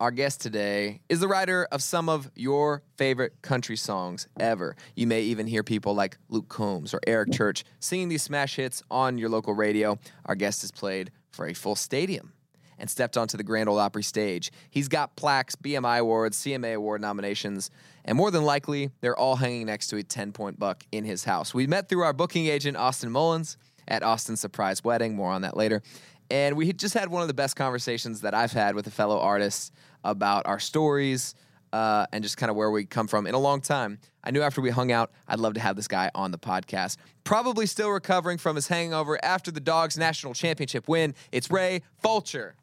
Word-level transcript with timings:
Our 0.00 0.10
guest 0.10 0.40
today 0.40 1.02
is 1.10 1.20
the 1.20 1.28
writer 1.28 1.68
of 1.70 1.82
some 1.82 2.08
of 2.08 2.30
your 2.34 2.82
favorite 2.96 3.34
country 3.42 3.76
songs 3.76 4.28
ever. 4.40 4.74
You 4.96 5.06
may 5.06 5.20
even 5.20 5.46
hear 5.46 5.62
people 5.62 5.94
like 5.94 6.16
Luke 6.30 6.48
Combs 6.48 6.94
or 6.94 7.00
Eric 7.06 7.32
Church 7.32 7.64
singing 7.80 8.08
these 8.08 8.22
smash 8.22 8.56
hits 8.56 8.82
on 8.90 9.18
your 9.18 9.28
local 9.28 9.52
radio. 9.52 9.98
Our 10.24 10.36
guest 10.36 10.62
has 10.62 10.72
played 10.72 11.10
for 11.28 11.46
a 11.46 11.52
full 11.52 11.74
stadium 11.74 12.32
and 12.78 12.88
stepped 12.88 13.18
onto 13.18 13.36
the 13.36 13.42
Grand 13.42 13.68
Ole 13.68 13.78
Opry 13.78 14.02
stage. 14.02 14.50
He's 14.70 14.88
got 14.88 15.16
plaques, 15.16 15.54
BMI 15.54 15.98
awards, 15.98 16.42
CMA 16.42 16.76
award 16.76 17.02
nominations, 17.02 17.70
and 18.06 18.16
more 18.16 18.30
than 18.30 18.42
likely, 18.42 18.92
they're 19.02 19.18
all 19.18 19.36
hanging 19.36 19.66
next 19.66 19.88
to 19.88 19.96
a 19.96 20.02
10 20.02 20.32
point 20.32 20.58
buck 20.58 20.82
in 20.90 21.04
his 21.04 21.24
house. 21.24 21.52
We 21.52 21.66
met 21.66 21.90
through 21.90 22.04
our 22.04 22.14
booking 22.14 22.46
agent, 22.46 22.78
Austin 22.78 23.10
Mullins, 23.10 23.58
at 23.86 24.02
Austin's 24.02 24.40
surprise 24.40 24.82
wedding. 24.82 25.14
More 25.14 25.30
on 25.30 25.42
that 25.42 25.58
later. 25.58 25.82
And 26.30 26.56
we 26.56 26.72
just 26.72 26.94
had 26.94 27.08
one 27.10 27.22
of 27.22 27.28
the 27.28 27.34
best 27.34 27.56
conversations 27.56 28.20
that 28.20 28.34
I've 28.34 28.52
had 28.52 28.76
with 28.76 28.86
a 28.86 28.90
fellow 28.90 29.18
artist 29.18 29.74
about 30.04 30.46
our 30.46 30.58
stories 30.58 31.34
uh, 31.72 32.06
and 32.12 32.22
just 32.24 32.36
kind 32.36 32.50
of 32.50 32.56
where 32.56 32.70
we 32.70 32.84
come 32.84 33.06
from 33.06 33.26
in 33.26 33.34
a 33.34 33.38
long 33.38 33.60
time. 33.60 33.98
I 34.24 34.30
knew 34.30 34.42
after 34.42 34.60
we 34.60 34.70
hung 34.70 34.92
out, 34.92 35.12
I'd 35.28 35.38
love 35.38 35.54
to 35.54 35.60
have 35.60 35.76
this 35.76 35.88
guy 35.88 36.10
on 36.14 36.30
the 36.30 36.38
podcast. 36.38 36.96
Probably 37.24 37.66
still 37.66 37.90
recovering 37.90 38.38
from 38.38 38.56
his 38.56 38.68
hangover 38.68 39.22
after 39.24 39.50
the 39.50 39.60
Dogs 39.60 39.96
national 39.96 40.34
championship 40.34 40.88
win. 40.88 41.14
It's 41.32 41.50
Ray 41.50 41.82
Fulcher. 42.02 42.54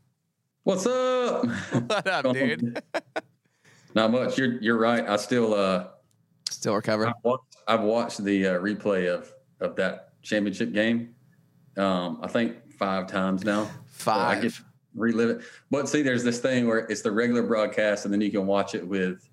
What's 0.63 0.85
up? 0.85 1.45
What 1.71 2.07
up, 2.07 2.33
dude? 2.33 2.81
Not 3.95 4.11
much. 4.11 4.38
You're 4.38 4.61
you're 4.61 4.77
right. 4.77 5.07
I 5.07 5.16
still 5.16 5.53
uh 5.53 5.88
Still 6.49 6.75
recovering. 6.75 7.09
I've 7.09 7.23
watched, 7.23 7.55
I've 7.67 7.81
watched 7.81 8.23
the 8.23 8.47
uh, 8.47 8.53
replay 8.59 9.07
of 9.13 9.31
of 9.61 9.75
that 9.77 10.09
championship 10.22 10.73
game. 10.73 11.16
Um, 11.77 12.19
I 12.22 12.27
think 12.27 12.72
five 12.73 13.07
times 13.07 13.44
now. 13.45 13.66
So 13.66 13.69
I 13.69 13.73
Five. 14.35 14.41
get 14.44 14.53
relive 14.95 15.30
it. 15.30 15.41
But 15.71 15.88
see, 15.89 16.02
there's 16.02 16.23
this 16.23 16.39
thing 16.39 16.67
where 16.67 16.80
it's 16.80 17.02
the 17.02 17.11
regular 17.11 17.43
broadcast, 17.43 18.05
and 18.05 18.13
then 18.13 18.21
you 18.21 18.31
can 18.31 18.45
watch 18.45 18.75
it 18.75 18.85
with 18.88 19.27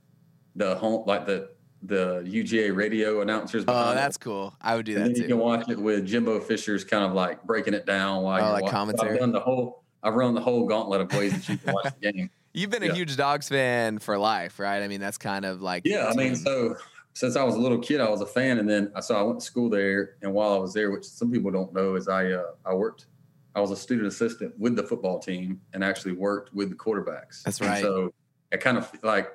the 0.56 0.74
home, 0.77 1.05
like 1.06 1.27
the 1.27 1.50
the 1.83 2.22
UGA 2.27 2.74
radio 2.74 3.20
announcers. 3.20 3.62
Oh, 3.64 3.66
behind 3.66 3.92
it. 3.92 3.94
that's 3.96 4.16
cool. 4.16 4.55
I 4.61 4.74
would 4.74 4.86
do 4.86 4.96
And 4.96 5.05
that 5.05 5.12
then 5.14 5.22
you 5.22 5.28
can 5.28 5.38
watch 5.38 5.69
it 5.69 5.78
with 5.78 6.06
Jimbo 6.06 6.41
Fisher's 6.41 6.83
kind 6.83 7.05
of 7.05 7.12
like 7.12 7.42
breaking 7.44 7.74
it 7.74 7.84
down 7.84 8.22
while 8.22 8.41
Oh, 8.41 8.44
you're 8.44 8.52
like 8.52 8.62
watching. 8.62 8.70
So 8.70 8.77
commentary? 8.77 9.14
I've 9.16 9.20
run 9.20 9.33
the 9.33 9.41
whole. 9.41 9.83
I've 10.02 10.14
run 10.14 10.34
the 10.34 10.41
whole 10.41 10.66
gauntlet 10.66 11.00
of 11.02 11.12
ways 11.14 11.33
that 11.33 11.48
you 11.48 11.58
can 11.58 11.74
watch 11.74 11.92
the 12.00 12.12
game. 12.12 12.30
You've 12.52 12.70
been 12.70 12.83
a 12.84 12.94
huge 12.94 13.16
Dogs 13.16 13.48
fan 13.48 13.98
for 13.98 14.16
life, 14.16 14.58
right? 14.58 14.83
I 14.83 14.89
mean, 14.89 15.00
that's 15.00 15.18
kind 15.18 15.44
of 15.44 15.61
like 15.61 15.83
Yeah, 15.84 16.06
I 16.06 16.14
mean, 16.14 16.36
so 16.36 16.77
since 17.14 17.36
I 17.36 17.42
was 17.42 17.55
a 17.55 17.58
little 17.58 17.78
kid, 17.78 18.00
I 18.00 18.08
was 18.08 18.20
a 18.20 18.27
fan, 18.27 18.58
and 18.58 18.68
then 18.68 18.92
I 18.94 19.00
so 19.00 19.16
I 19.16 19.22
went 19.22 19.41
to 19.41 19.44
school 19.44 19.68
there, 19.68 20.16
and 20.22 20.33
while 20.33 20.52
I 20.52 20.58
was 20.58 20.72
there, 20.72 20.91
which 20.91 21.05
some 21.05 21.30
people 21.33 21.50
don't 21.50 21.72
know, 21.74 21.96
is 21.96 22.06
I 22.08 22.33
uh, 22.33 22.52
I 22.64 22.74
worked. 22.74 23.06
I 23.55 23.60
was 23.60 23.70
a 23.70 23.77
student 23.77 24.08
assistant 24.08 24.58
with 24.58 24.77
the 24.77 24.83
football 24.83 25.19
team, 25.19 25.60
and 25.72 25.84
actually 25.84 26.12
worked 26.12 26.52
with 26.55 26.70
the 26.70 26.77
quarterbacks. 26.77 27.42
That's 27.44 27.61
And 27.61 27.70
right. 27.70 27.83
so 27.83 28.12
I 28.52 28.56
kind 28.56 28.77
of 28.77 28.91
like, 29.02 29.30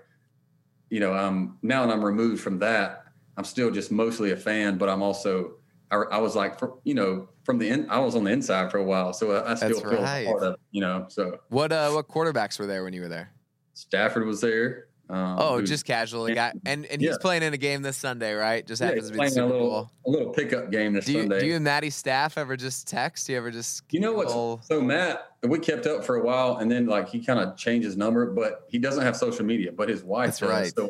you 0.89 1.00
know, 1.00 1.14
I'm 1.14 1.58
now 1.61 1.86
that 1.86 1.92
I'm 1.92 2.03
removed 2.03 2.42
from 2.42 2.59
that, 2.59 3.06
I'm 3.38 3.45
still 3.45 3.72
just 3.72 3.92
mostly 3.92 4.31
a 4.31 4.38
fan, 4.38 4.78
but 4.78 4.89
I'm 4.89 5.02
also 5.02 5.53
I, 5.92 5.95
I 5.95 6.17
was 6.20 6.36
like, 6.36 6.59
for, 6.59 6.78
you 6.84 6.94
know, 6.94 7.30
from 7.44 7.58
the 7.58 7.70
in, 7.70 7.89
I 7.89 7.98
was 8.00 8.16
on 8.16 8.23
the 8.23 8.31
inside 8.31 8.70
for 8.70 8.78
a 8.78 8.84
while, 8.84 9.11
so 9.11 9.31
I, 9.31 9.52
I 9.52 9.56
still 9.56 9.70
That's 9.70 9.81
feel 9.81 10.02
right. 10.03 10.28
part 10.28 10.44
of, 10.44 10.56
you 10.72 10.81
know. 10.81 11.06
So 11.09 11.39
what 11.50 11.72
uh 11.72 11.89
what 11.92 12.08
quarterbacks 12.08 12.59
were 12.59 12.67
there 12.67 12.83
when 12.83 12.94
you 12.94 13.02
were 13.02 13.08
there? 13.08 13.31
Stafford 13.73 14.26
was 14.26 14.42
there. 14.42 14.89
Um, 15.10 15.38
Oh, 15.39 15.61
just 15.61 15.86
casually, 15.86 16.36
guy 16.36 16.54
and 16.66 16.86
and 16.86 17.02
he's 17.02 17.11
Yeah. 17.11 17.17
playing 17.20 17.42
in 17.42 17.54
a 17.54 17.58
game 17.58 17.82
this 17.82 17.98
Sunday, 17.98 18.33
right? 18.33 18.66
Just 18.66 18.80
yeah, 18.80 18.88
happens 18.89 19.06
he's 19.06 19.08
to 19.10 19.14
be 19.14 19.17
playing 19.17 19.39
a 19.39 19.45
little 19.52 19.70
Bowl. 19.70 19.92
a 20.06 20.10
little 20.10 20.30
pickup 20.32 20.70
game 20.72 20.94
this 20.94 21.06
Do 21.06 21.14
you, 21.14 21.20
Sunday. 21.22 21.39
do 21.39 21.45
you 21.48 21.56
and 21.56 21.64
Matty 21.66 21.89
Stafford 21.89 22.42
ever 22.42 22.56
just 22.56 22.88
text? 22.88 23.26
Do 23.26 23.33
you 23.33 23.38
ever 23.39 23.50
just 23.50 23.83
You 23.89 24.00
know 24.02 24.14
what's 24.14 24.33
Oh. 24.33 24.60
so 24.64 24.80
Matt? 24.82 25.26
We 25.42 25.58
kept 25.58 25.88
up 25.88 26.06
for 26.06 26.17
a 26.17 26.23
while, 26.23 26.58
and 26.58 26.70
then 26.72 26.86
like 26.86 27.10
he 27.10 27.20
kind 27.26 27.39
of 27.39 27.58
changed 27.58 27.86
his 27.86 27.98
number, 27.98 28.28
but 28.28 28.66
he 28.70 28.78
doesn't 28.78 29.02
have 29.04 29.16
social 29.17 29.45
media. 29.45 29.72
But 29.72 29.89
his 29.89 30.04
wife 30.04 30.28
That's 30.28 30.39
does. 30.39 30.50
right. 30.50 30.73
So 30.76 30.89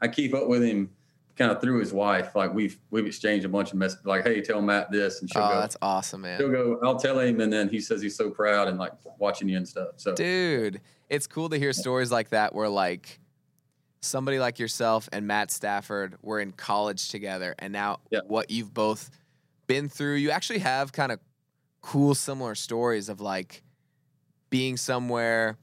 I 0.00 0.06
keep 0.08 0.34
up 0.34 0.46
with 0.46 0.62
him, 0.62 0.90
kind 1.36 1.50
of 1.50 1.60
through 1.60 1.80
his 1.80 1.92
wife. 1.92 2.36
Like 2.36 2.54
we've 2.54 2.78
we've 2.90 3.06
exchanged 3.06 3.44
a 3.44 3.48
bunch 3.48 3.72
of 3.72 3.78
messages, 3.78 4.06
like, 4.06 4.22
"Hey, 4.24 4.40
tell 4.40 4.62
Matt 4.62 4.92
this," 4.92 5.20
and 5.20 5.28
she'll 5.28 5.42
Oh, 5.42 5.48
go. 5.54 5.60
that's 5.60 5.76
awesome, 5.82 6.20
man. 6.20 6.38
She'll 6.38 6.50
go. 6.50 6.78
I'll 6.84 6.98
tell 6.98 7.18
him, 7.18 7.40
and 7.40 7.52
then 7.52 7.68
he 7.68 7.80
says 7.80 8.00
he's 8.02 8.14
so 8.14 8.30
proud 8.30 8.68
and 8.68 8.78
like 8.78 8.92
watching 9.18 9.48
you 9.48 9.56
and 9.56 9.66
stuff. 9.66 9.88
So 9.96 10.14
Dude, 10.14 10.80
it's 11.08 11.26
cool 11.26 11.48
to 11.48 11.58
hear 11.58 11.72
stories 11.72 12.12
like 12.12 12.28
that 12.28 12.54
where 12.54 12.68
like 12.68 13.18
somebody 14.00 14.38
like 14.38 14.58
yourself 14.58 15.08
and 15.12 15.26
Matt 15.26 15.50
Stafford 15.50 16.16
were 16.22 16.40
in 16.40 16.52
college 16.52 17.08
together 17.08 17.54
and 17.58 17.72
now 17.72 17.98
Yeah. 18.10 18.20
what 18.26 18.50
you've 18.50 18.72
both 18.72 19.10
been 19.66 19.88
through, 19.88 20.14
you 20.14 20.30
actually 20.30 20.60
have 20.60 20.92
kind 20.92 21.12
of 21.12 21.20
cool 21.80 22.14
similar 22.14 22.54
stories 22.54 23.08
of 23.08 23.20
like 23.20 23.62
being 24.50 24.76
somewhere 24.76 25.56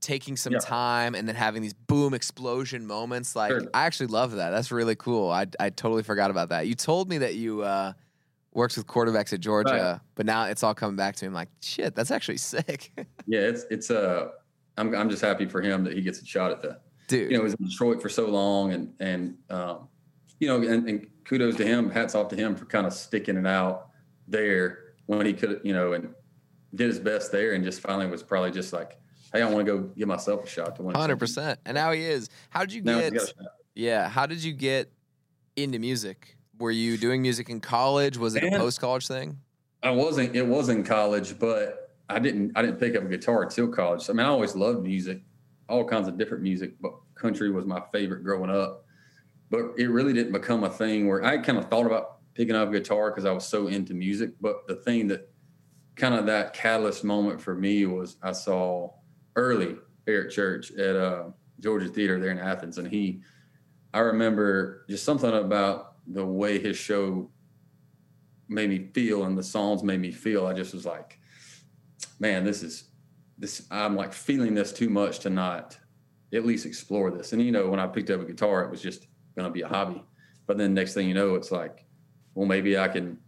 taking 0.00 0.36
some 0.36 0.52
Yeah. 0.52 0.58
time 0.60 1.14
and 1.14 1.26
then 1.26 1.34
having 1.34 1.62
these 1.62 1.72
boom 1.72 2.12
explosion 2.14 2.86
moments 2.86 3.34
like 3.34 3.50
Sure. 3.50 3.62
I 3.74 3.84
actually 3.86 4.08
love 4.08 4.32
that. 4.32 4.50
That's 4.50 4.70
really 4.70 4.94
cool. 4.94 5.30
I 5.30 5.46
I 5.58 5.70
totally 5.70 6.02
forgot 6.02 6.30
about 6.30 6.50
that. 6.50 6.66
You 6.66 6.74
told 6.74 7.08
me 7.08 7.18
that 7.18 7.34
you 7.34 7.62
uh 7.62 7.92
works 8.52 8.76
with 8.76 8.86
quarterbacks 8.86 9.32
at 9.32 9.40
Georgia, 9.40 10.00
but 10.14 10.24
now 10.26 10.44
it's 10.44 10.62
all 10.62 10.74
coming 10.74 10.96
back 10.96 11.14
to 11.16 11.24
me. 11.24 11.28
I'm 11.28 11.34
like, 11.34 11.48
shit, 11.60 11.94
that's 11.94 12.10
actually 12.10 12.36
sick. 12.52 12.92
yeah, 13.26 13.40
it's 13.40 13.64
it's 13.70 13.90
uh, 13.90 14.28
I'm 14.76 14.94
I'm 14.94 15.08
just 15.10 15.22
happy 15.22 15.46
for 15.46 15.60
him 15.62 15.82
that 15.84 15.94
he 15.94 16.02
gets 16.02 16.20
a 16.22 16.24
shot 16.26 16.52
at 16.52 16.62
that. 16.62 16.82
Dude. 17.08 17.30
you 17.30 17.36
know, 17.36 17.42
was 17.44 17.54
in 17.54 17.66
Detroit 17.66 18.02
for 18.02 18.08
so 18.08 18.28
long, 18.28 18.72
and 18.72 18.92
and 19.00 19.36
um, 19.50 19.88
you 20.40 20.48
know, 20.48 20.56
and, 20.56 20.88
and 20.88 21.06
kudos 21.24 21.56
to 21.56 21.64
him. 21.66 21.90
Hats 21.90 22.14
off 22.14 22.28
to 22.28 22.36
him 22.36 22.56
for 22.56 22.64
kind 22.66 22.86
of 22.86 22.92
sticking 22.92 23.36
it 23.36 23.46
out 23.46 23.88
there 24.28 24.94
when 25.06 25.24
he 25.24 25.32
could, 25.32 25.60
you 25.64 25.72
know, 25.72 25.92
and 25.92 26.08
did 26.74 26.88
his 26.88 26.98
best 26.98 27.30
there, 27.32 27.52
and 27.52 27.64
just 27.64 27.80
finally 27.80 28.06
was 28.06 28.22
probably 28.22 28.50
just 28.50 28.72
like, 28.72 28.98
hey, 29.32 29.42
I 29.42 29.50
want 29.50 29.64
to 29.66 29.72
go 29.72 29.78
give 29.96 30.08
myself 30.08 30.44
a 30.44 30.48
shot 30.48 30.76
to 30.76 30.82
win. 30.82 30.94
Hundred 30.96 31.18
percent. 31.18 31.58
And 31.64 31.74
now 31.76 31.92
he 31.92 32.02
is. 32.02 32.28
How 32.50 32.60
did 32.60 32.72
you 32.72 32.82
Now 32.82 33.00
get? 33.00 33.14
got 33.14 33.22
a 33.22 33.26
shot. 33.26 33.36
Yeah. 33.74 34.08
How 34.08 34.26
did 34.26 34.42
you 34.42 34.52
get 34.52 34.90
into 35.56 35.78
music? 35.78 36.36
Were 36.58 36.70
you 36.70 36.96
doing 36.96 37.22
music 37.22 37.48
in 37.50 37.60
college? 37.60 38.16
Was 38.16 38.34
it 38.34 38.42
a 38.42 38.50
post 38.50 38.80
college 38.80 39.06
thing? 39.06 39.38
I 39.82 39.90
wasn't. 39.90 40.34
It 40.34 40.46
was 40.46 40.70
in 40.70 40.82
college, 40.84 41.38
but 41.38 41.94
I 42.08 42.18
didn't. 42.18 42.52
I 42.56 42.62
didn't 42.62 42.78
pick 42.80 42.96
up 42.96 43.04
a 43.04 43.08
guitar 43.08 43.42
until 43.42 43.68
college. 43.68 44.08
I 44.08 44.12
mean, 44.14 44.24
I 44.24 44.30
always 44.30 44.56
loved 44.56 44.82
music, 44.82 45.20
all 45.68 45.84
kinds 45.84 46.08
of 46.08 46.18
different 46.18 46.42
music, 46.42 46.74
but 46.80 46.92
country 47.14 47.50
was 47.50 47.64
my 47.64 47.82
favorite 47.92 48.22
growing 48.22 48.50
up. 48.50 48.84
But 49.50 49.72
it 49.76 49.88
really 49.88 50.12
didn't 50.12 50.32
become 50.32 50.64
a 50.64 50.70
thing 50.70 51.08
where 51.08 51.24
I 51.24 51.38
kind 51.38 51.58
of 51.58 51.68
thought 51.68 51.86
about 51.86 52.18
picking 52.34 52.54
up 52.54 52.72
guitar 52.72 53.10
because 53.10 53.24
I 53.24 53.32
was 53.32 53.46
so 53.46 53.68
into 53.68 53.94
music. 53.94 54.32
But 54.40 54.66
the 54.66 54.76
thing 54.76 55.08
that 55.08 55.30
kind 55.94 56.14
of 56.14 56.26
that 56.26 56.52
catalyst 56.52 57.04
moment 57.04 57.40
for 57.40 57.54
me 57.54 57.86
was 57.86 58.16
I 58.22 58.32
saw 58.32 58.92
early 59.36 59.76
Eric 60.06 60.30
Church 60.30 60.72
at 60.72 60.96
uh, 60.96 61.24
Georgia 61.60 61.88
Theater 61.88 62.20
there 62.20 62.30
in 62.30 62.38
Athens, 62.38 62.78
and 62.78 62.88
he. 62.88 63.22
I 63.94 64.00
remember 64.00 64.84
just 64.90 65.04
something 65.04 65.32
about 65.32 65.94
the 66.06 66.24
way 66.24 66.58
his 66.58 66.76
show 66.76 67.30
made 68.48 68.70
me 68.70 68.90
feel 68.92 69.24
and 69.24 69.36
the 69.36 69.42
songs 69.42 69.82
made 69.82 70.00
me 70.00 70.12
feel 70.12 70.46
i 70.46 70.52
just 70.52 70.72
was 70.72 70.86
like 70.86 71.18
man 72.18 72.44
this 72.44 72.62
is 72.62 72.84
this 73.38 73.66
i'm 73.70 73.96
like 73.96 74.12
feeling 74.12 74.54
this 74.54 74.72
too 74.72 74.88
much 74.88 75.18
to 75.20 75.30
not 75.30 75.78
at 76.32 76.44
least 76.44 76.66
explore 76.66 77.10
this. 77.10 77.32
And 77.32 77.42
you 77.42 77.52
know 77.52 77.68
when 77.68 77.80
i 77.80 77.86
picked 77.86 78.10
up 78.10 78.20
a 78.20 78.24
guitar 78.24 78.64
it 78.64 78.70
was 78.70 78.82
just 78.82 79.06
going 79.36 79.46
to 79.46 79.52
be 79.52 79.62
a 79.62 79.68
hobby. 79.68 80.02
But 80.46 80.58
then 80.58 80.74
next 80.74 80.94
thing 80.94 81.08
you 81.08 81.14
know 81.14 81.34
it's 81.34 81.50
like 81.50 81.84
well 82.34 82.46
maybe 82.46 82.78
i 82.78 82.88
can 82.88 83.18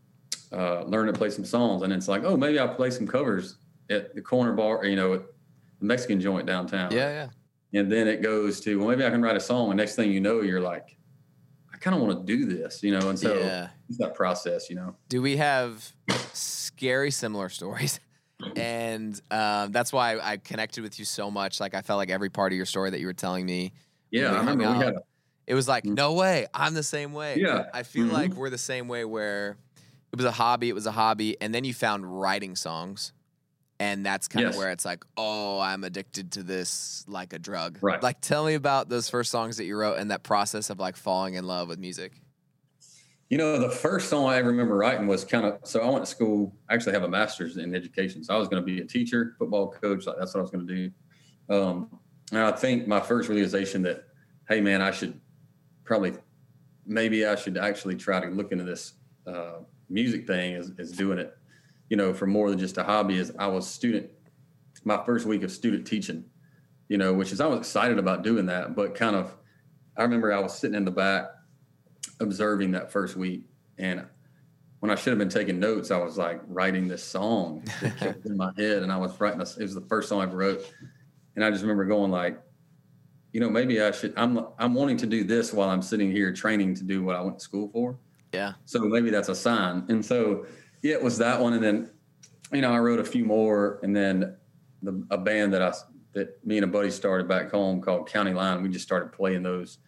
uh, 0.51 0.83
learn 0.85 1.07
to 1.07 1.13
play 1.13 1.29
some 1.31 1.45
songs. 1.45 1.83
And 1.83 1.93
it's 1.93 2.09
like 2.09 2.25
oh 2.25 2.37
maybe 2.37 2.59
i'll 2.59 2.75
play 2.75 2.91
some 2.91 3.07
covers 3.07 3.57
at 3.91 4.15
the 4.15 4.23
corner 4.23 4.53
bar 4.53 4.85
you 4.85 4.97
know 4.97 5.15
at 5.15 5.23
the 5.79 5.85
mexican 5.85 6.21
joint 6.21 6.47
downtown. 6.47 6.93
Yeah, 6.93 7.29
yeah. 7.73 7.81
and 7.81 7.91
then 7.91 8.09
it 8.09 8.23
goes 8.23 8.61
to 8.61 8.79
well 8.79 8.89
maybe 8.89 9.05
i 9.05 9.11
can 9.11 9.23
write 9.23 9.37
a 9.37 9.41
song. 9.41 9.71
And 9.71 9.79
next 9.79 9.97
thing 9.97 10.11
you 10.11 10.21
know 10.21 10.41
you're 10.41 10.61
like 10.61 10.97
i 11.73 11.77
kind 11.77 11.95
of 11.95 12.03
want 12.03 12.27
to 12.27 12.37
do 12.37 12.47
this 12.47 12.83
you 12.83 12.99
know? 12.99 13.09
And 13.09 13.19
so 13.19 13.39
yeah. 13.39 13.69
it's 13.89 13.99
that 13.99 14.15
process 14.15 14.69
you 14.69 14.77
know? 14.77 14.97
Do 15.09 15.23
we 15.23 15.37
have 15.37 15.93
scary 16.33 17.11
similar 17.11 17.49
stories? 17.49 18.01
And 18.57 19.21
um, 19.31 19.73
that's 19.73 19.93
why 19.93 20.19
I 20.19 20.37
connected 20.37 20.83
with 20.83 20.99
you 20.99 21.05
so 21.05 21.31
much. 21.31 21.61
Like 21.61 21.75
I 21.75 21.83
felt 21.83 21.99
like 21.99 22.11
every 22.11 22.31
part 22.31 22.53
of 22.53 22.57
your 22.57 22.67
story 22.67 22.91
that 22.91 23.01
you 23.01 23.07
were 23.07 23.13
telling 23.13 23.45
me, 23.47 23.73
Yeah, 24.11 24.33
I 24.33 24.39
remember 24.39 24.65
out. 24.65 24.83
had. 24.83 24.95
it 25.47 25.55
was 25.55 25.69
like, 25.69 25.85
Mhm. 25.85 25.95
no 25.97 26.15
way, 26.15 26.47
I'm 26.55 26.75
the 26.75 26.83
same 26.83 27.13
way. 27.13 27.37
Yeah. 27.39 27.67
I 27.75 27.83
feel 27.83 28.07
Mhm. 28.07 28.13
like 28.13 28.35
we're 28.35 28.51
the 28.51 28.59
same 28.59 28.89
way 28.89 29.05
where 29.05 29.57
it 30.13 30.17
was 30.17 30.25
a 30.27 30.31
hobby, 30.33 30.69
it 30.69 30.75
was 30.75 30.87
a 30.87 30.93
hobby, 30.93 31.37
and 31.41 31.55
then 31.55 31.65
you 31.65 31.75
found 31.75 32.21
writing 32.21 32.57
songs. 32.57 33.13
And 33.81 34.05
that's 34.05 34.27
kind 34.27 34.45
of 34.47 34.53
Yes. 34.55 34.59
where 34.59 34.71
it's 34.73 34.85
like, 34.85 35.05
oh, 35.17 35.61
I'm 35.61 35.85
addicted 35.85 36.33
to 36.33 36.43
this 36.43 37.05
like 37.07 37.33
a 37.33 37.39
drug. 37.39 37.79
Right. 37.81 38.03
Like, 38.03 38.21
tell 38.21 38.45
me 38.45 38.55
about 38.55 38.89
those 38.89 39.09
first 39.09 39.31
songs 39.31 39.57
that 39.59 39.65
you 39.67 39.77
wrote 39.77 39.99
and 39.99 40.11
that 40.11 40.25
process 40.25 40.69
of 40.71 40.81
like 40.81 40.97
falling 40.97 41.35
in 41.35 41.47
love 41.47 41.69
with 41.69 41.79
music. 41.79 42.21
You 43.29 43.37
know, 43.37 43.59
the 43.59 43.71
first 43.71 44.09
song 44.09 44.27
I 44.27 44.39
remember 44.39 44.75
writing 44.77 45.07
was 45.07 45.23
kind 45.23 45.45
of. 45.45 45.59
So 45.65 45.81
I 45.81 45.91
went 45.91 46.05
to 46.05 46.11
school. 46.11 46.55
I 46.69 46.75
actually 46.75 46.93
have 46.93 47.03
a 47.03 47.09
master's 47.09 47.59
in 47.59 47.75
education, 47.75 48.25
so 48.25 48.35
I 48.35 48.39
was 48.39 48.49
going 48.49 48.63
to 48.63 48.67
be 48.67 48.81
a 48.81 48.85
teacher, 48.87 49.35
football 49.39 49.71
coach. 49.71 50.07
Like 50.07 50.17
that's 50.19 50.33
what 50.33 50.41
I 50.41 50.43
was 50.43 50.51
going 50.51 50.67
to 50.67 50.75
do. 50.75 51.55
Um, 51.55 51.91
and 52.33 52.41
I 52.41 52.53
think 52.53 52.87
my 52.87 53.01
first 53.01 53.29
realization 53.29 53.83
that, 53.83 54.05
hey 54.49 54.61
man, 54.61 54.81
I 54.81 54.91
should 54.91 55.21
probably, 55.85 56.15
maybe 56.87 57.27
I 57.27 57.35
should 57.35 57.59
actually 57.59 57.97
try 57.97 58.21
to 58.21 58.29
look 58.29 58.51
into 58.51 58.65
this 58.65 58.95
uh, 59.27 59.59
music 59.91 60.27
thing 60.27 60.55
is, 60.55 60.73
is 60.79 60.93
doing 60.93 61.19
it, 61.19 61.37
you 61.91 61.97
know, 61.99 62.15
for 62.15 62.27
more 62.27 62.49
than 62.49 62.59
just 62.59 62.79
a 62.79 62.83
hobby. 62.83 63.19
Is 63.19 63.33
I 63.39 63.47
was 63.47 63.69
student 63.69 64.09
my 64.85 65.05
first 65.05 65.27
week 65.27 65.43
of 65.43 65.53
student 65.53 65.87
teaching, 65.87 66.25
you 66.89 66.97
know, 66.97 67.13
which 67.13 67.33
is 67.33 67.43
I 67.43 67.47
was 67.47 67.59
excited 67.59 67.99
about 67.99 68.23
doing 68.23 68.47
that, 68.47 68.75
but 68.75 68.95
kind 68.95 69.17
of 69.17 69.37
I 69.99 70.03
remember 70.03 70.33
I 70.33 70.41
was 70.41 70.59
sitting 70.59 70.77
in 70.77 70.87
the 70.87 70.91
back 70.91 71.27
observing 72.21 72.73
that 72.73 72.91
first 72.91 73.17
week 73.17 73.43
and 73.79 74.05
when 74.81 74.91
I 74.91 74.95
should 74.95 75.11
have 75.11 75.19
been 75.19 75.29
taking 75.29 75.59
notes, 75.59 75.91
I 75.91 75.99
was 75.99 76.17
like 76.17 76.41
writing 76.47 76.87
this 76.87 77.03
song 77.03 77.65
that 77.83 77.97
kept 77.97 78.27
in 78.27 78.37
my 78.37 78.53
head, 78.57 78.83
and 78.83 78.93
I 78.93 78.97
was 78.97 79.19
writing. 79.21 79.39
This, 79.39 79.57
it 79.57 79.63
was 79.63 79.75
the 79.75 79.83
first 79.83 80.09
song 80.09 80.21
I 80.21 80.25
ever 80.25 80.37
wrote, 80.37 80.73
and 81.35 81.45
I 81.45 81.51
just 81.51 81.63
remember 81.63 81.85
going 81.85 82.11
like, 82.11 82.41
you 83.33 83.41
know, 83.41 83.51
maybe 83.51 83.81
I 83.83 83.91
should. 83.91 84.15
I'm 84.17 84.47
I'm 84.59 84.75
wanting 84.75 84.97
to 84.99 85.07
do 85.07 85.25
this 85.25 85.53
while 85.53 85.69
I'm 85.69 85.83
sitting 85.83 86.11
here 86.11 86.33
training 86.33 86.75
to 86.77 86.85
do 86.85 87.03
what 87.03 87.17
I 87.17 87.21
went 87.21 87.39
to 87.39 87.45
school 87.45 87.69
for. 87.73 87.99
Yeah. 88.33 88.53
So 88.67 88.81
maybe 88.81 89.11
that's 89.11 89.29
a 89.29 89.35
sign. 89.35 89.85
And 89.89 90.05
so 90.05 90.47
yeah, 90.83 90.95
it 90.95 91.03
was 91.03 91.19
that 91.19 91.41
one, 91.41 91.55
and 91.55 91.63
then 91.63 91.91
you 92.53 92.61
know 92.61 92.73
I 92.73 92.79
wrote 92.79 93.01
a 93.01 93.05
few 93.05 93.25
more, 93.25 93.81
and 93.83 93.95
then 93.95 94.37
the, 94.83 95.05
a 95.11 95.19
band 95.19 95.53
that 95.55 95.63
I 95.63 95.73
that 96.13 96.45
me 96.47 96.57
and 96.57 96.65
a 96.65 96.69
buddy 96.69 96.91
started 96.91 97.27
back 97.27 97.51
home 97.51 97.81
called 97.81 98.09
County 98.09 98.33
Line. 98.33 98.63
We 98.63 98.69
just 98.69 98.85
started 98.85 99.13
playing 99.13 99.43
those, 99.43 99.79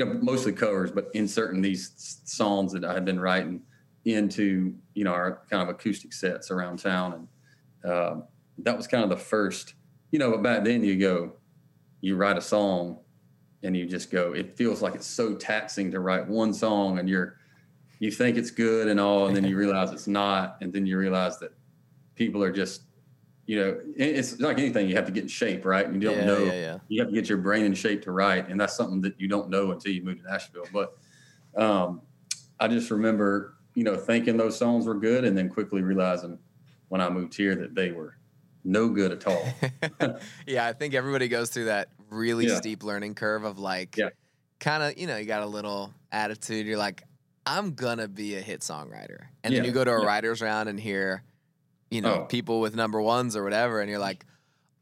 you 0.00 0.06
know, 0.06 0.14
mostly 0.22 0.52
covers, 0.52 0.90
but 0.90 1.10
inserting 1.12 1.60
these 1.60 2.22
songs 2.24 2.72
that 2.72 2.84
I 2.84 2.94
had 2.94 3.04
been 3.04 3.20
writing 3.20 3.60
into 4.06 4.74
you 4.94 5.04
know 5.04 5.12
our 5.12 5.42
kind 5.50 5.62
of 5.62 5.68
acoustic 5.68 6.14
sets 6.14 6.50
around 6.50 6.78
town, 6.78 7.28
and 7.84 7.92
uh, 7.92 8.20
that 8.58 8.78
was 8.78 8.86
kind 8.86 9.04
of 9.04 9.10
the 9.10 9.18
first. 9.18 9.74
You 10.10 10.18
know, 10.18 10.30
but 10.30 10.42
back 10.42 10.64
then 10.64 10.82
you 10.82 10.98
go, 10.98 11.34
you 12.00 12.16
write 12.16 12.38
a 12.38 12.40
song, 12.40 13.00
and 13.62 13.76
you 13.76 13.84
just 13.84 14.10
go. 14.10 14.32
It 14.32 14.56
feels 14.56 14.80
like 14.80 14.94
it's 14.94 15.06
so 15.06 15.34
taxing 15.34 15.90
to 15.90 16.00
write 16.00 16.26
one 16.26 16.54
song, 16.54 16.98
and 16.98 17.06
you're 17.06 17.36
you 17.98 18.10
think 18.10 18.38
it's 18.38 18.50
good 18.50 18.88
and 18.88 18.98
all, 18.98 19.26
and 19.26 19.36
then 19.36 19.44
you 19.44 19.54
realize 19.64 19.92
it's 19.92 20.08
not, 20.08 20.56
and 20.62 20.72
then 20.72 20.86
you 20.86 20.96
realize 20.96 21.38
that 21.40 21.52
people 22.14 22.42
are 22.42 22.52
just 22.52 22.84
you 23.50 23.56
know, 23.56 23.80
it's 23.96 24.38
like 24.38 24.60
anything, 24.60 24.88
you 24.88 24.94
have 24.94 25.06
to 25.06 25.10
get 25.10 25.24
in 25.24 25.28
shape, 25.28 25.64
right? 25.64 25.84
And 25.84 26.00
you 26.00 26.08
don't 26.08 26.18
Yeah, 26.20 26.24
know, 26.24 26.44
yeah, 26.44 26.52
yeah. 26.52 26.78
you 26.86 27.00
have 27.02 27.08
to 27.08 27.14
get 27.14 27.28
your 27.28 27.38
brain 27.38 27.64
in 27.64 27.74
shape 27.74 28.00
to 28.02 28.12
write. 28.12 28.48
And 28.48 28.60
that's 28.60 28.76
something 28.76 29.00
that 29.00 29.20
you 29.20 29.26
don't 29.26 29.50
know 29.50 29.72
until 29.72 29.90
you 29.90 30.04
move 30.04 30.18
to 30.18 30.30
Nashville. 30.30 30.68
But 30.72 30.96
um, 31.56 32.02
I 32.60 32.68
just 32.68 32.92
remember, 32.92 33.56
you 33.74 33.82
know, 33.82 33.96
thinking 33.96 34.36
those 34.36 34.56
songs 34.56 34.86
were 34.86 34.94
good 34.94 35.24
and 35.24 35.36
then 35.36 35.48
quickly 35.48 35.82
realizing 35.82 36.38
when 36.90 37.00
I 37.00 37.10
moved 37.10 37.34
here 37.36 37.56
that 37.56 37.74
they 37.74 37.90
were 37.90 38.18
no 38.62 38.88
good 38.88 39.10
at 39.10 39.26
all. 39.26 39.44
yeah, 40.46 40.64
I 40.66 40.72
think 40.72 40.94
everybody 40.94 41.26
goes 41.26 41.50
through 41.50 41.64
that 41.64 41.88
really 42.08 42.44
steep 42.58 42.84
learning 42.84 43.16
curve 43.16 43.42
of 43.42 43.58
like, 43.58 43.96
kind 44.60 44.84
of, 44.84 44.96
you 44.96 45.08
know, 45.08 45.16
you 45.16 45.26
got 45.26 45.42
a 45.42 45.46
little 45.46 45.92
attitude. 46.12 46.68
You're 46.68 46.78
like, 46.78 47.02
I'm 47.46 47.74
gonna 47.74 48.06
be 48.06 48.36
a 48.36 48.40
hit 48.40 48.60
songwriter, 48.60 49.26
and 49.42 49.52
then 49.52 49.64
you 49.64 49.72
go 49.72 49.82
to 49.82 49.90
a 49.90 50.04
writers 50.04 50.40
round 50.40 50.68
and 50.68 50.78
hear, 50.78 51.24
you 51.90 52.00
know, 52.00 52.22
Oh. 52.22 52.24
people 52.26 52.60
with 52.60 52.74
number 52.74 53.00
ones 53.02 53.36
or 53.36 53.42
whatever, 53.44 53.80
and 53.80 53.90
you're 53.90 53.98
like, 53.98 54.24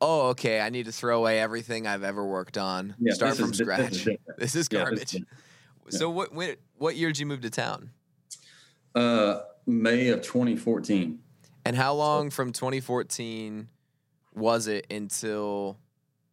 oh, 0.00 0.28
okay, 0.28 0.60
I 0.60 0.69
need 0.70 0.87
to 0.87 0.93
throw 0.93 1.19
away 1.19 1.40
everything 1.40 1.87
I've 1.87 2.05
ever 2.05 2.25
worked 2.25 2.56
on, 2.58 2.94
Yeah, 3.00 3.14
start 3.14 3.37
from 3.37 3.50
is 3.50 3.58
this 3.58 3.66
scratch. 3.66 4.08
This 4.38 4.55
is 4.55 4.69
Yeah, 4.70 4.84
garbage. 4.84 5.00
this 5.12 5.14
is- 5.14 5.20
So 5.99 6.10
what 6.10 6.34
when, 6.34 6.56
what 6.76 6.96
year 6.96 7.08
did 7.08 7.19
you 7.19 7.26
move 7.26 7.40
to 7.40 7.50
town? 7.50 7.90
uh, 8.94 9.40
May 9.66 10.08
of 10.08 10.22
2014. 10.22 11.19
And 11.64 11.76
how 11.76 11.94
long 11.94 12.31
from 12.31 12.52
2014 12.52 13.69
was 14.34 14.66
it 14.66 14.87
until 14.90 15.78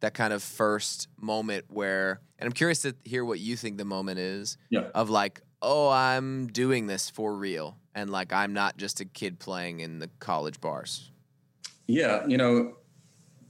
that 0.00 0.14
kind 0.14 0.32
of 0.32 0.42
first 0.42 1.08
moment 1.20 1.66
where, 1.68 2.20
and 2.38 2.46
I'm 2.46 2.52
curious 2.52 2.82
to 2.82 2.94
hear 3.04 3.24
what 3.24 3.38
you 3.40 3.56
think 3.56 3.78
the 3.78 3.84
moment 3.84 4.18
is 4.18 4.56
Yeah. 4.70 4.88
of 4.94 5.08
like, 5.10 5.40
oh, 5.62 5.88
I'm 5.88 6.48
doing 6.48 6.86
this 6.86 7.08
for 7.10 7.34
real. 7.34 7.78
And 7.96 8.10
like, 8.10 8.30
I'm 8.30 8.52
not 8.52 8.76
just 8.76 9.00
a 9.00 9.06
kid 9.06 9.38
playing 9.38 9.80
in 9.80 9.98
the 9.98 10.10
college 10.20 10.60
bars. 10.60 11.10
Yeah, 11.86 12.26
you 12.26 12.36
know, 12.36 12.76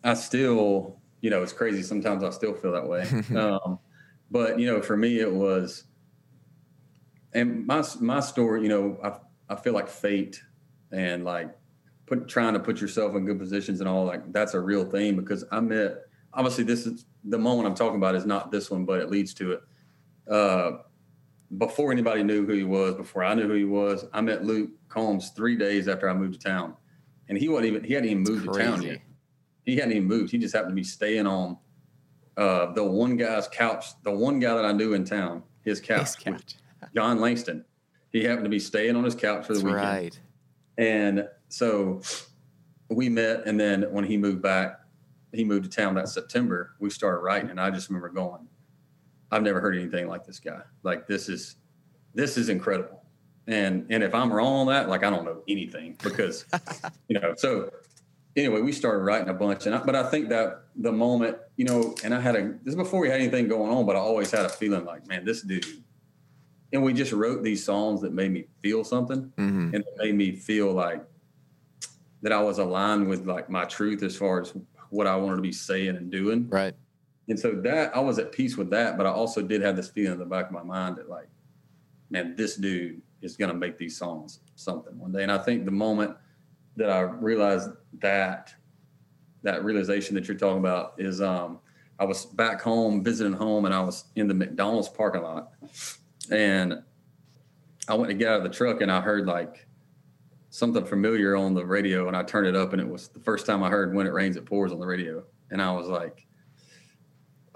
I 0.04 0.14
still, 0.14 1.00
you 1.20 1.30
know, 1.30 1.42
it's 1.42 1.52
crazy. 1.52 1.82
Sometimes 1.82 2.22
I 2.22 2.30
still 2.30 2.54
feel 2.54 2.70
that 2.70 2.88
way. 2.88 3.06
um, 3.36 3.80
but 4.30 4.60
you 4.60 4.66
know, 4.66 4.80
for 4.80 4.96
me, 4.96 5.18
it 5.18 5.30
was, 5.30 5.84
and 7.34 7.66
my 7.66 7.82
my 8.00 8.20
story. 8.20 8.62
You 8.62 8.68
know, 8.68 8.98
I 9.02 9.52
I 9.52 9.56
feel 9.56 9.72
like 9.72 9.88
fate 9.88 10.40
and 10.92 11.24
like 11.24 11.50
put 12.06 12.28
trying 12.28 12.54
to 12.54 12.60
put 12.60 12.80
yourself 12.80 13.16
in 13.16 13.24
good 13.24 13.40
positions 13.40 13.80
and 13.80 13.88
all 13.88 14.04
like 14.04 14.32
that's 14.32 14.54
a 14.54 14.60
real 14.60 14.84
thing 14.84 15.16
because 15.16 15.44
I 15.50 15.58
met. 15.58 16.04
Obviously, 16.32 16.62
this 16.62 16.86
is 16.86 17.06
the 17.24 17.38
moment 17.38 17.66
I'm 17.66 17.74
talking 17.74 17.96
about 17.96 18.14
is 18.14 18.26
not 18.26 18.52
this 18.52 18.70
one, 18.70 18.84
but 18.84 19.00
it 19.00 19.10
leads 19.10 19.34
to 19.34 19.52
it. 19.52 19.60
Uh, 20.30 20.78
before 21.58 21.92
anybody 21.92 22.22
knew 22.22 22.44
who 22.46 22.52
he 22.52 22.64
was, 22.64 22.94
before 22.94 23.24
I 23.24 23.34
knew 23.34 23.46
who 23.46 23.54
he 23.54 23.64
was, 23.64 24.04
I 24.12 24.20
met 24.20 24.44
Luke 24.44 24.70
Combs 24.88 25.30
three 25.30 25.56
days 25.56 25.88
after 25.88 26.08
I 26.08 26.14
moved 26.14 26.34
to 26.34 26.40
town, 26.40 26.74
and 27.28 27.38
he 27.38 27.48
wasn't 27.48 27.66
even 27.68 27.84
he 27.84 27.94
hadn't 27.94 28.08
even 28.10 28.22
moved 28.22 28.44
to 28.44 28.58
town 28.58 28.82
yet. 28.82 29.00
He 29.64 29.76
hadn't 29.76 29.92
even 29.92 30.08
moved. 30.08 30.30
He 30.30 30.38
just 30.38 30.54
happened 30.54 30.72
to 30.72 30.76
be 30.76 30.84
staying 30.84 31.26
on 31.26 31.56
uh, 32.36 32.72
the 32.72 32.84
one 32.84 33.16
guy's 33.16 33.48
couch. 33.48 33.86
The 34.02 34.10
one 34.12 34.38
guy 34.40 34.54
that 34.54 34.64
I 34.64 34.72
knew 34.72 34.94
in 34.94 35.04
town, 35.04 35.42
his 35.62 35.80
couch, 35.80 36.14
His 36.14 36.16
couch. 36.16 36.54
John 36.94 37.20
Langston. 37.20 37.64
He 38.10 38.24
happened 38.24 38.44
to 38.44 38.50
be 38.50 38.60
staying 38.60 38.96
on 38.96 39.04
his 39.04 39.14
couch 39.14 39.46
for 39.46 39.52
the 39.54 39.58
That's 39.60 39.64
weekend. 39.64 39.84
right. 39.84 40.20
And 40.78 41.28
so 41.48 42.00
we 42.88 43.08
met, 43.08 43.46
and 43.46 43.58
then 43.58 43.82
when 43.92 44.04
he 44.04 44.16
moved 44.16 44.40
back, 44.40 44.80
he 45.32 45.44
moved 45.44 45.64
to 45.64 45.70
town 45.70 45.94
that 45.96 46.08
September. 46.08 46.76
We 46.78 46.88
started 46.90 47.18
writing, 47.18 47.50
and 47.50 47.60
I 47.60 47.70
just 47.70 47.88
remember 47.88 48.08
going, 48.08 48.46
"I've 49.30 49.42
never 49.42 49.60
heard 49.60 49.76
anything 49.76 50.08
like 50.08 50.24
this 50.24 50.38
guy. 50.38 50.60
Like 50.82 51.06
this 51.06 51.28
is, 51.28 51.56
this 52.14 52.36
is 52.36 52.48
incredible." 52.48 53.02
And 53.46 53.86
and 53.90 54.02
if 54.02 54.14
I'm 54.14 54.32
wrong 54.32 54.60
on 54.60 54.66
that, 54.68 54.88
like 54.88 55.04
I 55.04 55.10
don't 55.10 55.24
know 55.24 55.42
anything 55.48 55.96
because, 56.02 56.44
you 57.08 57.18
know. 57.20 57.34
So 57.36 57.70
anyway, 58.36 58.60
we 58.60 58.72
started 58.72 59.00
writing 59.00 59.28
a 59.28 59.34
bunch, 59.34 59.66
and 59.66 59.74
I, 59.74 59.78
but 59.78 59.94
I 59.94 60.08
think 60.10 60.28
that 60.30 60.64
the 60.76 60.92
moment, 60.92 61.38
you 61.56 61.64
know, 61.64 61.94
and 62.04 62.14
I 62.14 62.20
had 62.20 62.36
a 62.36 62.42
this 62.62 62.72
is 62.72 62.76
before 62.76 63.00
we 63.00 63.08
had 63.08 63.20
anything 63.20 63.48
going 63.48 63.70
on, 63.70 63.86
but 63.86 63.96
I 63.96 64.00
always 64.00 64.30
had 64.30 64.44
a 64.44 64.48
feeling 64.48 64.84
like, 64.84 65.06
man, 65.06 65.24
this 65.24 65.42
dude. 65.42 65.66
And 66.72 66.82
we 66.82 66.92
just 66.92 67.12
wrote 67.12 67.44
these 67.44 67.64
songs 67.64 68.00
that 68.02 68.12
made 68.12 68.32
me 68.32 68.46
feel 68.60 68.82
something 68.82 69.32
hmm 69.38 69.70
and 69.72 69.76
it 69.76 69.86
made 69.98 70.14
me 70.14 70.32
feel 70.32 70.72
like 70.72 71.02
that 72.22 72.32
I 72.32 72.42
was 72.42 72.58
aligned 72.58 73.08
with 73.08 73.26
like 73.26 73.48
my 73.48 73.64
truth 73.64 74.02
as 74.02 74.16
far 74.16 74.40
as 74.40 74.52
what 74.90 75.06
I 75.06 75.16
wanted 75.16 75.36
to 75.36 75.42
be 75.42 75.52
saying 75.52 75.96
and 75.96 76.10
doing. 76.10 76.48
Right. 76.48 76.74
And 77.28 77.38
so 77.38 77.52
that 77.52 77.96
I 77.96 78.00
was 78.00 78.18
at 78.18 78.32
peace 78.32 78.56
with 78.56 78.70
that, 78.70 78.96
but 78.96 79.06
I 79.06 79.10
also 79.10 79.42
did 79.42 79.60
have 79.62 79.76
this 79.76 79.88
feeling 79.88 80.12
in 80.12 80.18
the 80.18 80.24
back 80.24 80.46
of 80.46 80.52
my 80.52 80.62
mind 80.62 80.96
that 80.96 81.08
like, 81.08 81.28
man, 82.10 82.36
this 82.36 82.56
dude 82.56 83.02
is 83.20 83.36
gonna 83.36 83.54
make 83.54 83.78
these 83.78 83.96
songs 83.96 84.40
something 84.54 84.96
one 84.98 85.12
day. 85.12 85.22
And 85.22 85.32
I 85.32 85.38
think 85.38 85.64
the 85.64 85.72
moment 85.72 86.16
that 86.76 86.90
I 86.90 87.00
realized 87.00 87.70
that 87.98 88.54
that 89.42 89.64
realization 89.64 90.14
that 90.14 90.28
you're 90.28 90.36
talking 90.36 90.58
about 90.58 90.94
is 90.98 91.20
um 91.20 91.60
I 91.98 92.04
was 92.04 92.26
back 92.26 92.60
home 92.60 93.02
visiting 93.02 93.32
home 93.32 93.64
and 93.64 93.74
I 93.74 93.80
was 93.80 94.04
in 94.16 94.28
the 94.28 94.34
McDonald's 94.34 94.88
parking 94.88 95.22
lot 95.22 95.52
and 96.30 96.82
I 97.88 97.94
went 97.94 98.10
to 98.10 98.14
get 98.14 98.28
out 98.28 98.38
of 98.38 98.42
the 98.42 98.50
truck 98.50 98.80
and 98.82 98.90
I 98.90 99.00
heard 99.00 99.26
like 99.26 99.66
something 100.50 100.84
familiar 100.84 101.36
on 101.36 101.54
the 101.54 101.64
radio 101.64 102.08
and 102.08 102.16
I 102.16 102.22
turned 102.22 102.46
it 102.46 102.56
up 102.56 102.72
and 102.72 102.82
it 102.82 102.88
was 102.88 103.08
the 103.08 103.20
first 103.20 103.46
time 103.46 103.62
I 103.62 103.70
heard 103.70 103.94
when 103.94 104.06
it 104.06 104.12
rains 104.12 104.36
it 104.36 104.44
pours 104.44 104.72
on 104.72 104.80
the 104.80 104.86
radio 104.86 105.24
and 105.50 105.62
I 105.62 105.72
was 105.72 105.86
like 105.86 106.26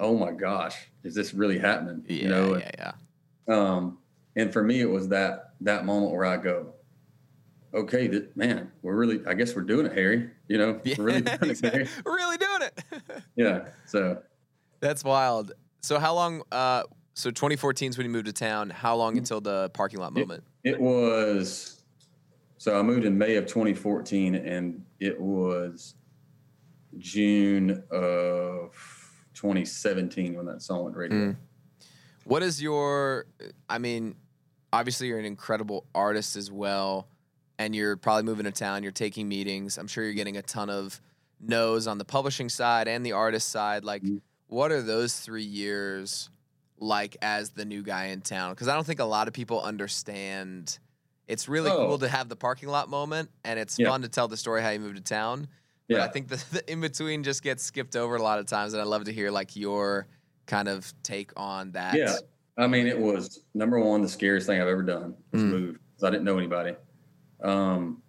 oh 0.01 0.17
my 0.17 0.33
gosh 0.33 0.77
is 1.05 1.15
this 1.15 1.33
really 1.35 1.59
happening 1.59 2.05
Yeah. 2.09 2.23
you 2.23 2.29
know 2.29 2.57
yeah. 2.57 2.71
Yeah. 3.49 3.55
um 3.55 3.99
and 4.37 4.53
for 4.53 4.63
me 4.63 4.81
it 4.81 4.89
was 4.91 5.09
that 5.09 5.55
that 5.61 5.85
moment 5.85 6.13
where 6.13 6.25
I 6.25 6.37
go 6.37 6.75
okay 7.75 8.07
that 8.09 8.37
man 8.37 8.73
we're 8.83 8.97
really 8.97 9.25
I 9.27 9.35
guess 9.35 9.55
we're 9.55 9.63
doing 9.63 9.87
it 9.87 9.93
Harry 9.93 10.31
you 10.49 10.59
know 10.59 10.81
Yeah. 10.85 10.95
we're 10.99 11.05
really 11.05 11.21
doing 11.23 11.39
it 11.43 11.51
exactly. 11.51 11.85
Harry. 11.85 11.89
We're 12.05 12.17
really 12.17 12.37
doing 12.37 12.63
it. 12.63 12.83
yeah 13.37 13.65
so 13.87 14.23
That's 14.81 15.05
wild. 15.05 15.53
So 15.83 15.99
how 15.99 16.15
long? 16.15 16.43
Uh, 16.53 16.83
so 17.15 17.31
2014 17.31 17.91
is 17.91 17.97
when 17.99 18.05
you 18.07 18.11
moved 18.11 18.27
to 18.27 18.33
town. 18.33 18.69
How 18.71 18.97
long 18.97 19.17
until 19.19 19.41
the 19.41 19.69
parking 19.71 19.99
lot 20.01 20.13
It- 20.17 20.21
moment? 20.21 20.45
It 20.65 20.79
was 20.81 21.83
so 22.59 22.79
I 22.79 22.83
moved 22.83 23.05
in 23.07 23.17
May 23.17 23.37
of 23.37 23.47
2014, 23.47 24.35
and 24.35 24.85
it 25.01 25.19
was 25.21 25.95
June 26.99 27.83
of 27.91 28.75
2017 29.41 30.35
when 30.35 30.45
that 30.47 30.61
song 30.61 30.85
went 30.85 30.97
radio. 30.97 31.19
Mm. 31.31 31.37
What 32.25 32.43
is 32.43 32.61
your? 32.61 33.27
I 33.71 33.79
mean, 33.79 34.15
obviously 34.73 35.09
you're 35.09 35.19
an 35.19 35.25
incredible 35.25 35.87
artist 35.95 36.37
as 36.37 36.51
well, 36.51 37.09
and 37.59 37.75
you're 37.75 37.97
probably 37.97 38.25
moving 38.25 38.45
to 38.45 38.53
town. 38.53 38.83
You're 38.83 38.93
taking 38.93 39.29
meetings. 39.29 39.79
I'm 39.79 39.87
sure 39.89 40.05
you're 40.05 40.13
getting 40.13 40.37
a 40.37 40.43
ton 40.43 40.69
of 40.69 41.01
no's 41.41 41.87
on 41.87 41.97
the 41.97 42.05
publishing 42.05 42.51
side 42.51 42.87
and 42.87 43.05
the 43.05 43.13
artist 43.13 43.49
side. 43.49 43.83
Like, 43.83 44.03
Mhm. 44.03 44.21
what 44.49 44.71
are 44.73 44.83
those 44.83 45.19
three 45.19 45.43
years 45.43 46.29
like 46.79 47.17
as 47.23 47.51
the 47.51 47.65
new 47.65 47.83
guy 47.83 48.07
in 48.07 48.21
town? 48.21 48.53
Because 48.53 48.69
I 48.69 48.75
don't 48.75 48.87
think 48.87 49.01
a 49.01 49.05
lot 49.05 49.27
of 49.27 49.33
people 49.33 49.63
understand. 49.63 50.79
It's 51.27 51.49
really 51.49 51.71
Oh. 51.71 51.87
cool 51.87 51.99
to 52.01 52.09
have 52.09 52.29
the 52.29 52.37
parking 52.37 52.69
lot 52.69 52.91
moment, 52.91 53.31
and 53.45 53.59
it's 53.59 53.79
Yeah. 53.79 53.89
fun 53.89 54.03
to 54.03 54.09
tell 54.09 54.29
the 54.29 54.37
story 54.37 54.61
how 54.61 54.69
you 54.71 54.81
moved 54.81 54.97
to 54.97 55.03
town. 55.03 55.49
But 55.91 55.97
Yeah, 55.97 56.05
I 56.05 56.09
think 56.09 56.29
the, 56.29 56.37
the 56.53 56.71
in 56.73 56.81
between 56.81 57.25
just 57.25 57.43
gets 57.43 57.65
skipped 57.65 57.97
over 57.97 58.15
a 58.17 58.23
lot 58.23 58.39
of 58.39 58.47
times, 58.47 58.73
and 58.73 58.81
I'd 58.81 58.87
love 58.87 59.05
to 59.05 59.13
hear 59.13 59.31
like 59.31 59.57
your 59.57 60.07
kind 60.47 60.69
of 60.69 60.93
take 61.03 61.33
on 61.37 61.73
that. 61.73 61.95
Yeah. 61.97 62.17
I 62.57 62.67
mean, 62.67 62.87
it 62.87 62.99
was 62.99 63.41
number 63.55 63.79
one 63.81 64.01
the 64.03 64.09
scariest 64.09 64.47
thing 64.47 64.61
I've 64.61 64.69
ever 64.69 64.83
done 64.83 65.15
was 65.33 65.43
Mm. 65.43 65.51
move 65.51 65.79
because 65.91 66.05
I 66.05 66.11
didn't 66.11 66.25
know 66.25 66.39
anybody. 66.39 66.75
Um, 67.43 68.03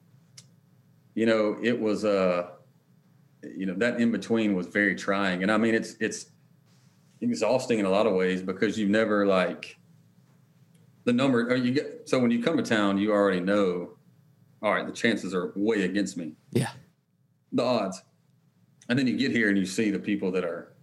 you 1.16 1.26
know, 1.26 1.58
it 1.62 1.80
was 1.80 2.06
uh, 2.06 2.50
you 3.56 3.66
know, 3.66 3.74
that 3.76 4.00
in 4.00 4.12
between 4.12 4.54
was 4.56 4.68
very 4.68 4.96
trying. 4.96 5.42
And 5.42 5.52
I 5.52 5.58
mean, 5.58 5.74
it's 5.74 5.96
it's 6.00 6.28
exhausting 7.22 7.80
in 7.80 7.86
a 7.86 7.90
lot 7.90 8.06
of 8.06 8.14
ways 8.14 8.42
because 8.42 8.78
you've 8.78 8.90
never 8.90 9.26
like 9.26 9.78
the 11.06 11.14
number. 11.14 11.50
Or 11.50 11.56
you 11.56 11.72
get 11.72 12.08
so 12.08 12.20
when 12.20 12.30
you 12.30 12.44
come 12.44 12.58
to 12.58 12.64
town, 12.64 12.98
you 13.00 13.12
already 13.12 13.40
know. 13.40 13.98
All 14.64 14.72
right, 14.72 14.86
the 14.86 14.94
chances 14.94 15.34
are 15.34 15.54
way 15.56 15.84
against 15.86 16.18
me. 16.18 16.34
Yeah. 16.52 16.70
The 17.54 17.64
odds, 17.64 18.02
and 18.90 18.98
then 18.98 19.08
you 19.08 19.18
get 19.18 19.32
here 19.32 19.50
and 19.50 19.58
you 19.58 19.66
see 19.66 19.92
the 19.92 20.00
people 20.00 20.32
that 20.32 20.44
are 20.44 20.74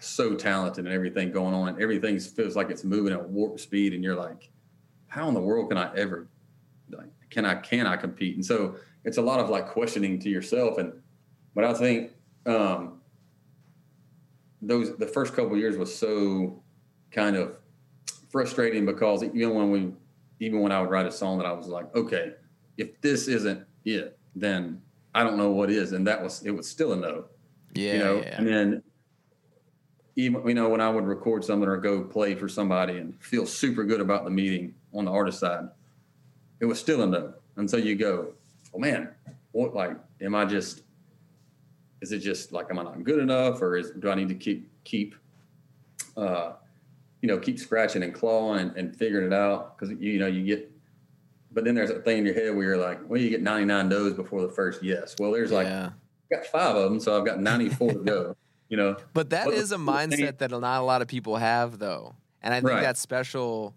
so 0.00 0.34
talented 0.34 0.84
and 0.84 0.94
everything 0.94 1.30
going 1.32 1.54
on, 1.54 1.68
and 1.68 1.80
everything 1.80 2.18
feels 2.18 2.56
like 2.56 2.70
it's 2.70 2.84
moving 2.84 3.12
at 3.12 3.28
warp 3.28 3.58
speed, 3.60 3.92
and 3.92 4.02
you're 4.02 4.16
like, 4.16 4.50
how 5.08 5.28
in 5.28 5.34
the 5.34 5.40
world 5.40 5.68
can 5.68 5.78
I 5.78 5.94
ever 5.96 6.28
like 6.90 7.08
can 7.30 7.44
I 7.44 7.54
can 7.56 7.86
I 7.86 7.96
compete? 7.96 8.36
And 8.36 8.44
so 8.44 8.76
it's 9.04 9.18
a 9.18 9.22
lot 9.22 9.40
of 9.40 9.48
like 9.48 9.68
questioning 9.68 10.18
to 10.20 10.28
yourself. 10.28 10.78
And 10.78 10.92
but 11.54 11.64
I 11.64 11.74
think 11.74 12.12
um, 12.44 13.00
those 14.62 14.96
the 14.96 15.06
first 15.06 15.34
couple 15.34 15.56
years 15.56 15.76
was 15.76 15.94
so 15.94 16.62
kind 17.10 17.36
of 17.36 17.56
frustrating 18.30 18.84
because 18.84 19.22
even 19.22 19.54
when 19.54 19.70
we 19.70 19.92
even 20.40 20.60
when 20.60 20.72
I 20.72 20.80
would 20.80 20.90
write 20.90 21.06
a 21.06 21.12
song 21.12 21.38
that 21.38 21.46
I 21.46 21.52
was 21.52 21.66
like, 21.66 21.94
okay, 21.94 22.34
if 22.76 23.00
this 23.00 23.26
isn't 23.26 23.64
it, 23.84 24.18
then 24.34 24.82
I 25.16 25.24
don't 25.24 25.38
know 25.38 25.50
what 25.50 25.70
is. 25.70 25.92
And 25.92 26.06
that 26.06 26.22
was 26.22 26.42
it 26.42 26.50
was 26.50 26.68
still 26.68 26.92
a 26.92 26.96
no. 26.96 27.24
Yeah. 27.72 27.92
You 27.92 27.98
know, 27.98 28.16
yeah. 28.18 28.36
and 28.36 28.46
then 28.46 28.82
even 30.14 30.46
you 30.46 30.54
know 30.54 30.68
when 30.68 30.80
I 30.82 30.90
would 30.90 31.06
record 31.06 31.42
something 31.42 31.68
or 31.68 31.78
go 31.78 32.02
play 32.02 32.34
for 32.34 32.48
somebody 32.48 32.98
and 32.98 33.18
feel 33.22 33.46
super 33.46 33.82
good 33.82 34.00
about 34.00 34.24
the 34.24 34.30
meeting 34.30 34.74
on 34.92 35.06
the 35.06 35.10
artist 35.10 35.40
side, 35.40 35.68
it 36.60 36.66
was 36.66 36.78
still 36.78 37.02
a 37.02 37.06
no. 37.06 37.32
And 37.56 37.68
so 37.68 37.78
you 37.78 37.96
go, 37.96 38.34
oh 38.74 38.78
man, 38.78 39.08
what 39.52 39.74
like 39.74 39.96
am 40.20 40.34
I 40.34 40.44
just 40.44 40.82
is 42.02 42.12
it 42.12 42.18
just 42.18 42.52
like 42.52 42.66
am 42.70 42.78
I 42.78 42.82
not 42.82 43.02
good 43.02 43.18
enough 43.18 43.62
or 43.62 43.76
is 43.76 43.92
do 43.92 44.10
I 44.10 44.14
need 44.14 44.28
to 44.28 44.34
keep 44.34 44.70
keep 44.84 45.14
uh 46.18 46.52
you 47.22 47.28
know 47.28 47.38
keep 47.38 47.58
scratching 47.58 48.02
and 48.02 48.14
clawing 48.14 48.60
and, 48.60 48.76
and 48.76 48.96
figuring 48.96 49.26
it 49.26 49.32
out 49.32 49.78
because 49.78 49.98
you 49.98 50.18
know 50.18 50.26
you 50.26 50.44
get 50.44 50.70
but 51.56 51.64
then 51.64 51.74
there's 51.74 51.90
a 51.90 52.00
thing 52.02 52.18
in 52.18 52.26
your 52.26 52.34
head 52.34 52.54
where 52.54 52.64
you're 52.64 52.76
like 52.76 53.00
well 53.08 53.20
you 53.20 53.28
get 53.30 53.42
99 53.42 53.88
no's 53.88 54.14
before 54.14 54.42
the 54.42 54.48
first 54.48 54.80
yes 54.84 55.16
well 55.18 55.32
there's 55.32 55.50
like 55.50 55.66
yeah. 55.66 55.90
I've 56.30 56.42
got 56.42 56.46
five 56.46 56.76
of 56.76 56.84
them 56.90 57.00
so 57.00 57.18
I've 57.18 57.26
got 57.26 57.40
94 57.40 57.92
to 57.94 57.98
go 58.00 58.36
you 58.68 58.76
know 58.76 58.96
But 59.14 59.30
that 59.30 59.46
But 59.46 59.54
is 59.54 59.72
a 59.72 59.76
cool 59.76 59.86
thing- 59.96 60.10
mindset 60.10 60.38
that 60.38 60.50
not 60.52 60.80
a 60.80 60.84
lot 60.84 61.02
of 61.02 61.08
people 61.08 61.36
have, 61.36 61.78
though, 61.80 62.14
and 62.42 62.54
I 62.54 62.58
think 62.60 62.70
Right. 62.70 62.82
that's 62.82 63.00
special. 63.00 63.74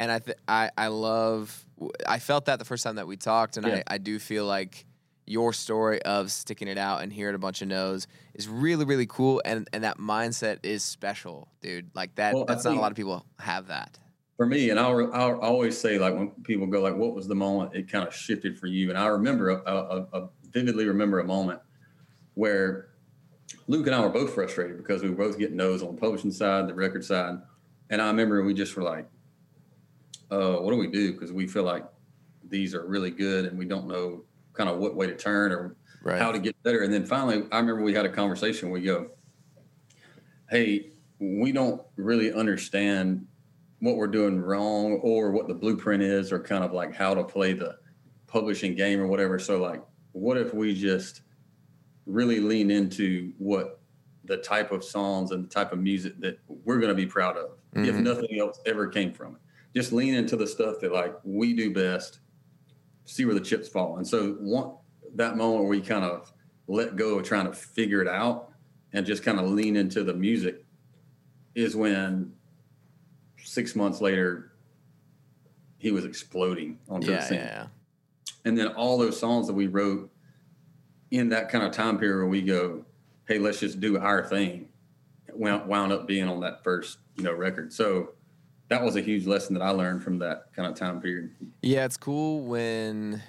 And 0.00 0.10
I, 0.10 0.18
th- 0.18 0.38
I, 0.48 0.70
I 0.78 0.86
love. 0.86 1.66
I 2.08 2.20
felt 2.20 2.46
that 2.46 2.58
the 2.58 2.64
first 2.64 2.84
time 2.84 2.94
that 2.96 3.06
we 3.06 3.18
talked, 3.18 3.58
and 3.58 3.66
Yeah. 3.66 3.82
I, 3.86 3.96
I 3.96 3.98
do 3.98 4.18
feel 4.18 4.46
like 4.46 4.86
your 5.26 5.52
story 5.52 6.00
of 6.02 6.32
sticking 6.32 6.68
it 6.68 6.78
out 6.78 7.02
and 7.02 7.12
hearing 7.12 7.34
a 7.34 7.38
bunch 7.38 7.60
of 7.60 7.68
no's 7.68 8.06
is 8.32 8.48
really, 8.48 8.86
really 8.86 9.04
cool, 9.06 9.42
and 9.44 9.68
and 9.74 9.84
that 9.84 9.98
mindset 9.98 10.60
is 10.62 10.82
special, 10.82 11.48
dude. 11.60 11.90
Like 11.94 12.14
that. 12.14 12.32
Well, 12.34 12.46
that's 12.46 12.64
not 12.64 12.76
a 12.76 12.80
lot 12.80 12.92
of 12.92 12.96
people 12.96 13.26
have 13.40 13.66
that. 13.66 13.98
For 14.40 14.46
me, 14.46 14.70
and 14.70 14.80
I'll, 14.80 15.12
I'll 15.12 15.38
always 15.40 15.76
say 15.76 15.98
like 15.98 16.14
when 16.14 16.30
people 16.44 16.66
go 16.66 16.80
like, 16.80 16.96
"What 16.96 17.14
was 17.14 17.28
the 17.28 17.34
moment 17.34 17.74
it 17.74 17.90
kind 17.90 18.08
of 18.08 18.14
shifted 18.14 18.58
for 18.58 18.68
you?" 18.68 18.88
And 18.88 18.96
I 18.96 19.04
remember 19.08 19.50
a, 19.50 19.62
a, 19.66 20.06
a 20.14 20.30
vividly 20.44 20.86
remember 20.86 21.20
a 21.20 21.24
moment 21.26 21.60
where 22.32 22.88
Luke 23.66 23.86
and 23.86 23.94
I 23.94 24.00
were 24.00 24.08
both 24.08 24.32
frustrated 24.32 24.78
because 24.78 25.02
we 25.02 25.10
were 25.10 25.16
both 25.16 25.38
getting 25.38 25.58
no's 25.58 25.82
on 25.82 25.94
the 25.94 26.00
publishing 26.00 26.30
side, 26.30 26.68
the 26.68 26.74
record 26.74 27.04
side, 27.04 27.34
and 27.90 28.00
I 28.00 28.06
remember 28.06 28.42
we 28.42 28.54
just 28.54 28.74
were 28.76 28.82
like, 28.82 29.10
uh, 30.30 30.56
"What 30.56 30.70
do 30.70 30.78
we 30.78 30.86
do?" 30.86 31.12
Because 31.12 31.32
we 31.32 31.46
feel 31.46 31.64
like 31.64 31.84
these 32.42 32.74
are 32.74 32.86
really 32.86 33.10
good, 33.10 33.44
and 33.44 33.58
we 33.58 33.66
don't 33.66 33.88
know 33.88 34.24
kind 34.54 34.70
of 34.70 34.78
what 34.78 34.96
way 34.96 35.06
to 35.06 35.14
turn 35.14 35.52
or 35.52 35.76
Right. 36.02 36.18
how 36.18 36.32
to 36.32 36.38
get 36.38 36.56
better. 36.62 36.80
And 36.80 36.90
then 36.90 37.04
finally, 37.04 37.46
I 37.52 37.58
remember 37.58 37.82
we 37.82 37.92
had 37.92 38.06
a 38.06 38.10
conversation. 38.10 38.70
We 38.70 38.80
go, 38.80 39.10
"Hey, 40.48 40.92
we 41.18 41.52
don't 41.52 41.82
really 41.96 42.32
understand 42.32 43.26
what 43.80 43.96
we're 43.96 44.06
doing 44.06 44.40
wrong 44.40 44.94
or 45.02 45.30
what 45.32 45.48
the 45.48 45.54
blueprint 45.54 46.02
is, 46.02 46.32
or 46.32 46.38
kind 46.38 46.62
of 46.64 46.72
like 46.72 46.94
how 46.94 47.14
to 47.14 47.24
play 47.24 47.52
the 47.52 47.78
publishing 48.26 48.74
game 48.74 49.00
or 49.00 49.06
whatever. 49.06 49.38
So, 49.38 49.60
like, 49.60 49.82
what 50.12 50.36
if 50.36 50.54
we 50.54 50.74
just 50.74 51.22
really 52.06 52.40
lean 52.40 52.70
into 52.70 53.32
what 53.38 53.80
the 54.24 54.36
type 54.38 54.70
of 54.70 54.84
songs 54.84 55.30
and 55.30 55.44
the 55.44 55.48
type 55.48 55.72
of 55.72 55.78
music 55.78 56.18
that 56.20 56.38
we're 56.48 56.78
going 56.78 56.90
to 56.90 56.94
be 56.94 57.06
proud 57.06 57.36
of, 57.36 57.58
if 57.74 57.96
Mhm. 57.96 58.02
nothing 58.02 58.38
else 58.38 58.60
ever 58.66 58.86
came 58.88 59.12
from 59.12 59.36
it? 59.36 59.40
Just 59.74 59.92
lean 59.92 60.14
into 60.14 60.36
the 60.36 60.46
stuff 60.46 60.80
that 60.80 60.92
like 60.92 61.14
we 61.24 61.54
do 61.54 61.72
best, 61.72 62.20
see 63.06 63.24
where 63.24 63.34
the 63.34 63.40
chips 63.40 63.68
fall. 63.68 63.96
And 63.96 64.06
so, 64.06 64.34
one 64.34 64.76
that 65.14 65.36
moment 65.36 65.62
where 65.62 65.70
we 65.70 65.80
kind 65.80 66.04
of 66.04 66.32
let 66.68 66.96
go 66.96 67.18
of 67.18 67.24
trying 67.24 67.46
to 67.46 67.52
figure 67.52 68.00
it 68.02 68.08
out 68.08 68.52
and 68.92 69.04
just 69.06 69.22
kind 69.24 69.40
of 69.40 69.48
lean 69.48 69.76
into 69.76 70.04
the 70.04 70.14
music 70.14 70.64
is 71.54 71.74
when 71.74 72.32
six 73.44 73.74
months 73.76 74.00
later 74.00 74.52
he 75.78 75.90
was 75.90 76.04
exploding 76.04 76.78
onto 76.88 77.06
the 77.06 77.12
Yeah, 77.14 77.24
scene. 77.24 77.38
yeah, 77.38 77.66
And 78.44 78.56
then 78.58 78.68
all 78.68 78.98
those 78.98 79.18
songs 79.18 79.46
that 79.46 79.54
we 79.54 79.66
wrote 79.66 80.10
in 81.10 81.30
that 81.30 81.48
kind 81.48 81.64
of 81.64 81.72
time 81.72 81.98
period 81.98 82.16
where 82.18 82.26
we 82.26 82.42
go, 82.42 82.84
hey, 83.26 83.38
let's 83.38 83.60
just 83.60 83.80
do 83.80 83.98
our 83.98 84.24
thing, 84.24 84.68
wound, 85.32 85.66
wound 85.66 85.90
up 85.92 86.06
being 86.06 86.28
on 86.28 86.40
that 86.40 86.62
first, 86.62 86.98
you 87.16 87.24
know, 87.24 87.32
record. 87.32 87.72
So 87.72 88.10
that 88.68 88.82
was 88.82 88.96
a 88.96 89.00
huge 89.00 89.26
lesson 89.26 89.54
that 89.54 89.62
I 89.62 89.70
learned 89.70 90.02
from 90.04 90.18
that 90.18 90.52
kind 90.54 90.68
of 90.70 90.74
time 90.76 91.00
period. 91.00 91.34
Yeah, 91.62 91.84
it's 91.86 91.96
cool 91.96 92.42
when 92.42 93.22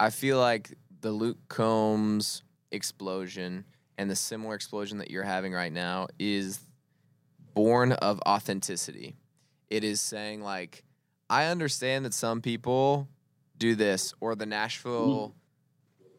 I 0.00 0.10
feel 0.10 0.38
like 0.38 0.76
the 1.00 1.10
Luke 1.12 1.38
Combs 1.48 2.42
explosion 2.72 3.64
and 3.98 4.10
the 4.10 4.16
similar 4.16 4.54
explosion 4.54 4.98
that 4.98 5.10
you're 5.10 5.22
having 5.22 5.52
right 5.52 5.72
now 5.72 6.08
is 6.18 6.58
born 7.54 7.92
of 7.92 8.20
authenticity. 8.26 9.16
It 9.70 9.84
is 9.84 10.00
saying 10.00 10.42
like 10.42 10.84
I 11.30 11.46
understand 11.46 12.04
that 12.04 12.14
some 12.14 12.40
people 12.42 13.08
do 13.58 13.74
this 13.74 14.12
or 14.20 14.34
the 14.34 14.46
Nashville 14.46 15.34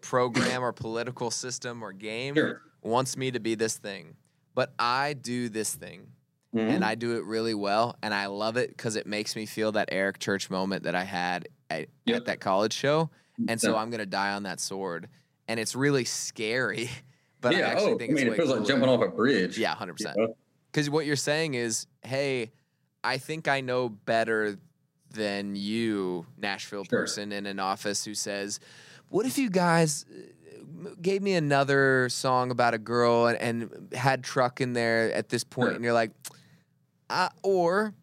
program 0.02 0.64
or 0.64 0.72
political 0.72 1.32
system 1.32 1.84
or 1.84 1.92
game 1.94 2.36
Sure. 2.36 2.62
wants 2.82 3.16
me 3.18 3.32
to 3.32 3.40
be 3.40 3.56
this 3.56 3.78
thing, 3.78 4.16
but 4.56 4.74
I 4.80 5.14
do 5.14 5.50
this 5.50 5.74
thing 5.76 6.08
Mm-hmm. 6.56 6.70
and 6.70 6.86
I 6.86 6.94
do 6.94 7.16
it 7.18 7.24
really 7.26 7.56
well, 7.56 7.96
and 8.04 8.14
I 8.14 8.28
love 8.28 8.58
it 8.58 8.70
because 8.70 8.96
it 8.96 9.08
makes 9.08 9.36
me 9.36 9.48
feel 9.48 9.72
that 9.72 9.90
Eric 9.92 10.20
Church 10.20 10.52
moment 10.52 10.84
that 10.84 10.94
I 10.94 11.04
had 11.04 11.48
at, 11.72 11.88
Yep. 12.06 12.16
at 12.18 12.26
that 12.26 12.40
college 12.42 12.74
show, 12.74 13.10
and 13.48 13.60
so. 13.60 13.76
I'm 13.76 13.90
gonna 13.90 14.06
die 14.06 14.34
on 14.34 14.44
that 14.44 14.60
sword, 14.60 15.10
and 15.48 15.60
it's 15.60 15.74
really 15.74 16.06
scary, 16.06 16.92
but 17.42 17.56
yeah, 17.56 17.70
I 17.70 17.72
actually 17.72 17.94
oh, 17.94 17.98
think 17.98 18.12
I 18.12 18.14
it's 18.14 18.24
mean, 18.24 18.34
it 18.34 18.36
feels 18.38 18.50
like 18.52 18.68
jumping 18.68 18.88
off 18.88 19.02
a 19.02 19.08
bridge. 19.08 19.58
Yeah, 19.58 19.74
hundred 19.74 20.00
you 20.00 20.06
percent. 20.06 20.18
know? 20.20 20.38
Because 20.74 20.90
what 20.90 21.06
you're 21.06 21.16
saying 21.16 21.54
is, 21.54 21.86
hey, 22.02 22.52
I 23.04 23.20
think 23.20 23.48
I 23.48 23.62
know 23.62 23.90
better 23.90 24.58
than 25.12 25.56
you, 25.56 26.26
Nashville 26.36 26.84
Sure. 26.84 27.02
person 27.02 27.32
in 27.32 27.46
an 27.46 27.60
office 27.60 28.04
who 28.04 28.16
says, 28.16 28.60
"What 29.10 29.28
if 29.28 29.38
you 29.38 29.52
guys 29.52 30.04
uh, 30.10 30.90
gave 31.00 31.22
me 31.22 31.36
another 31.36 32.10
song 32.10 32.50
about 32.50 32.74
a 32.74 32.80
girl 32.80 33.28
and, 33.28 33.38
and 33.38 33.94
had 33.94 34.24
truck 34.24 34.62
in 34.62 34.74
there 34.74 35.14
at 35.14 35.30
this 35.30 35.44
point?" 35.44 35.68
Sure. 35.68 35.76
And 35.76 35.84
you're 35.84 35.94
like, 35.94 36.10
uh, 37.12 37.30
or 37.44 37.94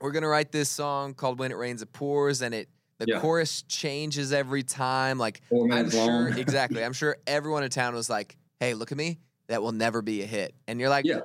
we're 0.00 0.12
gonna 0.12 0.28
write 0.28 0.50
this 0.50 0.70
song 0.70 1.12
called 1.12 1.38
"When 1.38 1.50
It 1.50 1.56
Rains 1.58 1.82
It 1.82 1.92
Pours," 1.92 2.40
and 2.40 2.54
it 2.54 2.70
the 2.96 3.06
Yeah. 3.06 3.20
chorus 3.20 3.62
changes 3.64 4.32
every 4.32 4.62
time. 4.62 5.18
Like 5.18 5.42
I'm 5.52 5.90
sure, 5.90 6.28
exactly. 6.28 6.82
I'm 6.86 6.94
sure 6.94 7.18
everyone 7.26 7.64
in 7.64 7.68
town 7.70 7.94
was 7.94 8.08
like, 8.08 8.38
"Hey, 8.60 8.72
look 8.72 8.92
at 8.92 8.96
me. 8.96 9.18
That 9.48 9.60
will 9.62 9.72
never 9.72 10.00
be 10.00 10.22
a 10.22 10.26
hit." 10.26 10.54
And 10.66 10.80
you're 10.80 10.88
like, 10.88 11.04
Yeah. 11.04 11.20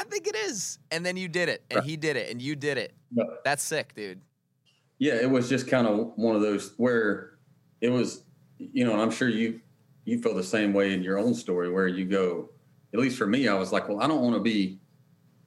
I 0.00 0.04
think 0.04 0.26
it 0.26 0.34
is. 0.34 0.78
And 0.90 1.04
then 1.04 1.16
you 1.16 1.28
did 1.28 1.48
it, 1.50 1.62
and 1.70 1.78
Right. 1.78 1.88
he 1.88 1.96
did 1.96 2.16
it, 2.16 2.30
and 2.30 2.40
you 2.40 2.56
did 2.56 2.78
it. 2.78 2.94
Yeah. 3.12 3.24
That's 3.44 3.62
sick, 3.62 3.94
dude. 3.94 4.20
yeah, 4.98 5.14
it 5.14 5.30
was 5.30 5.48
just 5.48 5.66
kind 5.66 5.86
of 5.86 6.12
one 6.16 6.36
of 6.36 6.42
those 6.42 6.74
where 6.76 7.38
it 7.80 7.88
was, 7.88 8.22
you 8.58 8.84
know, 8.84 8.92
and 8.92 9.00
I'm 9.00 9.10
sure 9.10 9.28
you 9.28 9.60
you 10.04 10.20
feel 10.20 10.34
the 10.34 10.42
same 10.42 10.72
way 10.74 10.92
in 10.92 11.02
your 11.02 11.18
own 11.18 11.32
story 11.34 11.70
where 11.70 11.86
you 11.88 12.04
go, 12.04 12.50
at 12.92 13.00
least 13.00 13.16
for 13.16 13.26
me, 13.26 13.48
I 13.48 13.54
was 13.54 13.72
like, 13.72 13.88
well, 13.88 14.00
I 14.02 14.06
don't 14.06 14.20
want 14.22 14.34
to 14.36 14.40
be 14.40 14.78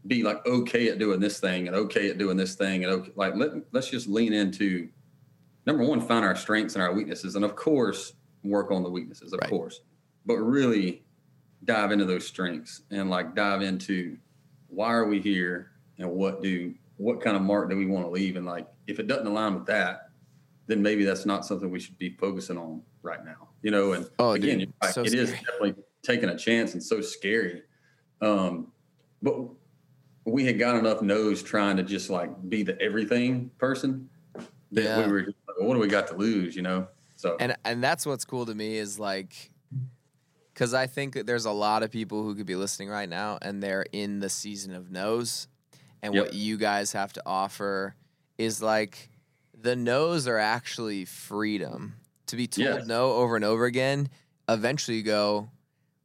be 0.08 0.24
like 0.24 0.44
okay 0.48 0.90
at 0.90 0.98
doing 1.00 1.20
this 1.20 1.40
thing 1.40 1.68
and 1.68 1.76
okay 1.76 2.10
at 2.10 2.18
doing 2.18 2.36
this 2.38 2.56
thing 2.56 2.84
and 2.84 2.92
okay, 2.94 3.12
like 3.16 3.36
let 3.36 3.52
let's 3.72 3.90
just 3.90 4.08
lean 4.08 4.34
into 4.34 4.90
number 5.68 5.84
one, 5.84 6.02
find 6.02 6.26
our 6.26 6.36
strengths 6.36 6.74
and 6.76 6.84
our 6.84 6.94
weaknesses, 6.94 7.36
and 7.36 7.46
of 7.46 7.56
course, 7.56 8.14
work 8.44 8.72
on 8.72 8.82
the 8.84 8.90
weaknesses, 8.90 9.34
of 9.34 9.40
Right. 9.42 9.50
course, 9.52 9.82
but 10.26 10.38
really 10.38 11.04
dive 11.64 11.92
into 11.92 12.06
those 12.06 12.26
strengths 12.28 12.82
and 12.92 13.10
like 13.10 13.36
dive 13.36 13.62
into 13.62 14.18
why 14.74 14.92
are 14.92 15.06
we 15.08 15.20
here 15.20 15.72
and 16.00 16.10
what 16.10 16.42
do 16.42 16.74
what 16.98 17.22
kind 17.22 17.36
of 17.36 17.42
mark 17.42 17.70
do 17.70 17.76
we 17.78 17.86
want 17.86 18.06
to 18.06 18.10
leave? 18.10 18.36
And 18.36 18.46
like 18.46 18.68
if 18.88 19.00
it 19.00 19.08
doesn't 19.08 19.28
align 19.28 19.54
with 19.56 19.66
that 19.68 20.10
then 20.68 20.82
maybe 20.82 21.04
that's 21.04 21.26
not 21.26 21.46
something 21.46 21.70
we 21.70 21.80
should 21.80 21.98
be 21.98 22.12
focusing 22.12 22.58
on 22.58 22.82
right 23.02 23.24
now 23.26 23.50
you 23.62 23.72
know? 23.72 23.94
And 23.94 24.10
Oh, 24.20 24.32
again 24.32 24.60
dude, 24.60 24.74
right, 24.82 24.94
so 24.94 25.02
it 25.04 25.14
is 25.14 25.32
definitely 25.32 25.76
taking 26.04 26.30
a 26.30 26.38
chance 26.38 26.74
and 26.74 26.84
so 26.84 27.02
scary. 27.02 27.64
Um 28.22 28.72
but 29.22 29.36
we 30.26 30.46
had 30.46 30.58
got 30.60 30.76
enough 30.78 31.02
nose 31.02 31.44
trying 31.44 31.78
to 31.78 31.84
just 31.84 32.10
like 32.10 32.30
be 32.50 32.64
the 32.64 32.80
everything 32.82 33.52
person 33.58 34.10
that 34.72 34.84
Yeah. 34.84 35.06
we 35.06 35.12
were 35.12 35.22
just 35.22 35.38
like, 35.48 35.68
what 35.68 35.74
do 35.76 35.80
we 35.80 35.88
got 35.88 36.08
to 36.08 36.16
lose? 36.16 36.56
You 36.56 36.62
know? 36.64 36.88
So 37.16 37.38
And 37.40 37.56
and 37.66 37.84
that's 37.84 38.06
what's 38.06 38.26
cool 38.26 38.46
to 38.46 38.56
me 38.56 38.78
is 38.78 39.00
like 39.00 39.52
because 40.54 40.74
I 40.74 40.88
think 40.88 41.14
that 41.16 41.26
there's 41.26 41.46
a 41.46 41.52
lot 41.52 41.84
of 41.84 41.92
people 41.92 42.24
who 42.24 42.36
could 42.36 42.46
be 42.46 42.56
listening 42.56 42.90
right 42.90 43.10
now 43.10 43.40
and 43.42 43.62
they're 43.62 43.86
in 43.92 44.20
the 44.20 44.30
season 44.30 44.74
of 44.74 44.92
no's. 44.92 45.48
And 46.02 46.14
Yep. 46.14 46.26
what 46.26 46.34
you 46.34 46.58
guys 46.58 46.92
have 46.92 47.14
to 47.14 47.24
offer 47.26 47.96
is 48.38 48.62
like 48.62 49.10
the 49.60 49.76
no's 49.76 50.28
are 50.28 50.38
actually 50.38 51.06
freedom. 51.06 51.96
To 52.28 52.36
be 52.36 52.48
told 52.48 52.66
Yes. 52.68 52.86
no 52.88 53.14
over 53.14 53.36
and 53.36 53.46
over 53.46 53.66
again, 53.66 54.10
eventually 54.50 54.98
you 54.98 55.04
go, 55.04 55.50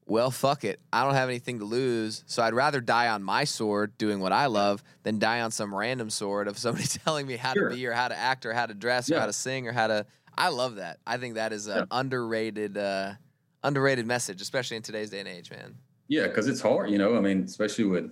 well, 0.06 0.30
fuck 0.30 0.64
it. 0.64 0.80
I 0.92 1.04
don't 1.04 1.14
have 1.14 1.28
anything 1.28 1.58
to 1.58 1.64
lose. 1.64 2.22
So 2.26 2.42
I'd 2.42 2.54
rather 2.54 2.80
die 2.80 3.08
on 3.08 3.22
my 3.22 3.44
sword 3.44 3.96
doing 3.98 4.20
what 4.20 4.32
I 4.32 4.46
love 4.46 4.82
than 5.02 5.18
die 5.18 5.40
on 5.42 5.50
some 5.50 5.74
random 5.74 6.08
sword 6.10 6.48
of 6.48 6.56
somebody 6.58 6.86
telling 7.04 7.26
me 7.26 7.36
how 7.36 7.52
Sure. 7.54 7.68
to 7.68 7.74
be 7.74 7.86
or 7.86 7.92
how 7.92 8.08
to 8.08 8.16
act 8.16 8.46
or 8.46 8.52
how 8.54 8.66
to 8.66 8.74
dress 8.74 9.10
or 9.10 9.18
how 9.18 9.26
to 9.26 9.32
sing 9.32 9.66
or 9.68 9.72
how 9.72 9.86
to. 9.88 10.06
I 10.36 10.48
love 10.48 10.76
that. 10.76 10.98
I 11.06 11.16
think 11.18 11.34
that 11.34 11.52
is 11.52 11.66
an 11.66 11.76
Yeah. 11.78 11.84
underrated, 11.90 12.78
uh, 12.78 13.14
underrated 13.62 14.06
message, 14.06 14.40
especially 14.40 14.76
in 14.76 14.82
today's 14.82 15.10
day 15.10 15.20
and 15.20 15.28
age, 15.28 15.50
man. 15.50 15.76
Yeah, 16.08 16.26
because 16.28 16.48
it's 16.48 16.60
hard, 16.60 16.90
you 16.90 16.98
know. 16.98 17.16
I 17.16 17.20
mean, 17.20 17.42
especially 17.44 17.84
with 17.84 18.10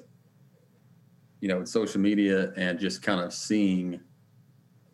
you 1.41 1.49
know 1.49 1.59
with 1.61 1.69
social 1.69 2.01
media 2.01 2.53
and 2.57 2.79
just 2.79 3.03
kind 3.03 3.21
of 3.21 3.33
seeing 3.33 4.01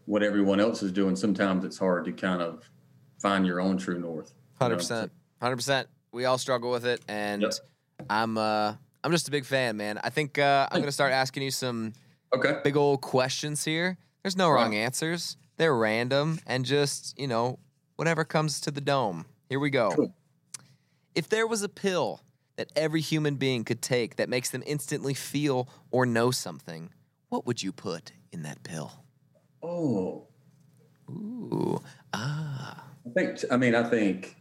what 0.06 0.22
everyone 0.22 0.60
else 0.60 0.82
is 0.82 0.92
doing. 0.92 1.16
Sometimes 1.16 1.64
it's 1.64 1.78
hard 1.78 2.04
to 2.04 2.12
kind 2.12 2.42
of 2.42 2.68
find 3.20 3.46
your 3.46 3.60
own 3.60 3.76
true 3.78 3.98
north. 3.98 4.32
Hundred 4.60 4.76
percent, 4.76 5.12
hundred 5.40 5.56
percent. 5.56 5.88
We 6.12 6.24
all 6.26 6.38
struggle 6.38 6.70
with 6.70 6.84
it, 6.84 7.00
and 7.08 7.42
Yep. 7.42 7.52
I'm, 8.10 8.36
uh, 8.36 8.74
I'm 9.04 9.12
just 9.12 9.28
a 9.28 9.30
big 9.30 9.44
fan, 9.44 9.76
man. 9.76 9.98
I 10.02 10.10
think 10.10 10.38
uh, 10.38 10.68
I'm 10.70 10.80
gonna 10.80 10.92
start 10.92 11.12
asking 11.12 11.42
you 11.44 11.50
some 11.50 11.92
Okay. 12.34 12.60
big 12.64 12.76
old 12.76 13.00
questions 13.02 13.64
here. 13.64 13.98
There's 14.22 14.36
no 14.36 14.48
wrong 14.50 14.74
answers. 14.74 15.36
They're 15.58 15.74
random 15.76 16.38
and 16.46 16.64
just, 16.64 17.18
you 17.18 17.26
know, 17.26 17.58
whatever 17.96 18.24
comes 18.24 18.60
to 18.62 18.70
the 18.70 18.80
dome. 18.80 19.26
Here 19.48 19.58
we 19.60 19.68
go. 19.70 19.90
Cool. 19.90 20.14
If 21.14 21.28
there 21.28 21.46
was 21.46 21.62
a 21.62 21.68
pill 21.68 22.20
that 22.56 22.70
every 22.76 23.00
human 23.00 23.36
being 23.36 23.64
could 23.64 23.82
take 23.82 24.16
that 24.16 24.28
makes 24.28 24.50
them 24.50 24.62
instantly 24.66 25.14
feel 25.14 25.68
or 25.90 26.06
know 26.06 26.30
something, 26.30 26.90
what 27.28 27.46
would 27.46 27.62
you 27.62 27.72
put 27.72 28.12
in 28.32 28.42
that 28.42 28.62
pill? 28.62 28.92
Oh, 29.62 30.26
Ooh. 31.10 31.80
Ah. 32.12 32.84
I 33.06 33.10
think. 33.10 33.38
I 33.50 33.56
mean, 33.56 33.74
I 33.74 33.88
think 33.88 34.36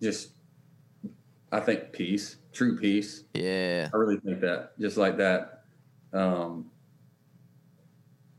just. 0.00 0.30
I 1.50 1.60
think 1.60 1.92
peace, 1.92 2.36
true 2.52 2.76
peace. 2.76 3.24
Yeah. 3.32 3.88
I 3.94 3.96
really 3.96 4.18
think 4.18 4.40
that, 4.40 4.72
just 4.80 4.96
like 4.96 5.16
that, 5.18 5.62
um, 6.12 6.68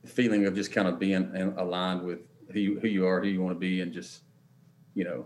feeling 0.05 0.45
of 0.45 0.53
just 0.53 0.73
kind 0.73 0.85
of 0.85 0.99
being 0.99 1.33
in- 1.33 1.53
aligned 1.57 2.03
with 2.03 2.19
who 2.51 2.59
you, 2.59 2.79
who 2.81 2.89
you 2.89 3.07
are, 3.07 3.21
who 3.21 3.27
you 3.27 3.41
want 3.41 3.55
to 3.55 3.59
be, 3.59 3.79
and 3.79 3.93
just 3.93 4.23
you 4.95 5.05
know, 5.05 5.25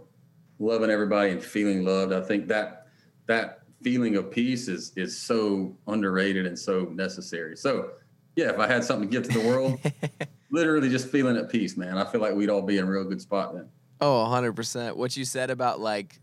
loving 0.60 0.90
everybody 0.90 1.32
and 1.32 1.44
feeling 1.44 1.84
loved. 1.84 2.14
I 2.14 2.22
think 2.22 2.48
that 2.48 2.88
that 3.28 3.62
feeling 3.82 4.16
of 4.16 4.30
peace 4.30 4.68
is 4.68 4.92
is 4.96 5.18
so 5.18 5.76
underrated 5.88 6.46
and 6.46 6.58
so 6.58 6.82
necessary. 6.94 7.56
So, 7.56 7.92
yeah, 8.36 8.50
if 8.50 8.60
I 8.60 8.68
had 8.68 8.84
something 8.84 9.10
to 9.10 9.12
give 9.12 9.32
to 9.32 9.40
the 9.40 9.48
world, 9.48 9.80
literally 10.52 10.90
just 10.90 11.08
feeling 11.08 11.38
at 11.38 11.50
peace, 11.50 11.78
man. 11.78 11.98
I 11.98 12.06
feel 12.06 12.22
like 12.22 12.34
we'd 12.34 12.50
all 12.50 12.62
be 12.62 12.78
in 12.78 12.86
a 12.86 12.90
real 12.90 13.06
good 13.06 13.22
spot 13.22 13.54
then. 13.54 13.70
Oh, 14.02 14.26
100%. 14.30 14.96
What 14.96 15.18
you 15.18 15.26
said 15.26 15.50
about 15.50 15.80
like 15.80 16.20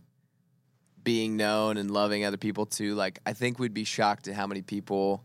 being 1.03 1.37
known 1.37 1.77
and 1.77 1.91
loving 1.91 2.25
other 2.25 2.37
people 2.37 2.67
too, 2.67 2.95
like 2.95 3.19
I 3.27 3.33
think 3.33 3.59
we'd 3.59 3.75
be 3.75 3.85
shocked 3.85 4.29
at 4.29 4.35
how 4.35 4.47
many 4.47 4.63
people 4.63 5.25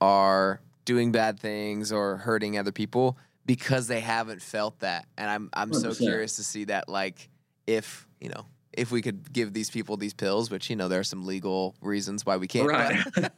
are 0.00 0.60
doing 0.84 1.12
bad 1.12 1.38
things 1.38 1.92
or 1.92 2.16
hurting 2.16 2.58
other 2.58 2.72
people 2.72 3.16
because 3.46 3.86
they 3.86 4.00
haven't 4.00 4.42
felt 4.42 4.80
that. 4.80 5.06
And 5.16 5.30
I'm 5.30 5.50
I'm 5.52 5.72
so 5.72 5.90
100%. 5.90 5.98
curious 5.98 6.36
to 6.36 6.44
see 6.44 6.64
that 6.64 6.88
like 6.88 7.28
if, 7.66 8.08
you 8.22 8.28
know, 8.28 8.46
if 8.72 8.90
we 8.90 9.02
could 9.02 9.32
give 9.32 9.52
these 9.52 9.68
people 9.68 9.96
these 9.96 10.14
pills, 10.14 10.50
which 10.50 10.70
you 10.70 10.76
know 10.76 10.88
there 10.88 11.00
are 11.00 11.04
some 11.04 11.26
legal 11.26 11.74
reasons 11.82 12.24
why 12.24 12.36
we 12.36 12.46
can't. 12.46 12.68
Right. 12.68 12.98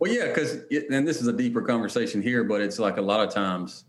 Well, 0.00 0.12
yeah, 0.12 0.28
because 0.28 0.58
and 0.70 1.08
this 1.08 1.20
is 1.20 1.26
a 1.26 1.32
deeper 1.32 1.60
conversation 1.60 2.22
here, 2.22 2.44
but 2.44 2.60
it's 2.60 2.78
like 2.78 2.98
a 2.98 3.02
lot 3.02 3.26
of 3.26 3.34
times, 3.34 3.84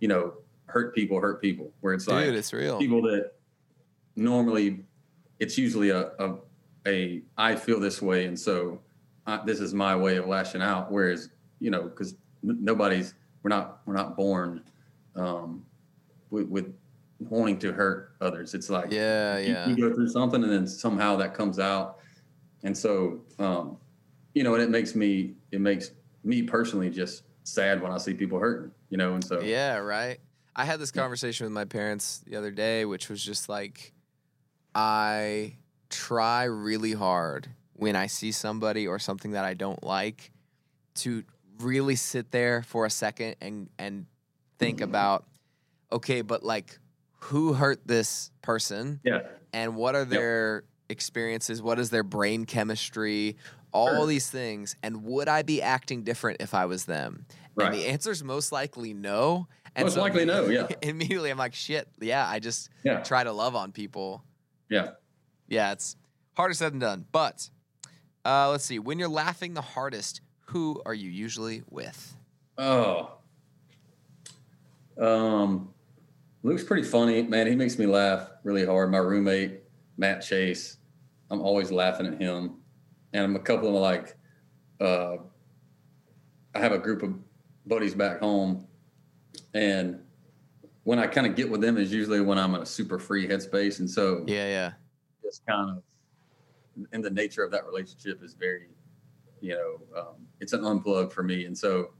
you 0.00 0.08
know, 0.08 0.34
hurt 0.66 0.92
people 0.92 1.20
hurt 1.20 1.40
people, 1.40 1.70
where 1.80 1.94
it's 1.94 2.08
like 2.08 2.24
Dude, 2.24 2.34
it's 2.34 2.52
real. 2.52 2.80
people 2.80 3.00
that 3.02 3.34
normally 4.16 4.80
it's 5.38 5.56
usually 5.56 5.90
a 5.90 6.10
a, 6.18 6.34
a 6.88 7.22
I 7.38 7.54
feel 7.54 7.78
this 7.78 8.02
way, 8.02 8.24
and 8.24 8.36
so 8.36 8.80
I, 9.24 9.40
this 9.46 9.60
is 9.60 9.72
my 9.72 9.94
way 9.94 10.16
of 10.16 10.26
lashing 10.26 10.62
out. 10.62 10.90
Whereas 10.90 11.28
you 11.60 11.70
know, 11.70 11.82
because 11.82 12.16
nobody's 12.42 13.14
we're 13.44 13.50
not 13.50 13.82
we're 13.86 13.94
not 13.94 14.16
born 14.16 14.64
um, 15.14 15.64
with, 16.30 16.48
with 16.48 16.74
wanting 17.30 17.58
to 17.60 17.72
hurt 17.72 18.14
others. 18.20 18.54
It's 18.54 18.70
like 18.70 18.90
Yeah, 18.92 19.38
you, 19.38 19.52
yeah. 19.52 19.68
you 19.68 19.76
go 19.76 19.94
through 19.94 20.08
something, 20.08 20.42
and 20.42 20.52
then 20.52 20.66
somehow 20.66 21.16
that 21.16 21.34
comes 21.34 21.58
out, 21.58 21.98
and 22.62 22.76
so 22.76 23.20
um, 23.38 23.76
you 24.34 24.44
know, 24.44 24.54
and 24.54 24.62
it 24.62 24.70
makes 24.70 24.94
me 24.94 25.34
it 25.50 25.60
makes 25.60 25.90
me 26.24 26.42
personally 26.42 26.90
just 26.90 27.24
sad 27.44 27.82
when 27.82 27.92
I 27.92 27.98
see 27.98 28.14
people 28.14 28.38
hurting. 28.38 28.72
You 28.90 28.98
know, 28.98 29.14
and 29.14 29.24
so 29.24 29.40
Yeah, 29.40 29.78
right. 29.78 30.18
I 30.54 30.64
had 30.64 30.78
this 30.78 30.90
conversation 30.90 31.46
with 31.46 31.52
my 31.52 31.64
parents 31.64 32.22
the 32.26 32.36
other 32.36 32.50
day, 32.50 32.84
which 32.84 33.08
was 33.08 33.24
just 33.24 33.48
like, 33.48 33.94
I 34.74 35.56
try 35.88 36.44
really 36.44 36.92
hard 36.92 37.48
when 37.72 37.96
I 37.96 38.06
see 38.06 38.32
somebody 38.32 38.86
or 38.86 38.98
something 38.98 39.32
that 39.32 39.44
I 39.44 39.54
don't 39.54 39.82
like 39.82 40.30
to 40.96 41.24
really 41.58 41.96
sit 41.96 42.30
there 42.32 42.62
for 42.62 42.84
a 42.84 42.90
second 42.90 43.36
and 43.40 43.70
and 43.78 44.06
think 44.58 44.80
about, 44.80 45.24
okay, 45.90 46.20
but 46.20 46.44
like, 46.44 46.78
who 47.24 47.52
hurt 47.54 47.86
this 47.86 48.30
person? 48.42 49.00
yeah, 49.04 49.20
and 49.52 49.76
what 49.76 49.94
are 49.94 50.04
their 50.04 50.64
experiences 50.88 51.62
what 51.62 51.78
is 51.78 51.88
their 51.90 52.02
brain 52.02 52.44
chemistry 52.44 53.36
all 53.72 53.88
Sure. 53.96 54.06
these 54.06 54.28
things 54.28 54.76
and 54.82 55.02
would 55.04 55.26
i 55.26 55.40
be 55.40 55.62
acting 55.62 56.02
different 56.02 56.42
if 56.42 56.52
i 56.52 56.66
was 56.66 56.84
them 56.84 57.24
Right. 57.54 57.66
and 57.66 57.74
the 57.74 57.86
answer 57.86 58.10
is 58.10 58.22
most 58.22 58.52
likely 58.52 58.92
no 58.92 59.46
and 59.74 59.86
Most 59.86 59.96
likely 59.96 60.26
no, 60.26 60.48
yeah. 60.48 60.66
immediately 60.82 61.30
i'm 61.30 61.38
like 61.38 61.54
shit 61.54 61.88
yeah 61.98 62.28
i 62.28 62.40
just 62.40 62.68
yeah, 62.84 63.02
try 63.02 63.24
to 63.24 63.32
love 63.32 63.56
on 63.56 63.72
people 63.72 64.22
yeah. 64.68 64.90
yeah 65.48 65.72
it's 65.72 65.96
harder 66.36 66.52
said 66.52 66.72
than 66.72 66.80
done 66.80 67.06
but 67.10 67.48
uh, 68.26 68.50
let's 68.50 68.64
see 68.64 68.78
when 68.78 68.98
you're 68.98 69.08
laughing 69.08 69.54
the 69.54 69.62
hardest 69.62 70.20
who 70.46 70.82
are 70.84 70.94
you 70.94 71.08
usually 71.08 71.62
with 71.70 72.14
Oh. 72.58 73.12
Um, 74.98 75.70
Luke's 76.42 76.64
pretty 76.64 76.82
funny, 76.82 77.22
man. 77.22 77.46
He 77.46 77.54
makes 77.54 77.78
me 77.78 77.86
laugh 77.86 78.28
really 78.42 78.66
hard. 78.66 78.90
My 78.90 78.98
roommate, 78.98 79.60
Matt 79.96 80.22
Chase, 80.22 80.78
I'm 81.30 81.40
always 81.40 81.70
laughing 81.70 82.06
at 82.06 82.20
him. 82.20 82.56
And 83.12 83.24
I'm 83.24 83.36
a 83.36 83.40
couple 83.40 83.68
of 83.68 83.74
like, 83.74 84.16
uh, 84.80 85.16
I 86.54 86.58
have 86.58 86.72
a 86.72 86.78
group 86.78 87.02
of 87.02 87.14
buddies 87.66 87.94
back 87.94 88.20
home, 88.20 88.66
and 89.54 90.00
when 90.84 90.98
I 90.98 91.06
kind 91.06 91.26
of 91.26 91.36
get 91.36 91.48
with 91.48 91.60
them 91.60 91.78
is 91.78 91.92
usually 91.92 92.20
when 92.20 92.38
I'm 92.38 92.54
in 92.54 92.62
a 92.62 92.66
super 92.66 92.98
free 92.98 93.26
headspace, 93.26 93.78
and 93.78 93.88
so 93.88 94.24
yeah 94.26 94.48
yeah 94.48 94.72
just 95.22 95.46
kind 95.46 95.70
of, 95.70 95.82
and 96.92 97.04
the 97.04 97.10
nature 97.10 97.42
of 97.42 97.50
that 97.52 97.64
relationship 97.64 98.22
is 98.22 98.34
very, 98.34 98.68
you 99.40 99.54
know, 99.54 100.00
um, 100.00 100.26
it's 100.40 100.52
an 100.52 100.62
unplug 100.62 101.12
for 101.12 101.22
me, 101.22 101.44
and 101.46 101.56
so 101.56 101.92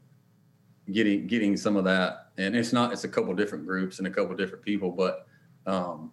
getting 0.90 1.26
getting 1.26 1.56
some 1.56 1.76
of 1.76 1.84
that, 1.84 2.30
and 2.38 2.56
it's 2.56 2.72
not, 2.72 2.92
it's 2.92 3.04
a 3.04 3.08
couple 3.08 3.34
different 3.34 3.66
groups 3.66 3.98
and 3.98 4.06
a 4.06 4.10
couple 4.10 4.34
different 4.34 4.64
people, 4.64 4.90
but, 4.90 5.26
um, 5.66 6.10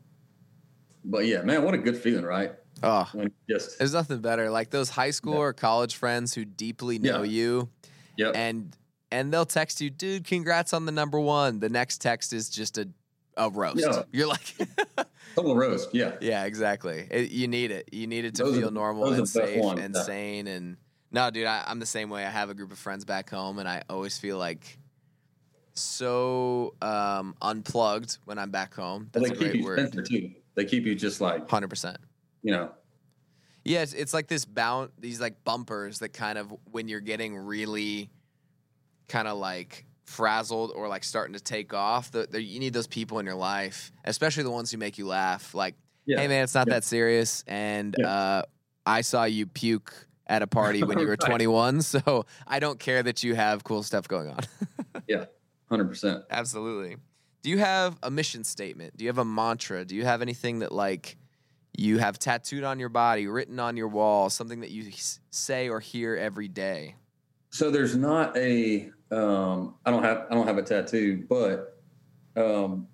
but 1.06 1.26
yeah, 1.26 1.42
man, 1.42 1.64
what 1.64 1.74
a 1.74 1.78
good 1.78 1.98
feeling, 1.98 2.26
right? 2.26 2.54
oh 2.84 3.10
When 3.14 3.32
just, 3.50 3.78
there's 3.80 3.94
nothing 3.94 4.20
better 4.20 4.50
like 4.50 4.70
those 4.70 4.90
high 4.90 5.12
school 5.12 5.34
Yeah. 5.34 5.40
or 5.40 5.54
college 5.54 5.96
friends 5.96 6.34
who 6.34 6.46
deeply 6.46 6.98
know 7.00 7.24
Yeah. 7.24 7.30
you 7.32 7.70
yep, 8.16 8.36
and 8.36 8.76
and 9.12 9.34
they'll 9.34 9.46
text 9.46 9.82
you, 9.82 9.90
dude, 9.90 10.24
congrats 10.24 10.72
on 10.72 10.86
the 10.86 10.92
number 10.92 11.20
one. 11.20 11.60
The 11.60 11.68
next 11.70 12.00
text 12.00 12.32
is 12.32 12.48
just 12.50 12.78
a 12.78 12.88
a 13.36 13.50
roast. 13.50 13.80
Yeah. 13.80 14.04
You're 14.12 14.28
like, 14.28 14.56
total 15.36 15.56
roast, 15.56 15.90
yeah, 15.94 16.14
yeah, 16.22 16.44
exactly. 16.46 17.08
It, 17.10 17.32
you 17.32 17.48
need 17.48 17.72
it. 17.72 17.90
You 17.92 18.06
need 18.06 18.26
it 18.26 18.36
to 18.36 18.44
Those 18.44 18.58
feel 18.58 18.66
the- 18.68 18.72
normal 18.72 19.14
and 19.14 19.28
safe 19.28 19.64
and 19.78 19.96
sane. 19.96 20.46
And 20.48 20.78
no, 21.12 21.30
dude, 21.32 21.46
I, 21.48 21.64
I'm 21.68 21.80
the 21.80 21.86
same 21.86 22.10
way. 22.10 22.26
I 22.26 22.30
have 22.30 22.50
a 22.50 22.54
group 22.54 22.72
of 22.72 22.78
friends 22.78 23.06
back 23.06 23.30
home, 23.30 23.60
and 23.60 23.68
I 23.68 23.84
always 23.90 24.18
feel 24.18 24.38
like 24.38 24.78
so 25.74 26.74
um, 26.82 27.36
unplugged 27.42 28.18
when 28.26 28.38
I'm 28.38 28.52
back 28.52 28.74
home. 28.74 29.10
That's 29.12 29.30
Well, 29.30 29.32
they 29.32 29.36
a 29.36 29.40
keep 29.40 29.52
great 29.52 29.60
you 29.62 29.66
word. 29.66 30.06
Too. 30.06 30.32
They 30.56 30.66
keep 30.66 30.86
you 30.86 30.96
just 30.96 31.22
like, 31.22 31.50
Hundred 31.50 31.70
percent. 31.70 31.98
you 32.44 32.52
know, 32.52 32.72
Yeah, 33.64 33.82
it's, 33.82 33.94
it's 33.94 34.14
like 34.14 34.28
this 34.28 34.46
bound 34.46 34.92
these 35.00 35.22
like 35.22 35.44
bumpers 35.44 36.00
that 36.00 36.10
kind 36.10 36.38
of 36.38 36.54
when 36.72 36.88
you're 36.88 37.00
getting 37.00 37.36
really 37.38 38.10
kind 39.08 39.28
of 39.28 39.38
like 39.38 39.86
frazzled 40.06 40.72
or 40.76 40.88
like 40.88 41.04
starting 41.04 41.34
to 41.34 41.40
take 41.40 41.74
off, 41.74 42.12
the, 42.12 42.28
the, 42.30 42.42
you 42.42 42.60
need 42.60 42.74
those 42.74 42.88
people 42.88 43.20
in 43.20 43.26
your 43.26 43.36
life, 43.36 43.92
especially 44.06 44.44
the 44.44 44.52
ones 44.52 44.72
who 44.72 44.78
make 44.78 44.98
you 44.98 45.08
laugh. 45.08 45.54
Like, 45.54 45.76
yeah, 46.06 46.20
hey 46.20 46.28
man, 46.28 46.44
it's 46.44 46.56
not 46.56 46.68
Yeah. 46.68 46.74
that 46.76 46.84
serious, 46.84 47.44
and 47.48 47.96
Yeah. 47.98 48.08
uh, 48.08 48.42
I 48.86 49.02
saw 49.02 49.24
you 49.26 49.46
puke 49.46 49.94
at 50.30 50.44
a 50.44 50.48
party 50.48 50.84
when 50.84 51.00
you 51.00 51.08
were 51.08 51.12
Right. 51.22 51.28
21, 51.28 51.82
so 51.82 52.26
I 52.48 52.60
don't 52.60 52.80
care 52.80 53.04
that 53.04 53.24
you 53.24 53.36
have 53.36 53.64
cool 53.64 53.84
stuff 53.84 54.08
going 54.08 54.30
on. 54.30 54.40
yeah, 55.08 55.26
hundred 55.70 55.90
percent. 55.90 56.24
Absolutely. 56.30 56.96
Do 57.42 57.50
you 57.50 57.58
have 57.58 57.98
a 58.04 58.12
mission 58.12 58.44
statement? 58.44 58.96
Do 58.96 59.04
you 59.04 59.10
have 59.10 59.18
a 59.18 59.26
mantra? 59.26 59.84
Do 59.84 59.96
you 59.96 60.06
have 60.06 60.22
anything 60.22 60.60
that 60.60 60.72
like 60.72 61.18
you 61.76 61.98
have 61.98 62.20
tattooed 62.20 62.64
on 62.64 62.80
your 62.80 62.90
body, 62.90 63.28
written 63.28 63.60
on 63.60 63.76
your 63.76 63.88
wall, 63.88 64.30
something 64.30 64.62
that 64.62 64.70
you 64.70 64.92
say 65.32 65.68
or 65.68 65.80
hear 65.80 66.16
every 66.16 66.48
day? 66.48 66.96
So 67.50 67.72
there's 67.72 67.96
not 67.96 68.38
a 68.38 68.92
um, 69.12 69.76
I 69.86 69.92
don't 69.92 70.04
have 70.04 70.28
I 70.30 70.36
don't 70.36 70.46
have 70.46 70.58
a 70.58 70.64
tattoo, 70.64 71.26
but 71.28 71.82
um, 72.36 72.88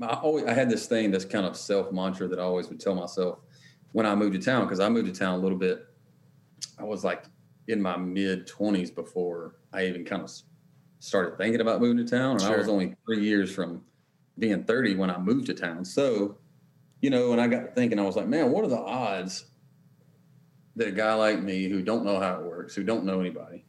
I 0.00 0.14
always 0.14 0.44
I 0.44 0.52
had 0.52 0.70
this 0.70 0.86
thing, 0.86 1.10
this 1.10 1.24
kind 1.24 1.46
of 1.46 1.56
self 1.56 1.90
mantra 1.90 2.28
that 2.28 2.38
I 2.38 2.42
always 2.42 2.68
would 2.68 2.78
tell 2.78 2.94
myself 2.94 3.40
when 3.92 4.06
I 4.06 4.14
moved 4.14 4.34
to 4.34 4.40
town 4.40 4.64
because 4.64 4.78
I 4.78 4.88
moved 4.88 5.12
to 5.12 5.18
town 5.18 5.38
a 5.38 5.42
little 5.42 5.58
bit. 5.58 5.84
I 6.78 6.84
was 6.84 7.04
like 7.04 7.24
in 7.68 7.80
my 7.80 7.96
mid 7.96 8.46
twenties 8.46 8.90
before 8.90 9.56
I 9.72 9.86
even 9.86 10.04
kind 10.04 10.22
of 10.22 10.30
started 10.98 11.36
thinking 11.38 11.60
about 11.60 11.80
moving 11.80 12.04
to 12.04 12.10
town, 12.10 12.36
and 12.36 12.44
I 12.44 12.56
was 12.56 12.68
only 12.68 12.94
three 13.06 13.22
years 13.24 13.52
from 13.54 13.82
being 14.38 14.64
thirty 14.64 14.94
when 14.94 15.10
I 15.10 15.18
moved 15.18 15.46
to 15.46 15.54
town. 15.54 15.84
So, 15.84 16.38
you 17.00 17.10
know, 17.10 17.30
when 17.30 17.40
I 17.40 17.46
got 17.48 17.74
thinking, 17.74 17.98
I 17.98 18.02
was 18.02 18.16
like, 18.16 18.28
man, 18.28 18.50
what 18.50 18.64
are 18.64 18.68
the 18.68 18.78
odds 18.78 19.46
that 20.76 20.88
a 20.88 20.92
guy 20.92 21.14
like 21.14 21.42
me 21.42 21.68
who 21.68 21.82
don't 21.82 22.04
know 22.04 22.20
how 22.20 22.40
it 22.40 22.46
works, 22.46 22.74
who 22.74 22.82
don't 22.84 23.04
know 23.04 23.20
anybody, 23.20 23.64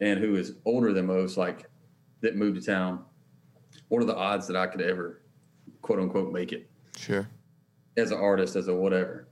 and 0.00 0.20
who 0.20 0.36
is 0.36 0.56
older 0.66 0.92
than 0.92 1.06
most, 1.06 1.36
like 1.38 1.66
that 2.20 2.36
moved 2.36 2.60
to 2.60 2.66
town, 2.66 3.04
what 3.88 4.02
are 4.02 4.06
the 4.06 4.16
odds 4.16 4.46
that 4.46 4.56
I 4.56 4.66
could 4.66 4.82
ever, 4.82 5.22
quote 5.80 5.98
unquote, 5.98 6.30
make 6.30 6.52
it 6.52 6.68
Sure. 6.96 7.26
as 7.96 8.10
an 8.10 8.18
artist, 8.18 8.54
as 8.56 8.68
a 8.68 8.74
whatever? 8.74 9.28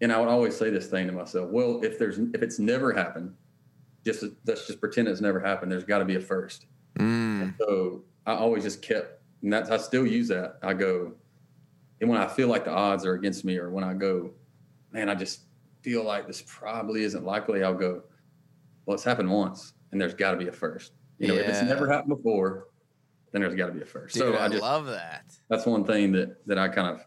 And 0.00 0.12
I 0.12 0.20
would 0.20 0.28
always 0.28 0.56
say 0.56 0.70
this 0.70 0.86
thing 0.88 1.06
to 1.06 1.12
myself: 1.12 1.50
Well, 1.50 1.80
if 1.82 1.98
there's 1.98 2.18
if 2.18 2.42
it's 2.42 2.58
never 2.58 2.92
happened, 2.92 3.34
just 4.04 4.24
let's 4.46 4.66
just 4.66 4.80
pretend 4.80 5.08
it's 5.08 5.20
never 5.20 5.40
happened. 5.40 5.72
There's 5.72 5.84
got 5.84 5.98
to 5.98 6.04
be 6.04 6.16
a 6.16 6.20
first. 6.20 6.66
Mm. 6.98 7.54
So 7.58 8.04
I 8.26 8.34
always 8.34 8.62
just 8.62 8.82
kept, 8.82 9.22
and 9.42 9.52
that's 9.52 9.70
I 9.70 9.76
still 9.76 10.06
use 10.06 10.28
that. 10.28 10.58
I 10.62 10.74
go, 10.74 11.12
and 12.00 12.10
when 12.10 12.20
I 12.20 12.26
feel 12.26 12.48
like 12.48 12.64
the 12.64 12.72
odds 12.72 13.04
are 13.06 13.14
against 13.14 13.44
me, 13.44 13.58
or 13.58 13.70
when 13.70 13.84
I 13.84 13.94
go, 13.94 14.30
man, 14.92 15.08
I 15.08 15.14
just 15.14 15.42
feel 15.82 16.04
like 16.04 16.26
this 16.26 16.42
probably 16.46 17.02
isn't 17.04 17.24
likely. 17.24 17.62
I'll 17.62 17.74
go, 17.74 18.02
well, 18.84 18.94
it's 18.94 19.04
happened 19.04 19.30
once, 19.30 19.74
and 19.92 20.00
there's 20.00 20.14
got 20.14 20.32
to 20.32 20.36
be 20.36 20.48
a 20.48 20.52
first. 20.52 20.92
You 21.18 21.28
know, 21.28 21.34
if 21.34 21.48
it's 21.48 21.62
never 21.62 21.90
happened 21.90 22.16
before, 22.16 22.68
then 23.32 23.40
there's 23.40 23.54
got 23.54 23.66
to 23.66 23.72
be 23.72 23.82
a 23.82 23.86
first. 23.86 24.14
Dude, 24.14 24.34
so 24.34 24.34
I, 24.34 24.46
I 24.46 24.48
just 24.48 24.62
love 24.62 24.86
that. 24.86 25.24
that's 25.48 25.66
one 25.66 25.84
thing 25.84 26.12
that 26.12 26.46
that 26.46 26.58
I 26.58 26.68
kind 26.68 26.88
of, 26.88 27.04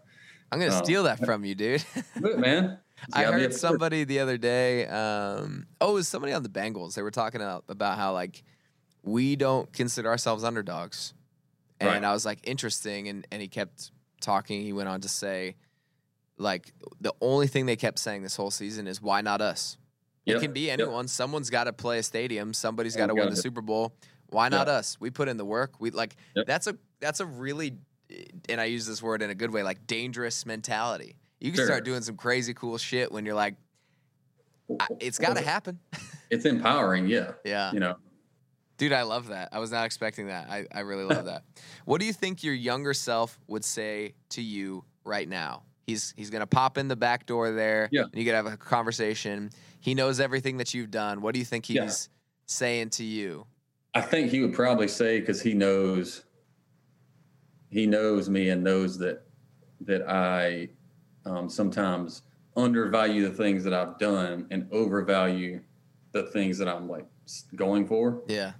I'm 0.51 0.59
gonna 0.59 0.73
Oh. 0.79 0.83
steal 0.83 1.03
that 1.03 1.23
from 1.23 1.45
you, 1.45 1.55
dude. 1.55 1.83
Man. 2.19 2.79
I 3.13 3.23
gotta 3.23 3.37
be 3.37 3.43
a 3.43 3.45
heard 3.45 3.53
somebody 3.53 4.03
the 4.03 4.19
other 4.19 4.37
day. 4.37 4.85
Um, 4.87 5.67
oh, 5.79 5.91
it 5.91 5.93
was 5.93 6.07
somebody 6.07 6.33
on 6.33 6.43
the 6.43 6.49
Bengals. 6.49 6.95
They 6.95 7.01
were 7.01 7.11
talking 7.11 7.39
about, 7.41 7.63
about 7.69 7.97
how 7.97 8.11
like 8.13 8.43
we 9.03 9.35
don't 9.37 9.71
consider 9.71 10.09
ourselves 10.09 10.43
underdogs, 10.43 11.13
and 11.79 11.89
Right. 11.89 12.03
I 12.03 12.11
was 12.11 12.25
like, 12.25 12.39
interesting. 12.43 13.07
And 13.07 13.25
and 13.31 13.41
he 13.41 13.47
kept 13.47 13.91
talking. 14.21 14.61
He 14.63 14.73
went 14.73 14.89
on 14.89 14.99
to 15.01 15.09
say, 15.09 15.55
like 16.37 16.73
the 16.99 17.13
only 17.21 17.47
thing 17.47 17.65
they 17.65 17.75
kept 17.77 17.99
saying 17.99 18.23
this 18.23 18.35
whole 18.35 18.51
season 18.51 18.87
is 18.87 19.01
why 19.01 19.21
not 19.21 19.39
us? 19.41 19.77
Yep, 20.25 20.37
It 20.37 20.41
can 20.41 20.51
be 20.51 20.61
yep. 20.67 20.79
anyone. 20.79 21.07
Someone's 21.07 21.49
got 21.49 21.63
to 21.65 21.73
play 21.73 21.99
a 21.99 22.03
stadium. 22.03 22.53
Somebody's 22.53 22.95
got 22.95 23.07
to 23.07 23.15
win 23.15 23.29
the 23.29 23.35
Super 23.37 23.61
Bowl. 23.61 23.93
Why 24.27 24.49
not 24.49 24.67
us? 24.67 24.99
We 24.99 25.09
put 25.09 25.27
in 25.27 25.37
the 25.37 25.45
work. 25.45 25.79
We 25.79 25.89
like 25.91 26.15
Yep. 26.35 26.45
that's 26.47 26.67
a 26.67 26.77
that's 26.99 27.19
a 27.21 27.25
really 27.25 27.77
and 28.49 28.59
I 28.61 28.65
use 28.65 28.85
this 28.85 29.01
word 29.01 29.21
in 29.21 29.29
a 29.29 29.35
good 29.35 29.51
way, 29.51 29.63
like 29.63 29.85
dangerous 29.87 30.45
mentality. 30.45 31.15
You 31.39 31.51
can 31.51 31.57
Sure. 31.57 31.65
start 31.67 31.85
doing 31.85 32.01
some 32.01 32.15
crazy 32.17 32.53
cool 32.53 32.77
shit 32.77 33.11
when 33.11 33.25
you're 33.25 33.35
like, 33.35 33.55
it's 34.99 35.17
got 35.17 35.35
to 35.37 35.41
happen. 35.43 35.79
It's 36.31 36.45
empowering, 36.45 37.07
yeah. 37.07 37.31
yeah, 37.43 37.71
You 37.73 37.79
know, 37.79 37.95
dude, 38.77 38.93
I 38.93 39.01
love 39.01 39.29
that. 39.29 39.49
I 39.51 39.57
was 39.57 39.71
not 39.71 39.87
expecting 39.87 40.27
that. 40.27 40.47
I 40.47 40.67
I 40.71 40.81
really 40.81 41.03
love 41.03 41.25
that. 41.25 41.41
What 41.85 41.99
do 41.99 42.05
you 42.05 42.13
think 42.13 42.43
your 42.43 42.53
younger 42.53 42.93
self 42.93 43.39
would 43.47 43.65
say 43.65 44.13
to 44.29 44.41
you 44.43 44.85
right 45.03 45.27
now? 45.27 45.63
He's 45.87 46.13
he's 46.15 46.29
gonna 46.29 46.45
pop 46.45 46.77
in 46.77 46.87
the 46.87 46.95
back 46.95 47.25
door 47.25 47.49
there. 47.51 47.89
Yeah. 47.91 48.03
and 48.03 48.13
you 48.13 48.25
could 48.25 48.35
have 48.35 48.45
a 48.45 48.57
conversation. 48.57 49.49
He 49.79 49.95
knows 49.95 50.19
everything 50.19 50.57
that 50.57 50.75
you've 50.75 50.91
done. 50.91 51.21
What 51.21 51.33
do 51.33 51.39
you 51.39 51.45
think 51.45 51.65
he's 51.65 51.75
Yeah. 51.77 51.89
saying 52.45 52.91
to 52.91 53.03
you? 53.03 53.47
I 53.95 54.01
think 54.01 54.29
he 54.29 54.39
would 54.41 54.53
probably 54.53 54.87
say 54.87 55.19
because 55.19 55.41
he 55.41 55.55
knows 55.55 56.25
he 57.69 57.85
knows 57.85 58.29
me 58.29 58.49
and 58.49 58.63
knows 58.63 58.97
that 58.99 59.23
that 59.81 60.07
I 60.09 60.69
um, 61.25 61.49
sometimes 61.49 62.23
undervalue 62.55 63.29
the 63.29 63.33
things 63.33 63.63
that 63.63 63.73
I've 63.73 63.97
done 63.97 64.47
and 64.51 64.67
overvalue 64.71 65.61
the 66.11 66.23
things 66.23 66.57
that 66.57 66.67
I'm 66.67 66.89
like 66.89 67.05
going 67.55 67.87
for. 67.87 68.21
Yeah, 68.27 68.53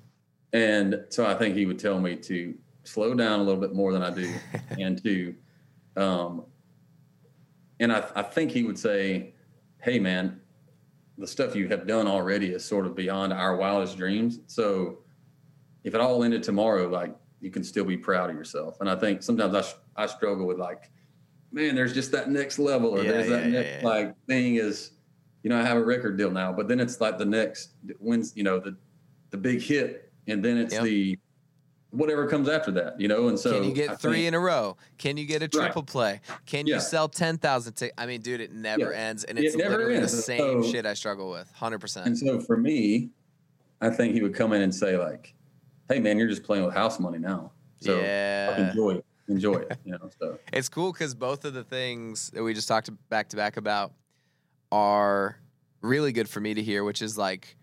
And 0.54 1.04
so 1.10 1.26
I 1.26 1.34
think 1.34 1.56
he 1.56 1.66
would 1.66 1.80
tell 1.80 2.00
me 2.00 2.16
to 2.16 2.56
slow 2.84 3.14
down 3.14 3.40
a 3.40 3.44
little 3.44 3.60
bit 3.60 3.74
more 3.74 3.92
than 3.92 4.02
I 4.02 4.12
do 4.12 4.34
and 4.80 5.02
to 5.04 5.36
um 5.98 6.46
and 7.82 7.92
I, 7.94 8.04
I 8.16 8.24
think 8.24 8.52
he 8.52 8.64
would 8.64 8.78
say, 8.78 9.34
Hey 9.82 10.00
man, 10.00 10.40
the 11.18 11.28
stuff 11.28 11.56
you 11.56 11.68
have 11.68 11.88
done 11.88 12.08
already 12.08 12.52
is 12.52 12.64
sort 12.64 12.86
of 12.86 12.96
beyond 12.96 13.34
our 13.34 13.56
wildest 13.56 13.98
dreams. 13.98 14.40
So 14.48 15.00
if 15.84 15.96
it 15.96 16.02
all 16.02 16.24
ended 16.24 16.44
tomorrow, 16.44 16.88
like 16.88 17.16
you 17.42 17.50
can 17.50 17.64
still 17.64 17.86
be 17.86 17.98
proud 17.98 18.30
of 18.30 18.36
yourself. 18.36 18.78
And 18.82 18.90
I 18.90 18.96
think 18.96 19.24
sometimes 19.24 19.56
I 19.56 20.04
I 20.04 20.08
struggle 20.08 20.46
with 20.46 20.58
like, 20.58 20.90
man, 21.52 21.76
there's 21.76 21.94
just 21.94 22.12
that 22.12 22.30
next 22.30 22.60
level 22.60 22.92
or 22.92 23.04
Yeah, 23.04 23.12
there's 23.12 23.30
that 23.30 23.46
yeah, 23.46 23.52
next 23.52 23.82
yeah. 23.82 23.88
like 23.88 24.16
thing 24.28 24.56
is, 24.56 24.92
you 25.44 25.50
know, 25.50 25.60
I 25.60 25.64
have 25.64 25.78
a 25.78 25.84
record 25.84 26.18
deal 26.18 26.32
now, 26.32 26.52
but 26.54 26.68
then 26.68 26.80
it's 26.80 27.00
like 27.02 27.18
the 27.18 27.26
next 27.26 27.72
wins, 28.00 28.34
you 28.36 28.44
know, 28.44 28.60
the, 28.60 28.76
the 29.32 29.38
big 29.38 29.62
hit. 29.62 30.12
And 30.28 30.44
then 30.44 30.58
it's 30.58 30.74
Yep. 30.74 30.84
the, 30.84 31.18
whatever 31.92 32.28
comes 32.28 32.48
after 32.50 32.70
that, 32.72 33.00
you 33.02 33.08
know? 33.08 33.30
And 33.30 33.40
so 33.40 33.52
Can 33.54 33.64
you 33.64 33.74
get 33.74 33.90
I 33.90 33.96
three 33.96 34.14
think- 34.18 34.28
in 34.28 34.34
a 34.36 34.40
row? 34.40 34.78
Can 34.98 35.18
you 35.18 35.26
get 35.26 35.42
a 35.42 35.48
triple 35.48 35.82
play? 35.84 36.22
Can 36.46 36.68
you 36.68 36.74
Yeah. 36.76 36.80
sell 36.80 37.08
ten 37.10 37.38
thousand? 37.38 37.82
I 37.98 38.06
mean, 38.06 38.22
dude, 38.22 38.42
it 38.42 38.52
never 38.54 38.92
Yeah. 38.92 38.98
ends, 39.00 39.24
and 39.24 39.40
It 39.40 39.46
it's 39.46 39.56
never 39.56 39.78
literally 39.78 40.00
the 40.00 40.08
same 40.08 40.62
So- 40.64 40.72
shit 40.72 40.86
I 40.86 40.94
struggle 40.94 41.32
with. 41.32 41.50
Hundred 41.52 41.80
percent. 41.80 42.06
And 42.06 42.18
so 42.18 42.40
for 42.42 42.58
me, 42.58 43.10
I 43.82 43.90
think 43.90 44.14
he 44.14 44.22
would 44.22 44.36
come 44.36 44.54
in 44.54 44.62
and 44.62 44.76
say 44.76 44.98
like, 44.98 45.34
"Hey 45.90 46.00
man, 46.00 46.18
you're 46.18 46.28
just 46.28 46.44
playing 46.44 46.64
with 46.66 46.74
house 46.74 47.00
money 47.00 47.18
now, 47.20 47.52
so 47.82 48.02
Yeah, 48.02 48.70
enjoy 48.70 48.92
it, 48.96 49.06
enjoy 49.28 49.56
it." 49.56 49.78
You 49.86 49.94
know, 49.94 50.10
so 50.22 50.40
it's 50.54 50.70
cool 50.70 50.92
because 50.94 51.16
both 51.16 51.46
of 51.46 51.54
the 51.54 51.64
things 51.64 52.30
that 52.32 52.44
we 52.44 52.54
just 52.54 52.68
talked 52.68 52.90
back 53.10 53.30
to 53.30 53.36
back 53.36 53.58
about 53.58 53.94
are 54.72 55.40
really 55.82 56.12
good 56.12 56.30
for 56.30 56.40
me 56.40 56.54
to 56.54 56.62
hear. 56.62 56.84
Which 56.84 57.02
is 57.02 57.18
like, 57.18 57.58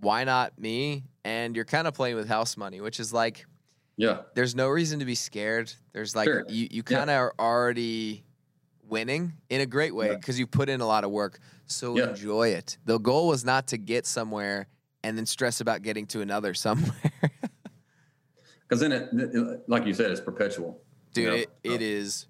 why 0.00 0.24
not 0.24 0.58
me? 0.58 1.04
And 1.24 1.54
you're 1.56 1.64
kind 1.64 1.86
of 1.88 1.94
playing 1.94 2.16
with 2.16 2.28
house 2.28 2.56
money, 2.56 2.80
which 2.80 3.00
is 3.00 3.12
like, 3.12 3.46
yeah, 3.96 4.22
there's 4.34 4.54
no 4.54 4.68
reason 4.68 4.98
to 5.00 5.04
be 5.04 5.14
scared. 5.14 5.72
There's 5.92 6.14
like 6.16 6.26
Sure. 6.26 6.44
you, 6.48 6.68
you 6.70 6.82
kind 6.82 7.10
of 7.10 7.16
are 7.16 7.34
already 7.38 8.24
winning 8.82 9.32
in 9.48 9.60
a 9.60 9.66
great 9.66 9.94
way 9.94 10.08
Yeah. 10.10 10.14
because 10.16 10.38
you 10.38 10.46
put 10.46 10.68
in 10.68 10.80
a 10.80 10.86
lot 10.86 11.02
of 11.04 11.10
work. 11.10 11.38
So 11.66 11.96
Yeah. 11.96 12.10
enjoy 12.10 12.48
it. 12.50 12.78
The 12.84 12.98
goal 12.98 13.28
was 13.28 13.44
not 13.44 13.68
to 13.68 13.78
get 13.78 14.06
somewhere 14.06 14.66
and 15.04 15.16
then 15.16 15.26
stress 15.26 15.60
about 15.60 15.82
getting 15.82 16.06
to 16.08 16.20
another 16.20 16.54
somewhere. 16.66 16.92
Because 18.72 18.80
then 18.80 18.92
it, 18.92 19.68
like 19.68 19.84
you 19.84 19.92
said, 19.92 20.10
it's 20.10 20.20
perpetual. 20.22 20.80
Dude, 21.12 21.24
you 21.24 21.30
know? 21.30 21.36
it, 21.36 21.50
it 21.62 21.82
is 21.82 22.26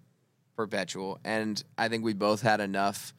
perpetual. 0.57 1.20
And 1.24 1.62
I 1.78 1.87
think 1.87 2.02
we 2.02 2.14
both 2.14 2.42
had 2.42 2.61
enough 2.61 3.14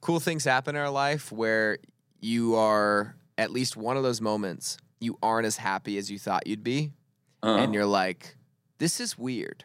cool 0.00 0.20
things 0.20 0.44
happen 0.44 0.76
in 0.76 0.80
our 0.80 0.90
life 0.90 1.32
where 1.32 1.78
you 2.20 2.54
are 2.54 3.16
at 3.36 3.50
least 3.50 3.76
one 3.76 3.96
of 3.96 4.04
those 4.04 4.20
moments 4.20 4.78
you 5.00 5.18
aren't 5.20 5.44
as 5.44 5.56
happy 5.56 5.98
as 5.98 6.08
you 6.08 6.20
thought 6.20 6.46
you'd 6.46 6.62
be. 6.62 6.92
Uh, 7.42 7.56
And 7.56 7.74
you're 7.74 7.84
like, 7.84 8.36
this 8.78 9.00
is 9.00 9.18
weird. 9.18 9.64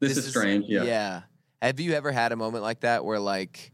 this, 0.00 0.16
is 0.16 0.26
strange. 0.30 0.64
Yeah. 0.68 0.84
Yeah. 0.84 1.22
Have 1.60 1.80
you 1.80 1.92
ever 1.92 2.12
had 2.12 2.32
a 2.32 2.36
moment 2.36 2.64
like 2.64 2.80
that 2.80 3.04
where 3.04 3.20
like 3.20 3.72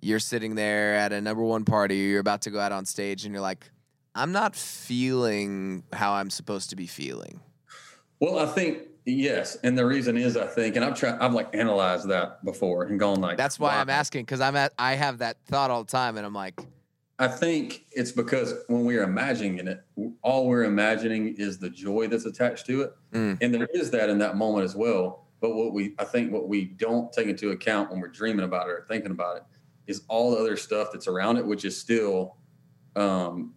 you're 0.00 0.18
sitting 0.18 0.54
there 0.54 0.94
at 0.94 1.12
a 1.12 1.20
number 1.20 1.42
one 1.42 1.66
party, 1.66 2.06
or 2.06 2.08
you're 2.08 2.20
about 2.20 2.42
to 2.42 2.50
go 2.50 2.58
out 2.58 2.72
on 2.72 2.86
stage, 2.86 3.26
and 3.26 3.34
you're 3.34 3.42
like, 3.42 3.70
I'm 4.14 4.32
not 4.32 4.56
feeling 4.56 5.82
how 5.92 6.14
I'm 6.14 6.30
supposed 6.30 6.70
to 6.70 6.76
be 6.76 6.86
feeling. 6.86 7.42
Well, 8.20 8.38
I 8.38 8.46
think 8.46 8.82
yes, 9.04 9.56
and 9.62 9.76
the 9.76 9.86
reason 9.86 10.16
is 10.16 10.36
I 10.36 10.46
think, 10.46 10.76
and 10.76 10.84
I've 10.84 10.98
tried, 10.98 11.18
I've 11.18 11.34
like 11.34 11.54
analyzed 11.54 12.08
that 12.08 12.44
before 12.44 12.84
and 12.84 12.98
gone 12.98 13.20
like, 13.20 13.36
That's 13.36 13.58
why. 13.58 13.76
I'm 13.76 13.90
asking 13.90 14.24
because 14.24 14.40
I'm 14.40 14.56
at 14.56 14.72
I 14.78 14.94
have 14.94 15.18
that 15.18 15.36
thought 15.46 15.70
all 15.70 15.84
the 15.84 15.90
time, 15.90 16.16
and 16.16 16.26
I'm 16.26 16.34
like, 16.34 16.58
I 17.18 17.28
think 17.28 17.86
it's 17.92 18.12
because 18.12 18.54
when 18.68 18.84
we 18.84 18.98
are 18.98 19.02
imagining 19.02 19.66
it, 19.66 19.82
all 20.22 20.46
we're 20.46 20.64
imagining 20.64 21.34
is 21.36 21.58
the 21.58 21.70
joy 21.70 22.08
that's 22.08 22.26
attached 22.26 22.66
to 22.66 22.82
it. 22.82 22.92
Mm. 23.12 23.38
And 23.40 23.54
there 23.54 23.68
is 23.72 23.90
that 23.92 24.10
in 24.10 24.18
that 24.18 24.36
moment 24.36 24.64
as 24.64 24.76
well. 24.76 25.26
But 25.40 25.54
what 25.54 25.72
we, 25.72 25.94
I 25.98 26.04
think 26.04 26.32
what 26.32 26.48
we 26.48 26.64
don't 26.64 27.10
take 27.12 27.28
into 27.28 27.50
account 27.50 27.90
when 27.90 28.00
we're 28.00 28.08
dreaming 28.08 28.44
about 28.44 28.68
it 28.68 28.72
or 28.72 28.86
thinking 28.88 29.12
about 29.12 29.38
it 29.38 29.42
is 29.86 30.02
all 30.08 30.32
the 30.32 30.38
other 30.38 30.56
stuff 30.56 30.88
that's 30.92 31.06
around 31.06 31.38
it, 31.38 31.46
which 31.46 31.64
is 31.64 31.78
still 31.78 32.36
um, 32.96 33.54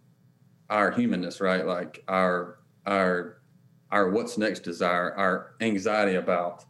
our 0.70 0.90
humanness, 0.90 1.40
right? 1.40 1.66
Like 1.66 2.02
our, 2.08 2.60
our, 2.86 3.39
our 3.92 4.10
what's 4.10 4.38
next 4.38 4.60
desire, 4.60 5.12
our 5.14 5.54
anxiety 5.60 6.16
about, 6.16 6.64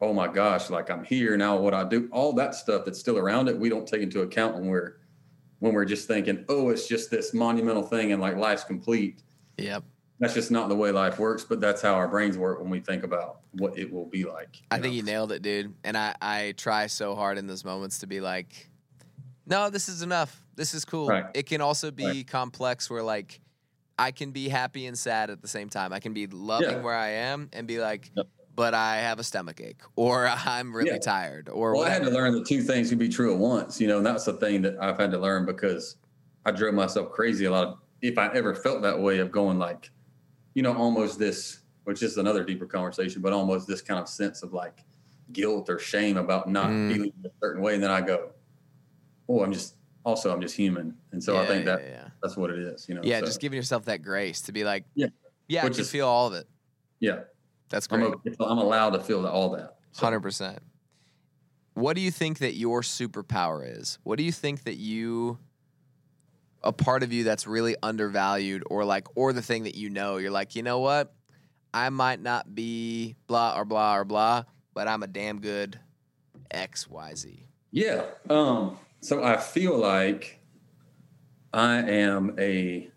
oh 0.00 0.12
my 0.12 0.28
gosh, 0.28 0.70
like 0.70 0.90
I'm 0.90 1.04
here 1.04 1.36
now, 1.36 1.56
what 1.56 1.74
I 1.74 1.84
do, 1.84 2.08
all 2.12 2.32
that 2.34 2.54
stuff 2.54 2.84
that's 2.84 2.98
still 2.98 3.18
around 3.18 3.48
it, 3.48 3.58
we 3.58 3.68
don't 3.68 3.86
take 3.86 4.02
into 4.02 4.22
account 4.22 4.54
when 4.54 4.66
we're, 4.66 4.96
when 5.60 5.74
we're 5.74 5.84
just 5.84 6.08
thinking, 6.08 6.44
oh, 6.48 6.70
it's 6.70 6.88
just 6.88 7.10
this 7.10 7.32
monumental 7.34 7.82
thing 7.82 8.12
and 8.12 8.20
like 8.20 8.36
life's 8.36 8.64
complete. 8.64 9.22
yep, 9.58 9.84
that's 10.18 10.34
just 10.34 10.50
not 10.50 10.68
the 10.68 10.74
way 10.74 10.90
life 10.92 11.18
works, 11.18 11.44
but 11.44 11.60
that's 11.60 11.82
how 11.82 11.94
our 11.94 12.08
brains 12.08 12.38
work 12.38 12.60
when 12.60 12.70
we 12.70 12.80
think 12.80 13.02
about 13.04 13.40
what 13.52 13.76
it 13.78 13.92
will 13.92 14.06
be 14.06 14.24
like. 14.24 14.62
I 14.70 14.78
think 14.78 14.94
you 14.94 15.02
nailed 15.02 15.30
it, 15.32 15.42
dude. 15.42 15.74
And 15.84 15.96
I, 15.96 16.14
I 16.22 16.54
try 16.56 16.86
so 16.86 17.14
hard 17.14 17.38
in 17.38 17.46
those 17.46 17.64
moments 17.64 17.98
to 17.98 18.06
be 18.06 18.20
like, 18.20 18.70
no, 19.46 19.68
this 19.68 19.88
is 19.88 20.02
enough. 20.02 20.40
This 20.54 20.74
is 20.74 20.84
cool. 20.84 21.08
Right. 21.08 21.24
It 21.34 21.46
can 21.46 21.60
also 21.60 21.90
be 21.90 22.06
Right. 22.06 22.26
complex 22.26 22.88
where 22.88 23.02
like 23.02 23.40
I 24.02 24.10
can 24.10 24.32
be 24.32 24.48
happy 24.48 24.86
and 24.86 24.98
sad 24.98 25.30
at 25.30 25.40
the 25.42 25.48
same 25.48 25.68
time. 25.68 25.92
I 25.92 26.00
can 26.00 26.12
be 26.12 26.26
loving 26.26 26.68
Yeah. 26.68 26.82
where 26.82 26.96
I 26.96 27.08
am 27.10 27.48
and 27.52 27.68
be 27.68 27.78
like, 27.78 28.10
Yep. 28.16 28.26
but 28.56 28.74
I 28.74 28.96
have 28.96 29.20
a 29.20 29.24
stomach 29.24 29.60
ache 29.60 29.82
or 29.96 30.26
I'm 30.26 30.74
really 30.74 30.90
Yeah. 30.92 30.98
tired 30.98 31.48
or 31.48 31.74
Well, 31.74 31.84
I 31.84 31.90
had 31.90 32.02
to 32.02 32.10
learn 32.10 32.32
that 32.34 32.44
two 32.46 32.62
things 32.62 32.88
can 32.88 32.98
be 32.98 33.08
true 33.08 33.32
at 33.32 33.38
once, 33.38 33.80
you 33.80 33.86
know, 33.86 33.98
and 33.98 34.06
that's 34.06 34.24
the 34.24 34.32
thing 34.34 34.60
that 34.62 34.76
I've 34.82 34.98
had 34.98 35.12
to 35.12 35.18
learn 35.18 35.46
because 35.46 35.96
I 36.44 36.50
drove 36.50 36.74
myself 36.74 37.12
crazy 37.12 37.44
a 37.44 37.50
lot. 37.52 37.68
Of, 37.68 37.78
if 38.00 38.18
I 38.18 38.26
ever 38.34 38.54
felt 38.56 38.82
that 38.82 38.98
way 39.00 39.18
of 39.20 39.30
going 39.30 39.58
like, 39.58 39.90
you 40.54 40.62
know, 40.62 40.74
almost 40.76 41.18
this, 41.20 41.60
which 41.84 42.02
is 42.02 42.18
another 42.18 42.44
deeper 42.44 42.66
conversation, 42.66 43.22
but 43.22 43.32
almost 43.32 43.68
this 43.68 43.82
kind 43.82 44.00
of 44.00 44.08
sense 44.08 44.42
of 44.42 44.52
like 44.52 44.84
guilt 45.32 45.70
or 45.70 45.78
shame 45.78 46.16
about 46.16 46.48
not 46.48 46.70
Mm. 46.70 46.88
feeling 46.88 47.12
a 47.24 47.28
certain 47.40 47.62
way, 47.62 47.74
and 47.74 47.82
then 47.82 47.92
I 47.92 48.00
go, 48.00 48.32
oh, 49.28 49.42
I'm 49.44 49.52
just 49.52 49.76
also 50.04 50.32
I'm 50.32 50.40
just 50.40 50.56
human, 50.56 50.96
and 51.12 51.22
so 51.22 51.36
I 51.38 51.46
think 51.46 51.64
that 51.66 51.82
yeah. 51.82 52.08
that's 52.22 52.36
what 52.36 52.50
it 52.50 52.58
is, 52.58 52.88
you 52.88 52.94
know. 52.94 53.02
Yeah, 53.04 53.20
so, 53.20 53.26
just 53.26 53.40
giving 53.40 53.56
yourself 53.56 53.84
that 53.86 54.02
grace 54.02 54.40
to 54.42 54.52
be 54.52 54.64
like, 54.64 54.84
Yeah. 54.94 55.08
yeah, 55.48 55.64
I 55.64 55.68
can 55.68 55.80
is- 55.80 55.90
feel 55.90 56.06
all 56.06 56.26
of 56.26 56.34
it. 56.34 56.46
yeah, 57.00 57.20
That's 57.68 57.86
I'm 57.90 58.00
great. 58.00 58.36
a, 58.38 58.44
I'm 58.44 58.58
allowed 58.58 58.90
to 58.90 59.00
feel 59.00 59.26
all 59.26 59.50
that. 59.50 59.76
So, 59.92 60.04
Hundred 60.06 60.20
percent. 60.20 60.58
What 61.74 61.96
do 61.96 62.02
you 62.02 62.10
think 62.10 62.38
that 62.38 62.54
your 62.54 62.82
superpower 62.82 63.78
is? 63.78 63.98
What 64.02 64.16
do 64.18 64.24
you 64.24 64.32
think 64.32 64.64
that 64.64 64.76
you 64.76 65.38
a 66.62 66.72
part 66.72 67.02
of 67.02 67.12
you 67.12 67.24
that's 67.24 67.46
really 67.46 67.76
undervalued 67.82 68.62
or 68.66 68.84
like 68.84 69.06
or 69.16 69.32
the 69.32 69.42
thing 69.42 69.64
that 69.64 69.74
you 69.74 69.90
know 69.90 70.18
you're 70.18 70.30
like, 70.30 70.54
you 70.54 70.62
know 70.62 70.78
what? 70.78 71.12
I 71.74 71.88
might 71.90 72.20
not 72.20 72.54
be 72.54 73.16
blah 73.26 73.56
or 73.56 73.64
blah 73.64 73.96
or 73.96 74.04
blah, 74.04 74.44
but 74.74 74.86
I'm 74.86 75.02
a 75.02 75.06
damn 75.06 75.40
good 75.40 75.78
XYZ. 76.54 77.44
Yeah. 77.70 78.04
Um, 78.28 78.78
so 79.02 79.22
I 79.22 79.36
feel 79.36 79.76
like 79.76 80.38
I 81.52 81.76
am 81.78 82.34
a. 82.38 82.88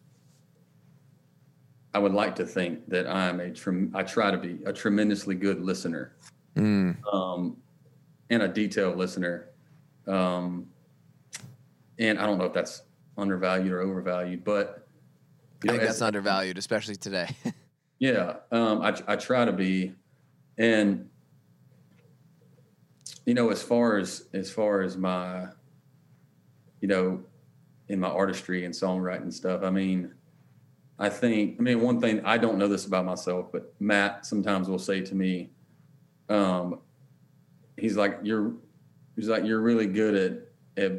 I 1.94 2.00
would 2.00 2.14
like 2.14 2.36
to 2.36 2.46
think 2.46 2.88
that 2.90 3.08
I'm 3.08 3.40
a. 3.40 3.52
Trem- 3.52 3.92
I 3.96 4.04
try 4.04 4.32
to 4.32 4.38
be 4.38 4.60
a 4.66 4.72
tremendously 4.72 5.36
good 5.36 5.62
listener, 5.62 6.16
Mm. 6.56 6.96
um, 7.12 7.58
and 8.30 8.44
a 8.44 8.48
detailed 8.48 8.98
listener. 8.98 9.50
Um, 10.08 10.68
and 12.00 12.20
I 12.20 12.26
don't 12.26 12.38
know 12.38 12.46
if 12.46 12.54
that's 12.54 12.84
undervalued 13.18 13.72
or 13.72 13.82
overvalued, 13.82 14.44
but 14.44 14.88
I 15.64 15.66
you 15.66 15.68
know, 15.68 15.72
think 15.74 15.84
as- 15.84 15.88
that's 15.90 16.02
undervalued, 16.02 16.58
especially 16.58 16.96
today. 16.98 17.30
yeah, 18.00 18.36
um, 18.52 18.82
I, 18.82 18.96
I 19.08 19.16
try 19.16 19.44
to 19.46 19.54
be, 19.54 19.94
and 20.58 21.10
you 23.26 23.34
know, 23.34 23.50
as 23.50 23.64
far 23.64 23.98
as 23.98 24.28
as 24.34 24.52
far 24.52 24.82
as 24.82 24.98
my, 24.98 25.48
you 26.82 26.88
know, 26.88 27.24
in 27.88 28.00
my 28.00 28.08
artistry 28.08 28.66
and 28.66 28.74
songwriting 28.74 29.32
stuff, 29.32 29.64
I 29.64 29.70
mean, 29.70 30.14
I 30.98 31.10
think, 31.10 31.58
I 31.60 31.62
mean, 31.62 31.82
one 31.82 32.00
thing 32.00 32.22
I 32.26 32.38
don't 32.38 32.58
know 32.58 32.68
this 32.68 32.86
about 32.86 33.06
myself, 33.06 33.52
but 33.52 33.74
Matt 33.80 34.26
sometimes 34.26 34.70
will 34.70 34.80
say 34.80 35.02
to 35.02 35.16
me, 35.16 35.50
um, 36.30 36.80
he's 37.78 37.98
like, 37.98 38.20
you're, 38.24 38.54
he's 39.16 39.28
like, 39.28 39.44
you're 39.46 39.62
really 39.62 39.88
good 39.88 40.16
at, 40.16 40.84
at, 40.84 40.94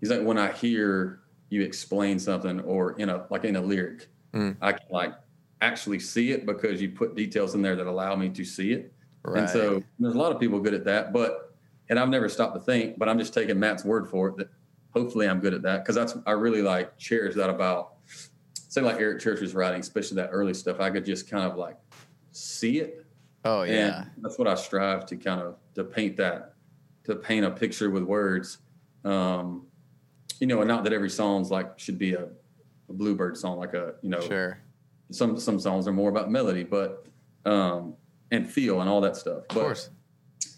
he's 0.00 0.10
like, 0.10 0.22
when 0.22 0.38
I 0.38 0.52
hear 0.52 1.20
you 1.50 1.62
explain 1.62 2.18
something 2.18 2.60
or 2.60 2.92
in 2.98 3.08
a 3.08 3.24
like 3.30 3.44
in 3.44 3.56
a 3.56 3.60
lyric, 3.60 4.08
Mm. 4.36 4.56
I 4.60 4.72
can 4.72 4.86
like 4.90 5.14
actually 5.62 5.98
see 5.98 6.32
it 6.32 6.44
because 6.44 6.80
you 6.80 6.90
put 6.90 7.16
details 7.16 7.54
in 7.54 7.62
there 7.62 7.74
that 7.74 7.86
allow 7.86 8.14
me 8.14 8.28
to 8.28 8.44
see 8.44 8.72
it. 8.72 8.92
right. 9.22 9.40
And 9.40 9.50
so 9.50 9.82
there's 9.98 10.14
a 10.14 10.18
lot 10.18 10.30
of 10.32 10.38
people 10.38 10.60
good 10.60 10.74
at 10.74 10.84
that, 10.84 11.12
but 11.12 11.54
and 11.88 11.98
I've 11.98 12.08
never 12.08 12.28
stopped 12.28 12.54
to 12.54 12.60
think, 12.60 12.98
but 12.98 13.08
I'm 13.08 13.18
just 13.18 13.32
taking 13.32 13.58
Matt's 13.58 13.84
word 13.84 14.08
for 14.08 14.28
it 14.28 14.36
that 14.36 14.48
hopefully 14.96 15.28
I'm 15.28 15.40
good 15.40 15.52
at 15.52 15.60
that 15.62 15.84
because 15.84 15.94
that's 15.94 16.16
I 16.26 16.30
really 16.32 16.62
like 16.62 16.96
cherish 16.96 17.34
that 17.34 17.50
about 17.50 17.96
say 18.54 18.80
like 18.80 18.96
Eric 18.98 19.20
Church's 19.20 19.54
writing, 19.54 19.80
especially 19.80 20.16
that 20.16 20.30
early 20.32 20.54
stuff. 20.54 20.80
I 20.80 20.88
could 20.90 21.04
just 21.04 21.28
kind 21.28 21.44
of 21.44 21.58
like 21.58 21.76
see 22.32 22.80
it, 22.80 23.04
oh 23.44 23.62
yeah. 23.64 24.02
and 24.02 24.10
that's 24.24 24.38
what 24.38 24.48
I 24.48 24.54
strive 24.54 25.04
to 25.06 25.16
kind 25.16 25.40
of 25.42 25.56
to 25.74 25.84
paint 25.84 26.16
that 26.16 26.54
to 27.04 27.14
paint 27.14 27.44
a 27.44 27.50
picture 27.50 27.90
with 27.90 28.04
words. 28.04 28.58
Um, 29.04 29.66
you 30.40 30.46
know, 30.46 30.60
and 30.60 30.68
not 30.68 30.82
that 30.84 30.92
every 30.94 31.10
song's 31.10 31.50
like 31.50 31.78
should 31.78 31.98
be 31.98 32.14
a, 32.14 32.28
a 32.88 32.92
bluebird 32.92 33.36
song, 33.36 33.58
like 33.58 33.74
a 33.74 33.94
you 34.00 34.08
know 34.08 34.20
Sure. 34.20 34.58
some 35.10 35.38
some 35.38 35.60
songs 35.60 35.86
are 35.86 35.92
more 35.92 36.08
about 36.08 36.30
melody, 36.30 36.64
but 36.64 37.06
um, 37.44 37.94
and 38.30 38.50
feel 38.50 38.80
and 38.80 38.88
all 38.88 39.02
that 39.02 39.16
stuff. 39.16 39.42
Of 39.42 39.48
But 39.48 39.60
course. 39.60 39.90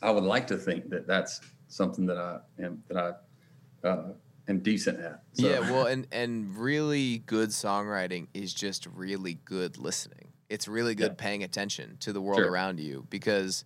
I 0.01 0.11
would 0.13 0.23
like 0.25 0.47
to 0.47 0.57
think 0.57 0.91
that 0.91 1.09
that's 1.09 1.41
something 1.67 2.07
that 2.07 2.19
I 2.19 2.39
am 2.63 2.83
that 2.89 2.97
I 2.97 3.87
uh, 3.87 4.13
am 4.49 4.61
decent 4.61 4.99
at. 5.01 5.23
So, 5.35 5.49
Yeah, 5.49 5.61
well, 5.61 5.87
and 5.87 6.07
and 6.13 6.57
really 6.57 7.19
good 7.19 7.51
songwriting 7.51 8.29
is 8.35 8.53
just 8.55 8.87
really 8.87 9.35
good 9.45 9.79
listening. 9.79 10.29
It's 10.49 10.67
really 10.67 10.95
good 10.95 11.13
Yeah. 11.13 11.23
paying 11.23 11.45
attention 11.45 11.97
to 12.01 12.13
the 12.13 12.21
world 12.21 12.41
Sure. 12.41 12.51
around 12.51 12.81
you 12.81 13.07
because 13.11 13.65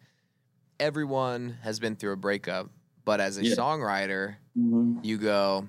everyone 0.80 1.58
has 1.62 1.78
been 1.78 1.94
through 1.94 2.12
a 2.12 2.16
breakup, 2.16 2.70
but 3.04 3.20
as 3.20 3.38
a 3.38 3.44
Yeah. 3.44 3.54
songwriter, 3.54 4.36
Mhm. 4.58 5.04
you 5.04 5.18
go, 5.18 5.68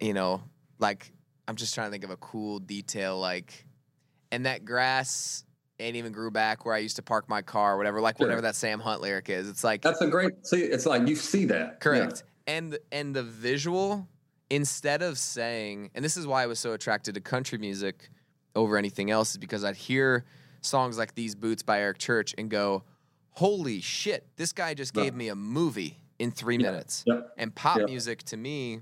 you 0.00 0.12
know, 0.12 0.42
like 0.78 1.10
I'm 1.48 1.56
just 1.56 1.74
trying 1.74 1.88
to 1.88 1.92
think 1.92 2.04
of 2.04 2.10
a 2.10 2.16
cool 2.18 2.58
detail, 2.58 3.18
like, 3.18 3.66
and 4.32 4.46
that 4.46 4.64
grass 4.64 5.44
ain't 5.78 5.96
even 5.96 6.12
grew 6.12 6.30
back 6.30 6.64
where 6.64 6.74
I 6.74 6.78
used 6.78 6.96
to 6.96 7.02
park 7.02 7.28
my 7.28 7.42
car, 7.42 7.76
whatever, 7.76 8.00
like 8.00 8.16
Sure. 8.18 8.26
whatever 8.26 8.42
that 8.42 8.56
Sam 8.56 8.80
Hunt 8.80 9.00
lyric 9.02 9.28
is. 9.28 9.48
It's 9.48 9.64
like 9.64 9.82
that's 9.82 10.00
a 10.00 10.08
great. 10.08 10.46
See, 10.46 10.62
it's 10.62 10.86
like 10.86 11.06
you 11.08 11.16
see 11.16 11.44
that. 11.46 11.80
Correct. 11.80 12.22
And 12.46 12.78
and 12.92 13.14
the 13.16 13.22
visual, 13.22 14.06
instead 14.50 15.02
of 15.02 15.18
saying, 15.18 15.90
and 15.94 16.04
this 16.04 16.16
is 16.16 16.26
why 16.26 16.42
I 16.42 16.46
was 16.46 16.58
so 16.58 16.72
attracted 16.72 17.14
to 17.14 17.20
country 17.20 17.58
music 17.58 18.10
over 18.54 18.76
anything 18.76 19.10
else, 19.10 19.30
is 19.32 19.38
because 19.38 19.64
I'd 19.64 19.76
hear 19.76 20.24
songs 20.60 20.98
like 20.98 21.14
These 21.14 21.34
Boots 21.34 21.62
by 21.62 21.80
Eric 21.80 21.98
Church 21.98 22.34
and 22.36 22.50
go, 22.50 22.84
Holy 23.32 23.80
shit, 23.80 24.28
this 24.36 24.52
guy 24.52 24.74
just 24.74 24.94
Yeah. 24.96 25.04
gave 25.04 25.14
me 25.14 25.28
a 25.28 25.34
movie 25.34 25.98
in 26.18 26.30
three 26.30 26.56
Yeah. 26.56 26.70
minutes. 26.70 27.02
Yep. 27.06 27.34
And 27.38 27.54
pop 27.54 27.78
Yep. 27.78 27.88
music 27.88 28.22
to 28.24 28.36
me, 28.36 28.80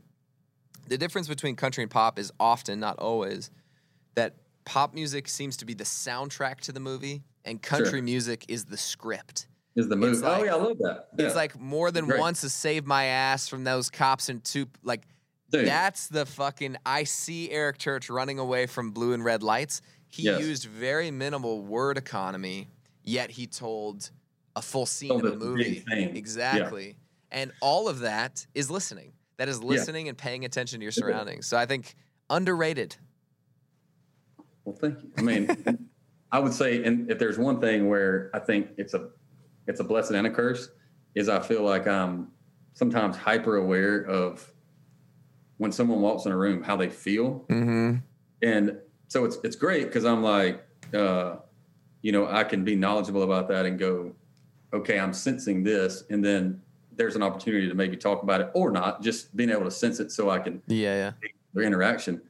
the 0.88 0.98
difference 0.98 1.28
between 1.28 1.56
country 1.56 1.82
and 1.82 1.90
pop 1.90 2.18
is 2.18 2.30
often, 2.38 2.78
not 2.80 2.98
always, 2.98 3.50
that 4.14 4.36
pop 4.66 4.92
music 4.92 5.28
seems 5.28 5.56
to 5.58 5.64
be 5.64 5.72
the 5.72 5.84
soundtrack 5.84 6.60
to 6.62 6.72
the 6.72 6.80
movie, 6.80 7.22
and 7.46 7.62
country 7.62 8.02
music 8.02 8.44
is 8.48 8.66
the 8.66 8.76
script. 8.76 9.46
Is 9.74 9.88
the 9.88 9.96
movie? 9.96 10.18
Oh, 10.24 10.28
like- 10.28 10.40
oh 10.40 10.44
yeah, 10.44 10.52
I 10.54 10.56
love 10.56 10.78
that. 10.78 11.08
It's 11.18 11.34
like 11.34 11.58
more 11.58 11.90
than 11.90 12.04
Great. 12.06 12.20
once 12.20 12.42
to 12.42 12.48
save 12.50 12.84
my 12.86 13.04
ass 13.04 13.48
from 13.48 13.64
those 13.64 13.88
cops 13.90 14.28
and 14.28 14.42
two 14.44 14.66
like 14.82 15.02
Dude, 15.50 15.66
that's 15.66 16.08
the 16.08 16.24
fucking 16.26 16.76
I 16.86 17.04
see 17.04 17.50
Eric 17.50 17.78
Church 17.78 18.08
running 18.10 18.38
away 18.38 18.66
from 18.66 18.90
blue 18.92 19.12
and 19.12 19.24
red 19.24 19.42
lights. 19.42 19.82
He 20.08 20.24
Yes. 20.24 20.40
used 20.40 20.64
very 20.66 21.10
minimal 21.10 21.62
word 21.62 21.96
economy, 21.98 22.68
yet 23.02 23.30
he 23.30 23.46
told 23.46 24.10
a 24.56 24.60
full 24.62 24.84
scene 24.86 25.08
Told 25.08 25.24
of 25.24 25.32
a 25.34 25.36
movie. 25.36 25.80
thing. 25.88 26.08
Yeah. 26.10 26.14
Exactly. 26.18 26.96
And 27.30 27.50
all 27.62 27.88
of 27.88 28.00
that 28.00 28.46
is 28.54 28.70
listening. 28.70 29.12
That 29.38 29.48
is 29.48 29.62
listening 29.62 30.08
and 30.08 30.16
paying 30.18 30.44
attention 30.44 30.80
to 30.80 30.84
your 30.84 30.92
surroundings. 30.92 31.46
So 31.46 31.56
I 31.56 31.64
think 31.64 31.94
underrated. 32.28 32.96
Well, 34.64 34.76
thank 34.76 35.02
you. 35.02 35.10
I 35.16 35.22
mean, 35.22 35.88
I 36.32 36.38
would 36.38 36.52
say, 36.52 36.84
and 36.84 37.10
if 37.10 37.18
there's 37.18 37.38
one 37.38 37.60
thing 37.60 37.88
where 37.88 38.30
I 38.34 38.38
think 38.38 38.68
it's 38.76 38.94
a, 38.94 39.08
it's 39.66 39.80
a 39.80 39.84
blessing 39.84 40.16
and 40.16 40.26
a 40.26 40.30
curse, 40.30 40.70
is 41.14 41.28
I 41.28 41.40
feel 41.40 41.62
like 41.62 41.86
I'm 41.86 42.28
sometimes 42.74 43.16
hyper 43.16 43.56
aware 43.56 44.02
of 44.02 44.50
when 45.58 45.72
someone 45.72 46.00
walks 46.00 46.26
in 46.26 46.32
a 46.32 46.36
room 46.36 46.62
how 46.62 46.76
they 46.76 46.88
feel, 46.88 47.44
Mm-hmm. 47.48 47.96
and 48.42 48.78
so 49.08 49.24
it's 49.24 49.36
it's 49.44 49.56
great 49.56 49.84
because 49.86 50.04
I'm 50.04 50.22
like, 50.22 50.66
uh, 50.94 51.36
you 52.00 52.12
know, 52.12 52.26
I 52.26 52.44
can 52.44 52.64
be 52.64 52.74
knowledgeable 52.74 53.22
about 53.22 53.46
that 53.48 53.66
and 53.66 53.78
go, 53.78 54.12
okay, 54.72 54.98
I'm 54.98 55.12
sensing 55.12 55.62
this, 55.62 56.04
and 56.10 56.24
then 56.24 56.60
there's 56.96 57.14
an 57.16 57.22
opportunity 57.22 57.68
to 57.68 57.74
maybe 57.74 57.96
talk 57.96 58.22
about 58.22 58.40
it 58.40 58.50
or 58.54 58.70
not, 58.70 59.02
just 59.02 59.34
being 59.36 59.50
able 59.50 59.64
to 59.64 59.70
sense 59.70 60.00
it 60.00 60.10
so 60.12 60.30
I 60.30 60.38
can 60.38 60.62
Yeah, 60.66 60.94
yeah. 60.94 61.28
their 61.54 61.64
interaction. 61.64 62.20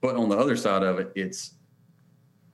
But 0.00 0.16
on 0.16 0.28
the 0.28 0.36
other 0.36 0.56
side 0.56 0.82
of 0.82 0.98
it, 0.98 1.12
it's 1.14 1.54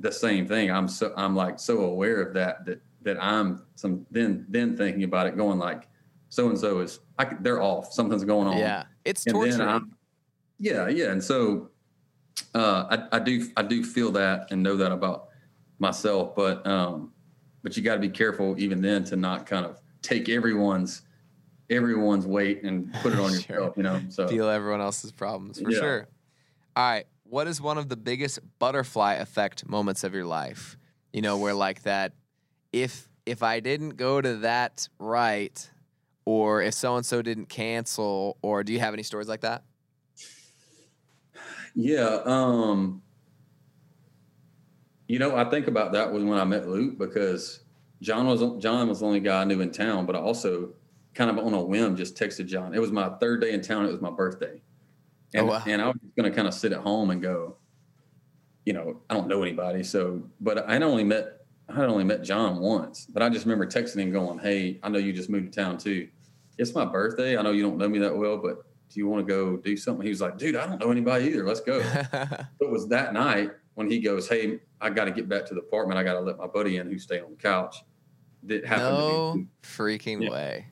the 0.00 0.12
same 0.12 0.46
thing. 0.46 0.70
I'm 0.70 0.86
so 0.86 1.12
I'm 1.16 1.34
like 1.34 1.58
so 1.58 1.80
aware 1.80 2.20
of 2.22 2.34
that 2.34 2.64
that 2.66 2.80
that 3.08 3.22
I'm 3.22 3.62
some 3.74 4.06
then 4.10 4.46
then 4.48 4.76
thinking 4.76 5.02
about 5.02 5.26
it, 5.26 5.36
going 5.36 5.58
like 5.58 5.88
so 6.28 6.48
and 6.48 6.58
so 6.58 6.80
is 6.80 7.00
I 7.18 7.24
they're 7.40 7.60
off. 7.62 7.92
Something's 7.92 8.24
going 8.24 8.46
on. 8.48 8.56
Yeah. 8.58 8.84
It's 9.04 9.24
torture. 9.24 9.80
Yeah, 10.58 10.88
yeah. 10.88 11.10
And 11.12 11.22
so 11.22 11.70
uh, 12.54 12.84
I, 13.12 13.16
I 13.16 13.18
do 13.20 13.48
I 13.56 13.62
do 13.62 13.82
feel 13.84 14.10
that 14.12 14.50
and 14.50 14.62
know 14.62 14.76
that 14.76 14.92
about 14.92 15.28
myself. 15.78 16.34
But 16.36 16.66
um, 16.66 17.12
but 17.62 17.76
you 17.76 17.82
got 17.82 17.94
to 17.94 18.00
be 18.00 18.08
careful 18.10 18.54
even 18.58 18.80
then 18.82 19.04
to 19.04 19.16
not 19.16 19.46
kind 19.46 19.64
of 19.66 19.80
take 20.02 20.28
everyone's 20.28 21.02
everyone's 21.70 22.26
weight 22.26 22.62
and 22.62 22.92
put 22.94 23.12
it 23.12 23.18
on 23.18 23.30
Sure. 23.40 23.56
yourself. 23.56 23.76
You 23.76 23.82
know. 23.84 24.00
So 24.10 24.28
Feel 24.28 24.48
everyone 24.48 24.80
else's 24.80 25.12
problems 25.12 25.60
for 25.60 25.70
Yeah. 25.70 25.78
sure. 25.78 26.08
All 26.76 26.84
right. 26.90 27.06
what 27.24 27.46
is 27.46 27.60
one 27.60 27.76
of 27.78 27.88
the 27.88 27.96
biggest 27.96 28.38
butterfly 28.58 29.14
effect 29.14 29.66
moments 29.68 30.04
of 30.04 30.14
your 30.14 30.24
life? 30.24 30.76
You 31.12 31.22
know, 31.22 31.38
where 31.38 31.54
like 31.54 31.82
that, 31.82 32.12
if 32.72 33.08
if 33.26 33.42
I 33.42 33.60
didn't 33.60 33.90
go 33.90 34.20
to 34.20 34.36
that 34.38 34.88
right, 34.98 35.70
or 36.24 36.62
if 36.62 36.74
so 36.74 36.96
and 36.96 37.04
so 37.06 37.22
didn't 37.22 37.46
cancel, 37.46 38.38
or 38.42 38.64
do 38.64 38.72
you 38.72 38.80
have 38.80 38.94
any 38.94 39.02
stories 39.02 39.28
like 39.28 39.40
that? 39.42 39.64
Yeah. 41.74 42.20
Um, 42.24 43.02
you 45.06 45.18
know, 45.18 45.36
I 45.36 45.48
think 45.48 45.66
about 45.68 45.92
that 45.92 46.12
was 46.12 46.22
when 46.24 46.38
I 46.38 46.44
met 46.44 46.68
Luke 46.68 46.98
because 46.98 47.60
John 48.02 48.26
was 48.26 48.62
John 48.62 48.88
was 48.88 49.00
the 49.00 49.06
only 49.06 49.20
guy 49.20 49.40
I 49.40 49.44
knew 49.44 49.60
in 49.60 49.70
town, 49.70 50.06
but 50.06 50.14
I 50.16 50.18
also 50.18 50.74
kind 51.14 51.30
of 51.30 51.38
on 51.38 51.54
a 51.54 51.62
whim 51.62 51.96
just 51.96 52.14
texted 52.16 52.46
John. 52.46 52.74
It 52.74 52.80
was 52.80 52.92
my 52.92 53.08
third 53.18 53.40
day 53.40 53.52
in 53.52 53.62
town. 53.62 53.86
It 53.86 53.92
was 53.92 54.00
my 54.00 54.10
birthday, 54.10 54.60
Oh, 55.36 55.40
and 55.40 55.48
wow. 55.48 55.62
and 55.66 55.80
I 55.82 55.86
was 55.86 55.96
going 56.16 56.30
to 56.30 56.34
kind 56.36 56.46
of 56.46 56.54
sit 56.54 56.72
at 56.72 56.80
home 56.80 57.10
and 57.10 57.22
go, 57.22 57.56
you 58.64 58.72
know, 58.74 59.00
I 59.08 59.14
don't 59.14 59.28
know 59.28 59.42
anybody, 59.42 59.82
so 59.82 60.22
but 60.40 60.68
I 60.68 60.76
only 60.78 61.04
met 61.04 61.37
I 61.68 61.74
had 61.74 61.84
only 61.88 62.04
met 62.04 62.22
John 62.22 62.60
once, 62.60 63.06
but 63.06 63.22
I 63.22 63.28
just 63.28 63.44
remember 63.44 63.66
texting 63.66 63.98
him 64.00 64.10
going, 64.10 64.38
"Hey, 64.38 64.78
I 64.82 64.88
know 64.88 64.98
you 64.98 65.12
just 65.12 65.28
moved 65.28 65.52
to 65.52 65.60
town 65.60 65.76
too. 65.78 66.08
It's 66.56 66.74
my 66.74 66.84
birthday. 66.84 67.36
I 67.36 67.42
know 67.42 67.50
you 67.52 67.62
don't 67.62 67.76
know 67.76 67.88
me 67.88 67.98
that 67.98 68.16
well, 68.16 68.38
but 68.38 68.64
do 68.90 68.98
you 69.00 69.06
want 69.06 69.26
to 69.26 69.30
go 69.32 69.56
do 69.58 69.76
something?" 69.76 70.02
He 70.02 70.10
was 70.10 70.20
like, 70.20 70.38
"Dude, 70.38 70.56
I 70.56 70.66
don't 70.66 70.80
know 70.80 70.90
anybody 70.90 71.26
either. 71.26 71.44
Let's 71.46 71.60
go." 71.60 71.78
it 72.60 72.70
was 72.70 72.88
that 72.88 73.12
night 73.12 73.50
when 73.74 73.90
he 73.90 74.00
goes, 74.00 74.28
"Hey, 74.28 74.60
I 74.80 74.88
got 74.90 75.04
to 75.04 75.10
get 75.10 75.28
back 75.28 75.44
to 75.46 75.54
the 75.54 75.60
apartment. 75.60 75.98
I 75.98 76.04
got 76.04 76.14
to 76.14 76.20
let 76.20 76.38
my 76.38 76.46
buddy 76.46 76.78
in 76.78 76.88
who's 76.88 77.02
staying 77.02 77.24
on 77.24 77.30
the 77.30 77.36
couch." 77.36 77.84
That 78.44 78.64
happened 78.64 78.86
to 78.86 78.92
no 79.02 79.46
freaking 79.62 80.22
Yeah. 80.22 80.30
way. 80.30 80.66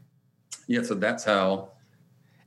Yeah, 0.66 0.82
so 0.82 0.94
that's 0.94 1.24
how. 1.24 1.72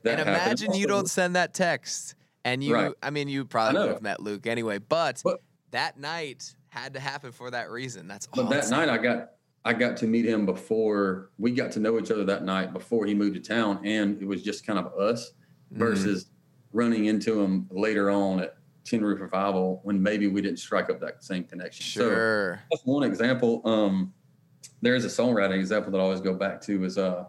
That 0.03 0.19
and 0.19 0.29
happened. 0.29 0.61
imagine 0.61 0.73
you 0.79 0.87
don't 0.87 1.09
send 1.09 1.35
that 1.35 1.53
text, 1.53 2.15
and 2.45 2.63
you. 2.63 2.73
Right. 2.73 2.93
I 3.03 3.09
mean, 3.11 3.27
you 3.27 3.45
probably 3.45 3.81
would 3.81 3.89
have 3.91 4.01
met 4.01 4.21
Luke 4.21 4.47
anyway, 4.47 4.79
but, 4.79 5.21
But- 5.23 5.41
that 5.71 5.99
night 5.99 6.55
had 6.69 6.93
to 6.93 6.99
happen 6.99 7.31
for 7.31 7.51
that 7.51 7.69
reason. 7.69 8.07
That's 8.07 8.27
But 8.27 8.49
that 8.49 8.69
night, 8.69 8.89
I 8.89 8.97
got 8.97 9.31
I 9.65 9.73
got 9.73 9.97
to 9.97 10.07
meet 10.07 10.25
him 10.25 10.45
before 10.45 11.31
we 11.37 11.51
got 11.51 11.71
to 11.73 11.79
know 11.79 11.99
each 11.99 12.11
other. 12.11 12.23
That 12.23 12.43
night 12.43 12.71
before 12.71 13.05
he 13.05 13.13
moved 13.13 13.35
to 13.35 13.41
town, 13.41 13.81
and 13.85 14.21
it 14.21 14.25
was 14.25 14.41
just 14.41 14.65
kind 14.65 14.79
of 14.79 14.93
us 14.97 15.33
Mhm. 15.73 15.77
versus 15.77 16.27
running 16.71 17.05
into 17.05 17.39
him 17.41 17.67
later 17.71 18.09
on 18.09 18.39
at 18.39 18.55
Tin 18.85 19.03
Roof 19.03 19.19
Revival 19.19 19.81
when 19.83 20.01
maybe 20.01 20.27
we 20.27 20.41
didn't 20.41 20.57
strike 20.59 20.89
up 20.89 20.99
that 21.01 21.23
same 21.23 21.43
connection. 21.43 21.83
So 21.83 22.09
Sure. 22.09 22.59
that's 22.71 22.85
one 22.85 23.03
example. 23.03 23.61
Um, 23.65 24.13
there 24.81 24.95
is 24.95 25.03
a 25.05 25.09
songwriting 25.09 25.59
example 25.59 25.91
that 25.91 25.97
I 25.97 26.01
always 26.01 26.21
go 26.21 26.33
back 26.33 26.61
to 26.61 26.83
is 26.85 26.97
uh, 26.97 27.25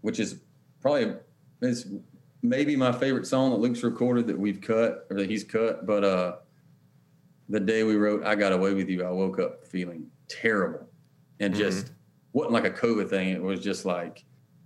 which 0.00 0.18
is 0.18 0.40
probably 0.80 1.14
is 1.62 1.86
maybe 2.42 2.74
my 2.74 2.90
favorite 2.90 3.26
song 3.26 3.50
that 3.50 3.58
Luke's 3.58 3.82
recorded 3.82 4.26
that 4.26 4.38
we've 4.38 4.60
cut 4.60 5.06
or 5.10 5.16
that 5.16 5.28
he's 5.30 5.44
cut. 5.44 5.86
But 5.86 6.04
uh, 6.04 6.36
the 7.50 7.60
day 7.60 7.82
we 7.82 7.96
wrote 7.96 8.24
"I 8.24 8.34
Got 8.34 8.52
Away 8.52 8.74
with 8.74 8.88
You," 8.88 9.04
I 9.04 9.10
woke 9.10 9.38
up 9.38 9.66
feeling 9.66 10.06
terrible 10.28 10.88
and 11.40 11.54
just 11.54 11.92
wasn't 12.32 12.52
like 12.52 12.64
a 12.64 12.70
COVID 12.70 13.10
thing. 13.10 13.30
It 13.30 13.42
was 13.42 13.60
just 13.60 13.84
like 13.84 14.24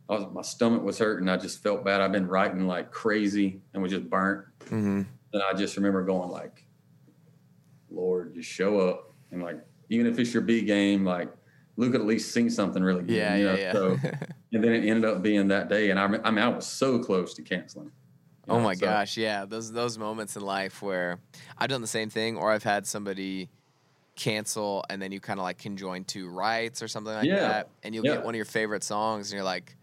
I 0.09 0.15
was 0.15 0.27
my 0.33 0.43
stomach 0.43 0.83
was 0.83 0.99
hurting. 0.99 1.29
I 1.29 1.37
just 1.37 1.63
felt 1.63 1.85
bad. 1.85 2.01
I've 2.01 2.13
been 2.13 2.29
writing 2.29 2.67
like 2.67 2.91
crazy 2.91 3.61
and 3.73 3.83
was 3.83 3.91
just 3.93 4.09
burnt. 4.09 4.47
hmm 4.69 5.03
And 5.33 5.43
I 5.43 5.55
just 5.55 5.77
remember 5.77 6.05
going 6.05 6.31
like, 6.31 6.67
Lord, 7.91 8.35
just 8.35 8.49
show 8.49 8.81
up 8.81 9.13
and 9.31 9.43
like, 9.43 9.59
even 9.89 10.07
if 10.07 10.19
it's 10.19 10.35
your 10.35 10.43
B 10.43 10.63
game, 10.63 11.05
like 11.05 11.33
Luke 11.77 11.95
at 11.95 12.05
least 12.05 12.33
sing 12.33 12.51
something 12.51 12.83
really 12.83 13.03
good. 13.03 13.17
Yeah, 13.17 13.35
you 13.35 13.47
yeah, 13.47 13.53
know? 13.53 13.59
yeah. 13.59 13.73
So, 13.73 13.99
and 14.53 14.63
then 14.63 14.73
it 14.73 14.87
ended 14.87 15.05
up 15.05 15.23
being 15.23 15.49
that 15.49 15.69
day, 15.69 15.91
and 15.91 15.99
I, 15.99 16.05
I 16.05 16.31
mean, 16.31 16.45
I 16.45 16.49
was 16.49 16.67
so 16.67 16.99
close 16.99 17.35
to 17.35 17.43
canceling. 17.43 17.91
You 18.47 18.53
oh 18.55 18.59
know, 18.59 18.65
my 18.65 18.75
so- 18.75 18.87
gosh, 18.87 19.17
yeah. 19.17 19.45
Those 19.45 19.73
those 19.73 19.99
moments 19.99 20.37
in 20.37 20.43
life 20.43 20.83
where 20.83 21.19
I've 21.59 21.69
done 21.69 21.81
the 21.81 21.87
same 21.87 22.11
thing, 22.11 22.37
or 22.37 22.51
I've 22.53 22.63
had 22.65 22.87
somebody 22.87 23.49
cancel, 24.17 24.85
and 24.91 25.01
then 25.03 25.11
you 25.13 25.21
kind 25.21 25.41
of 25.41 25.45
like 25.45 25.59
conjoin 25.59 26.05
two 26.07 26.29
rights 26.29 26.83
or 26.83 26.89
something 26.89 27.13
like 27.15 27.27
Yeah. 27.27 27.37
that, 27.49 27.69
and 27.83 27.95
you'll 27.95 28.05
Yeah. 28.07 28.17
get 28.17 28.25
one 28.25 28.35
of 28.35 28.37
your 28.37 28.45
favorite 28.45 28.85
songs, 28.85 29.31
and 29.31 29.37
you're 29.37 29.45
like. 29.45 29.77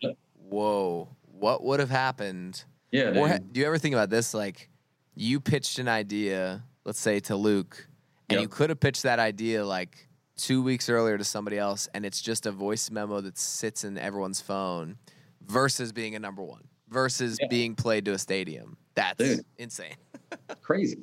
"Whoa, 0.50 1.08
what 1.32 1.64
would 1.64 1.80
have 1.80 1.90
happened?" 1.90 2.64
Yeah. 2.92 3.18
Or 3.18 3.40
do 3.40 3.60
you 3.60 3.66
ever 3.66 3.78
think 3.78 3.94
about 3.96 4.10
this? 4.10 4.34
Like, 4.34 4.70
you 5.16 5.40
pitched 5.40 5.80
an 5.80 5.88
idea, 5.88 6.64
let's 6.84 7.00
say 7.00 7.20
to 7.22 7.36
Luke, 7.38 7.88
and 8.30 8.36
Yep. 8.38 8.42
you 8.42 8.48
could 8.50 8.70
have 8.70 8.80
pitched 8.82 9.04
that 9.04 9.18
idea 9.20 9.66
like 9.66 10.10
two 10.36 10.62
weeks 10.62 10.90
earlier 10.90 11.18
to 11.18 11.24
somebody 11.24 11.58
else, 11.58 11.88
and 11.94 12.06
it's 12.06 12.22
just 12.22 12.46
a 12.46 12.52
voice 12.52 12.90
memo 12.92 13.22
that 13.22 13.38
sits 13.38 13.84
in 13.86 13.98
everyone's 13.98 14.42
phone 14.42 14.98
versus 15.42 15.92
being 15.94 16.16
a 16.16 16.20
number 16.20 16.44
one, 16.44 16.68
versus 16.92 17.38
Yeah. 17.42 17.48
being 17.50 17.76
played 17.76 18.06
to 18.06 18.12
a 18.12 18.18
stadium. 18.20 18.78
That's 18.94 19.18
Dude. 19.18 19.46
insane. 19.58 19.96
crazy. 20.62 21.00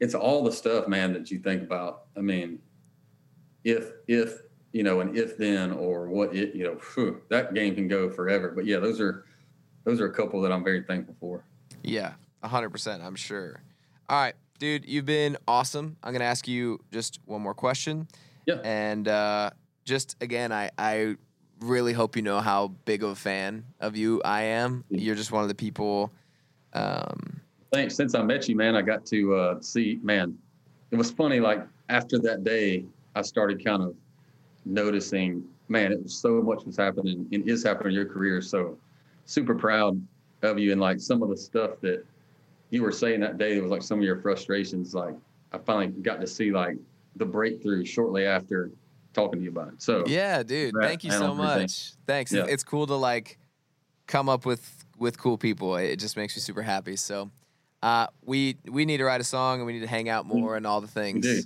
It's 0.00 0.14
all 0.14 0.44
the 0.44 0.52
stuff, 0.52 0.88
man, 0.88 1.12
that 1.14 1.30
you 1.30 1.38
think 1.38 1.62
about. 1.62 2.06
I 2.16 2.20
mean, 2.20 2.58
if 3.64 3.92
if 4.06 4.40
you 4.72 4.82
know, 4.82 5.00
an 5.00 5.16
if 5.16 5.38
then 5.38 5.72
or 5.72 6.08
what 6.08 6.34
it, 6.36 6.54
you 6.54 6.64
know, 6.64 6.76
phew, 6.76 7.22
that 7.30 7.54
game 7.54 7.74
can 7.74 7.88
go 7.88 8.10
forever. 8.10 8.50
But 8.50 8.66
yeah, 8.66 8.78
those 8.78 9.00
are 9.00 9.24
those 9.84 10.00
are 10.00 10.06
a 10.06 10.12
couple 10.12 10.40
that 10.42 10.52
I'm 10.52 10.62
very 10.64 10.82
thankful 10.82 11.16
for. 11.18 11.44
Yeah, 11.82 12.14
100%, 12.42 13.00
I'm 13.02 13.14
sure. 13.14 13.62
All 14.08 14.20
right, 14.20 14.34
dude, 14.58 14.84
you've 14.84 15.06
been 15.06 15.36
awesome. 15.46 15.96
I'm 16.02 16.12
going 16.12 16.20
to 16.20 16.26
ask 16.26 16.48
you 16.48 16.80
just 16.92 17.20
one 17.24 17.40
more 17.40 17.54
question. 17.54 18.08
Yeah. 18.46 18.56
And 18.64 19.06
uh, 19.06 19.50
just 19.84 20.16
again, 20.20 20.50
I, 20.52 20.70
I 20.76 21.16
really 21.60 21.92
hope 21.92 22.16
you 22.16 22.22
know 22.22 22.40
how 22.40 22.68
big 22.84 23.02
of 23.02 23.10
a 23.10 23.14
fan 23.14 23.64
of 23.80 23.96
you 23.96 24.20
I 24.24 24.42
am. 24.42 24.84
You're 24.90 25.14
just 25.14 25.32
one 25.32 25.42
of 25.42 25.48
the 25.48 25.54
people. 25.54 26.12
Um, 26.72 27.40
Thanks. 27.72 27.94
Since 27.94 28.14
I 28.14 28.22
met 28.22 28.48
you, 28.48 28.56
man, 28.56 28.76
I 28.76 28.82
got 28.82 29.04
to 29.06 29.34
uh, 29.34 29.60
see. 29.60 29.98
Man, 30.02 30.36
it 30.90 30.96
was 30.96 31.10
funny. 31.10 31.40
Like 31.40 31.66
after 31.88 32.18
that 32.20 32.44
day, 32.44 32.84
I 33.14 33.22
started 33.22 33.64
kind 33.64 33.82
of 33.82 33.94
noticing. 34.64 35.44
Man, 35.68 35.92
it 35.92 36.02
was 36.02 36.16
so 36.16 36.40
much 36.42 36.64
was 36.64 36.76
happening 36.76 37.26
and 37.32 37.48
is 37.48 37.64
happening 37.64 37.88
in 37.88 37.94
your 37.94 38.06
career. 38.06 38.40
So 38.40 38.78
super 39.24 39.54
proud 39.54 40.00
of 40.42 40.58
you 40.58 40.70
and 40.70 40.80
like 40.80 41.00
some 41.00 41.22
of 41.22 41.28
the 41.28 41.36
stuff 41.36 41.80
that 41.80 42.04
you 42.70 42.82
were 42.82 42.92
saying 42.92 43.20
that 43.20 43.38
day. 43.38 43.56
It 43.56 43.62
was 43.62 43.70
like 43.70 43.82
some 43.82 43.98
of 43.98 44.04
your 44.04 44.20
frustrations. 44.20 44.94
Like 44.94 45.14
I 45.52 45.58
finally 45.58 45.88
got 45.88 46.20
to 46.20 46.26
see 46.26 46.52
like 46.52 46.76
the 47.16 47.24
breakthrough 47.24 47.84
shortly 47.84 48.26
after 48.26 48.70
talking 49.16 49.40
to 49.40 49.44
you 49.44 49.50
about 49.50 49.68
it. 49.68 49.82
So 49.82 50.04
yeah, 50.06 50.42
dude, 50.44 50.72
Congrats, 50.72 50.88
thank 50.88 51.04
you 51.04 51.10
so 51.10 51.34
much. 51.34 51.94
Thanks. 52.06 52.32
Yeah. 52.32 52.46
It's 52.46 52.62
cool 52.62 52.86
to 52.86 52.94
like 52.94 53.38
come 54.06 54.28
up 54.28 54.46
with 54.46 54.84
with 54.98 55.18
cool 55.18 55.38
people. 55.38 55.76
It 55.76 55.96
just 55.96 56.16
makes 56.16 56.36
me 56.36 56.40
super 56.40 56.62
happy. 56.62 56.96
So. 56.96 57.30
Uh, 57.82 58.06
we 58.24 58.56
we 58.68 58.84
need 58.84 58.96
to 58.96 59.04
write 59.04 59.20
a 59.20 59.24
song 59.24 59.58
and 59.58 59.66
we 59.66 59.72
need 59.74 59.80
to 59.80 59.86
hang 59.86 60.08
out 60.08 60.26
more 60.26 60.56
and 60.56 60.66
all 60.66 60.80
the 60.80 60.88
things. 60.88 61.24
we 61.26 61.32
do, 61.32 61.42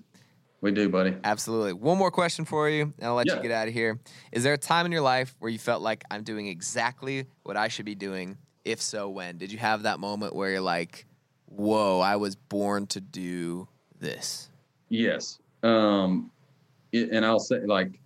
we 0.61 0.70
do, 0.70 0.88
buddy. 0.88 1.14
Absolutely. 1.24 1.72
One 1.72 1.98
more 1.98 2.11
question 2.12 2.44
for 2.44 2.70
you, 2.70 2.83
and 2.83 3.06
I'll 3.06 3.14
let 3.14 3.26
you 3.26 3.37
get 3.42 3.50
out 3.50 3.66
of 3.68 3.74
here. 3.74 3.98
Is 4.33 4.44
there 4.44 4.54
a 4.54 4.59
time 4.59 4.87
in 4.87 4.92
your 4.92 5.02
life 5.02 5.35
where 5.40 5.50
you 5.50 5.59
felt 5.59 5.83
like 5.83 6.04
I'm 6.11 6.22
doing 6.22 6.46
exactly 6.46 7.26
what 7.42 7.56
I 7.56 7.68
should 7.68 7.85
be 7.85 7.96
doing? 7.96 8.38
If 8.64 8.80
so, 8.80 9.11
when? 9.11 9.38
Did 9.38 9.50
you 9.52 9.59
have 9.59 9.83
that 9.83 9.98
moment 9.98 10.35
where 10.35 10.50
you're 10.50 10.61
like, 10.61 11.04
whoa, 11.46 11.98
I 11.98 12.16
was 12.16 12.37
born 12.37 12.87
to 12.88 13.00
do 13.00 13.68
this? 13.98 14.48
Yes. 14.88 15.40
Um, 15.62 16.30
it, 16.92 17.11
and 17.11 17.24
I'll 17.24 17.38
say 17.38 17.61
like, 17.66 18.00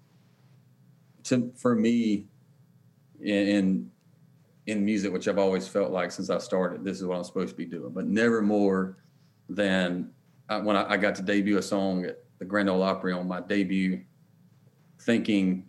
to, 1.25 1.51
for 1.57 1.75
me, 1.75 2.27
in, 3.21 3.49
in 3.49 3.91
in 4.67 4.85
music, 4.85 5.13
which 5.13 5.29
I've 5.29 5.39
always 5.39 5.69
felt 5.69 5.91
like 5.91 6.11
since 6.11 6.31
I 6.31 6.39
started, 6.39 6.85
this 6.85 6.99
is 6.99 7.05
what 7.05 7.19
I'm 7.19 7.25
supposed 7.25 7.51
to 7.51 7.55
be 7.57 7.67
doing, 7.67 7.93
but 7.93 8.07
never 8.07 8.41
more 8.41 8.97
than 9.49 10.11
I, 10.49 10.57
when 10.59 10.75
I, 10.75 10.93
I 10.93 10.97
got 10.97 11.15
to 11.17 11.23
debut 11.23 11.59
a 11.59 11.63
song 11.63 12.07
at 12.07 12.25
the 12.39 12.47
Grand 12.47 12.71
Ole 12.71 12.83
Opry 12.83 13.13
on 13.13 13.29
my 13.29 13.41
debut, 13.41 14.01
thinking, 15.01 15.67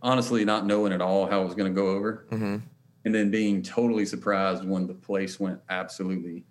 honestly, 0.00 0.42
not 0.42 0.64
knowing 0.64 0.92
at 0.94 1.02
all 1.02 1.26
how 1.26 1.42
it 1.42 1.44
was 1.44 1.54
going 1.54 1.70
to 1.72 1.78
go 1.78 1.88
over 1.88 2.26
Mm-hmm. 2.30 2.56
and 3.04 3.14
then 3.14 3.30
being 3.30 3.62
totally 3.62 4.06
surprised 4.06 4.64
when 4.64 4.86
the 4.86 4.94
place 4.94 5.38
went 5.38 5.60
absolutely 5.68 6.44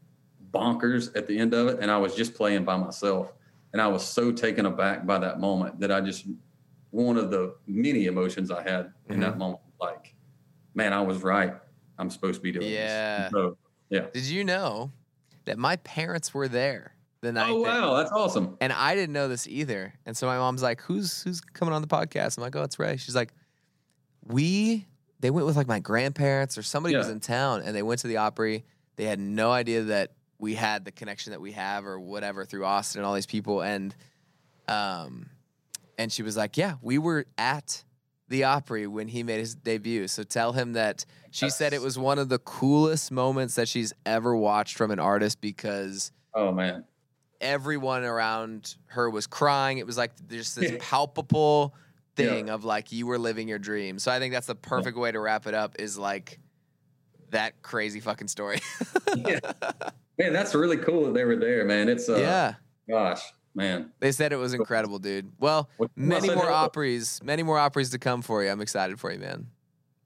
bonkers 0.54 1.16
at 1.16 1.26
the 1.26 1.38
end 1.38 1.54
of 1.54 1.68
it 1.70 1.80
and 1.80 1.90
i 1.90 1.98
was 1.98 2.14
just 2.14 2.34
playing 2.36 2.66
by 2.66 2.76
myself 2.78 3.34
and 3.74 3.82
i 3.82 3.88
was 3.88 4.04
so 4.06 4.32
taken 4.32 4.66
aback 4.66 5.06
by 5.06 5.18
that 5.18 5.40
moment 5.40 5.80
that 5.80 5.92
i 5.92 6.00
just 6.02 6.26
one 6.92 7.18
of 7.18 7.32
the 7.32 7.56
many 7.68 8.06
emotions 8.06 8.52
i 8.52 8.62
had 8.62 8.92
in 9.08 9.14
Mm-hmm. 9.16 9.22
that 9.22 9.38
moment 9.38 9.62
like 9.80 10.14
man 10.76 10.94
i 10.94 11.02
was 11.02 11.24
right 11.24 11.54
i'm 11.98 12.10
supposed 12.10 12.36
to 12.36 12.42
be 12.42 12.52
doing 12.52 12.68
Yeah. 12.72 13.24
this 13.24 13.32
so, 13.32 13.58
yeah. 13.90 14.06
Did 14.14 14.24
you 14.24 14.44
know 14.46 14.92
that 15.46 15.58
my 15.58 15.76
parents 15.78 16.34
were 16.34 16.48
there 16.48 16.96
the 17.22 17.32
night? 17.34 17.50
oh 17.52 17.64
that- 17.66 17.82
wow 17.82 17.96
that's 17.96 18.12
awesome 18.12 18.56
and 18.62 18.72
I 18.72 18.96
didn't 18.96 19.12
know 19.14 19.28
this 19.28 19.48
either. 19.48 19.94
And 20.06 20.16
so 20.16 20.28
my 20.28 20.38
mom's 20.38 20.64
like, 20.64 20.80
"Who's 20.82 21.22
who's 21.24 21.42
coming 21.42 21.74
on 21.74 21.82
the 21.82 21.88
podcast?" 21.90 22.38
I'm 22.38 22.42
like, 22.44 22.56
"Oh, 22.56 22.64
it's 22.64 22.80
Ray." 22.80 22.96
She's 22.98 23.16
like, 23.16 23.34
"We 24.26 24.88
they 25.20 25.30
went 25.30 25.46
with 25.46 25.56
like 25.56 25.68
my 25.68 25.80
grandparents 25.80 26.58
or 26.58 26.64
somebody 26.64 26.96
was 26.96 27.10
in 27.10 27.20
town, 27.20 27.62
and 27.64 27.76
they 27.76 27.84
went 27.84 28.00
to 28.02 28.08
the 28.08 28.18
Opry. 28.18 28.66
They 28.96 29.06
had 29.06 29.20
no 29.20 29.52
idea 29.52 29.84
that 29.84 30.14
we 30.42 30.56
had 30.56 30.84
the 30.84 30.92
connection 30.92 31.32
that 31.32 31.40
we 31.40 31.54
have 31.54 31.86
or 31.86 31.98
whatever 32.00 32.44
through 32.44 32.66
Austin 32.66 33.00
and 33.00 33.06
all 33.06 33.14
these 33.14 33.26
people. 33.28 33.62
And 33.62 33.96
um, 34.68 35.28
and 35.98 36.12
she 36.12 36.24
was 36.24 36.36
like, 36.36 36.58
"Yeah, 36.58 36.76
we 36.82 36.98
were 36.98 37.26
at 37.38 37.84
the 38.28 38.46
Opry 38.46 38.88
when 38.88 39.08
he 39.08 39.24
made 39.24 39.40
his 39.40 39.54
debut. 39.56 40.08
So 40.08 40.24
tell 40.24 40.54
him 40.54 40.74
that 40.74 41.06
she 41.32 41.50
said 41.50 41.74
it 41.74 41.82
was 41.82 42.00
one 42.00 42.18
of 42.18 42.30
the 42.30 42.40
coolest 42.40 43.12
moments 43.12 43.56
that 43.56 43.68
she's 43.68 43.92
ever 44.06 44.36
watched 44.36 44.78
from 44.78 44.90
an 44.90 45.00
artist 45.00 45.42
because 45.42 46.12
Oh 46.34 46.52
man. 46.54 46.86
everyone 47.42 48.04
around 48.06 48.78
her 48.86 49.10
was 49.10 49.28
crying. 49.28 49.80
It 49.80 49.86
was 49.86 49.98
like 49.98 50.12
just 50.30 50.56
this 50.56 50.72
Yeah. 50.72 50.78
palpable 50.80 51.76
Yeah. 52.18 52.26
thing 52.30 52.50
of 52.50 52.64
like 52.64 52.94
you 52.94 53.06
were 53.06 53.20
living 53.20 53.50
your 53.50 53.60
dream. 53.60 54.00
So 54.00 54.10
I 54.12 54.20
think 54.20 54.34
that's 54.34 54.48
the 54.48 54.56
perfect 54.56 54.98
way 54.98 55.12
to 55.12 55.20
wrap 55.20 55.46
it 55.46 55.54
up 55.54 55.76
is 55.78 55.98
like 55.98 56.40
that 57.32 57.62
crazy 57.62 58.00
fucking 58.00 58.30
story. 58.30 58.60
yeah. 59.18 59.40
Man, 60.22 60.34
that's 60.34 60.54
really 60.54 60.78
cool 60.78 61.06
that 61.06 61.16
they 61.16 61.24
were 61.24 61.36
there, 61.36 61.66
man. 61.66 61.90
It's 61.90 62.08
uh 62.08 62.18
yeah. 62.18 62.54
gosh, 62.88 63.22
man. 63.56 63.92
They 64.00 64.12
said 64.12 64.32
it 64.32 64.36
was 64.36 64.54
incredible, 64.54 65.00
dude. 65.00 65.32
Well, 65.40 65.68
many 65.96 66.28
more. 66.30 66.52
Opries, 66.52 67.24
many 67.24 67.42
more 67.42 67.58
Opries 67.58 67.90
to 67.92 67.98
come 67.98 68.22
for 68.22 68.44
you. 68.44 68.52
I'm 68.52 68.62
excited 68.62 69.00
for 69.00 69.12
you, 69.12 69.18
man. 69.18 69.48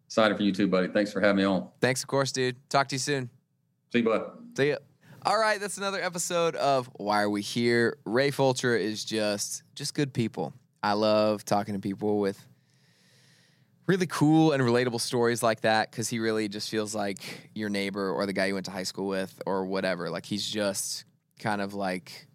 Excited 0.05 0.37
for 0.37 0.43
you 0.43 0.53
too, 0.53 0.67
buddy. 0.67 0.87
Thanks 0.87 1.11
for 1.11 1.19
having 1.19 1.37
me 1.37 1.43
on. 1.43 1.67
Thanks, 1.81 2.01
of 2.01 2.07
course, 2.07 2.31
dude. 2.31 2.55
Talk 2.69 2.87
to 2.89 2.95
you 2.95 2.99
soon. 2.99 3.29
See 3.91 3.99
you, 3.99 4.05
bud. 4.05 4.31
See 4.55 4.69
ya. 4.69 4.77
All 5.25 5.37
right, 5.37 5.59
that's 5.59 5.77
another 5.77 6.01
episode 6.01 6.55
of 6.55 6.89
Why 6.93 7.23
Are 7.23 7.29
We 7.29 7.41
Here? 7.41 7.97
Ray 8.05 8.31
Fulcher 8.31 8.77
is 8.77 9.03
just 9.03 9.63
just 9.73 9.93
good 9.95 10.13
people. 10.13 10.53
I 10.81 10.93
love 10.93 11.43
talking 11.43 11.73
to 11.73 11.81
people 11.81 12.19
with 12.19 12.39
really 13.87 14.07
cool 14.07 14.51
and 14.51 14.63
relatable 14.63 14.99
stories 14.99 15.43
like 15.43 15.61
that 15.61 15.91
because 15.91 16.09
he 16.09 16.19
really 16.19 16.47
just 16.47 16.69
feels 16.69 16.95
like 16.95 17.49
your 17.53 17.69
neighbor 17.69 18.11
or 18.11 18.25
the 18.25 18.33
guy 18.33 18.47
you 18.47 18.53
went 18.53 18.65
to 18.65 18.71
high 18.71 18.83
school 18.83 19.07
with 19.07 19.41
or 19.45 19.65
whatever. 19.65 20.09
Like 20.09 20.25
he's 20.25 20.47
just 20.47 21.05
kind 21.39 21.61
of 21.61 21.73
like 21.73 22.27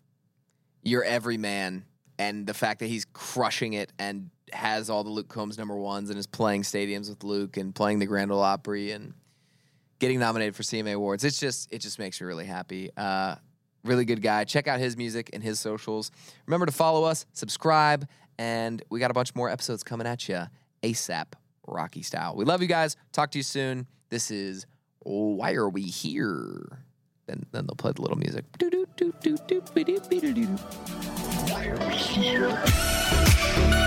your 0.82 1.02
everyman. 1.02 1.84
And 2.18 2.46
the 2.46 2.54
fact 2.54 2.80
that 2.80 2.86
he's 2.86 3.06
crushing 3.06 3.72
it 3.72 3.92
and 3.98 4.30
has 4.52 4.90
all 4.90 5.04
the 5.04 5.10
Luke 5.10 5.28
Combs 5.28 5.56
number 5.56 5.76
ones 5.76 6.10
and 6.10 6.18
is 6.18 6.26
playing 6.26 6.62
stadiums 6.62 7.08
with 7.08 7.24
Luke 7.24 7.56
and 7.56 7.74
playing 7.74 7.98
the 7.98 8.06
Grand 8.06 8.30
Ole 8.30 8.42
Opry 8.42 8.90
and 8.92 9.14
getting 9.98 10.18
nominated 10.18 10.54
for 10.54 10.62
CMA 10.62 10.94
awards. 10.94 11.24
It's 11.24 11.40
just 11.40 11.72
it 11.72 11.78
just 11.78 11.98
makes 11.98 12.20
me 12.20 12.26
really 12.26 12.44
happy. 12.44 12.90
Uh, 12.96 13.36
really 13.84 14.04
good 14.04 14.20
guy. 14.20 14.44
Check 14.44 14.68
out 14.68 14.78
his 14.78 14.96
music 14.96 15.30
and 15.32 15.42
his 15.42 15.58
socials. 15.58 16.10
Remember 16.46 16.66
to 16.66 16.72
follow 16.72 17.04
us, 17.04 17.24
subscribe, 17.32 18.06
and 18.38 18.82
we 18.90 19.00
got 19.00 19.10
a 19.10 19.14
bunch 19.14 19.34
more 19.34 19.48
episodes 19.48 19.82
coming 19.82 20.06
at 20.06 20.28
you 20.28 20.46
ASAP 20.82 21.26
Rocky 21.66 22.02
style. 22.02 22.34
We 22.36 22.44
love 22.44 22.62
you 22.62 22.68
guys. 22.68 22.96
Talk 23.12 23.30
to 23.32 23.38
you 23.38 23.42
soon. 23.42 23.86
This 24.08 24.30
is 24.30 24.66
Why 25.00 25.52
Are 25.52 25.68
We 25.68 25.82
Here? 25.82 26.84
Then 27.26 27.46
then 27.52 27.66
they'll 27.66 27.76
play 27.76 27.92
the 27.92 28.02
little 28.02 28.18
music. 28.18 28.44
Why 31.48 31.66
are 31.66 31.78
we 31.88 31.94
here? 31.94 33.79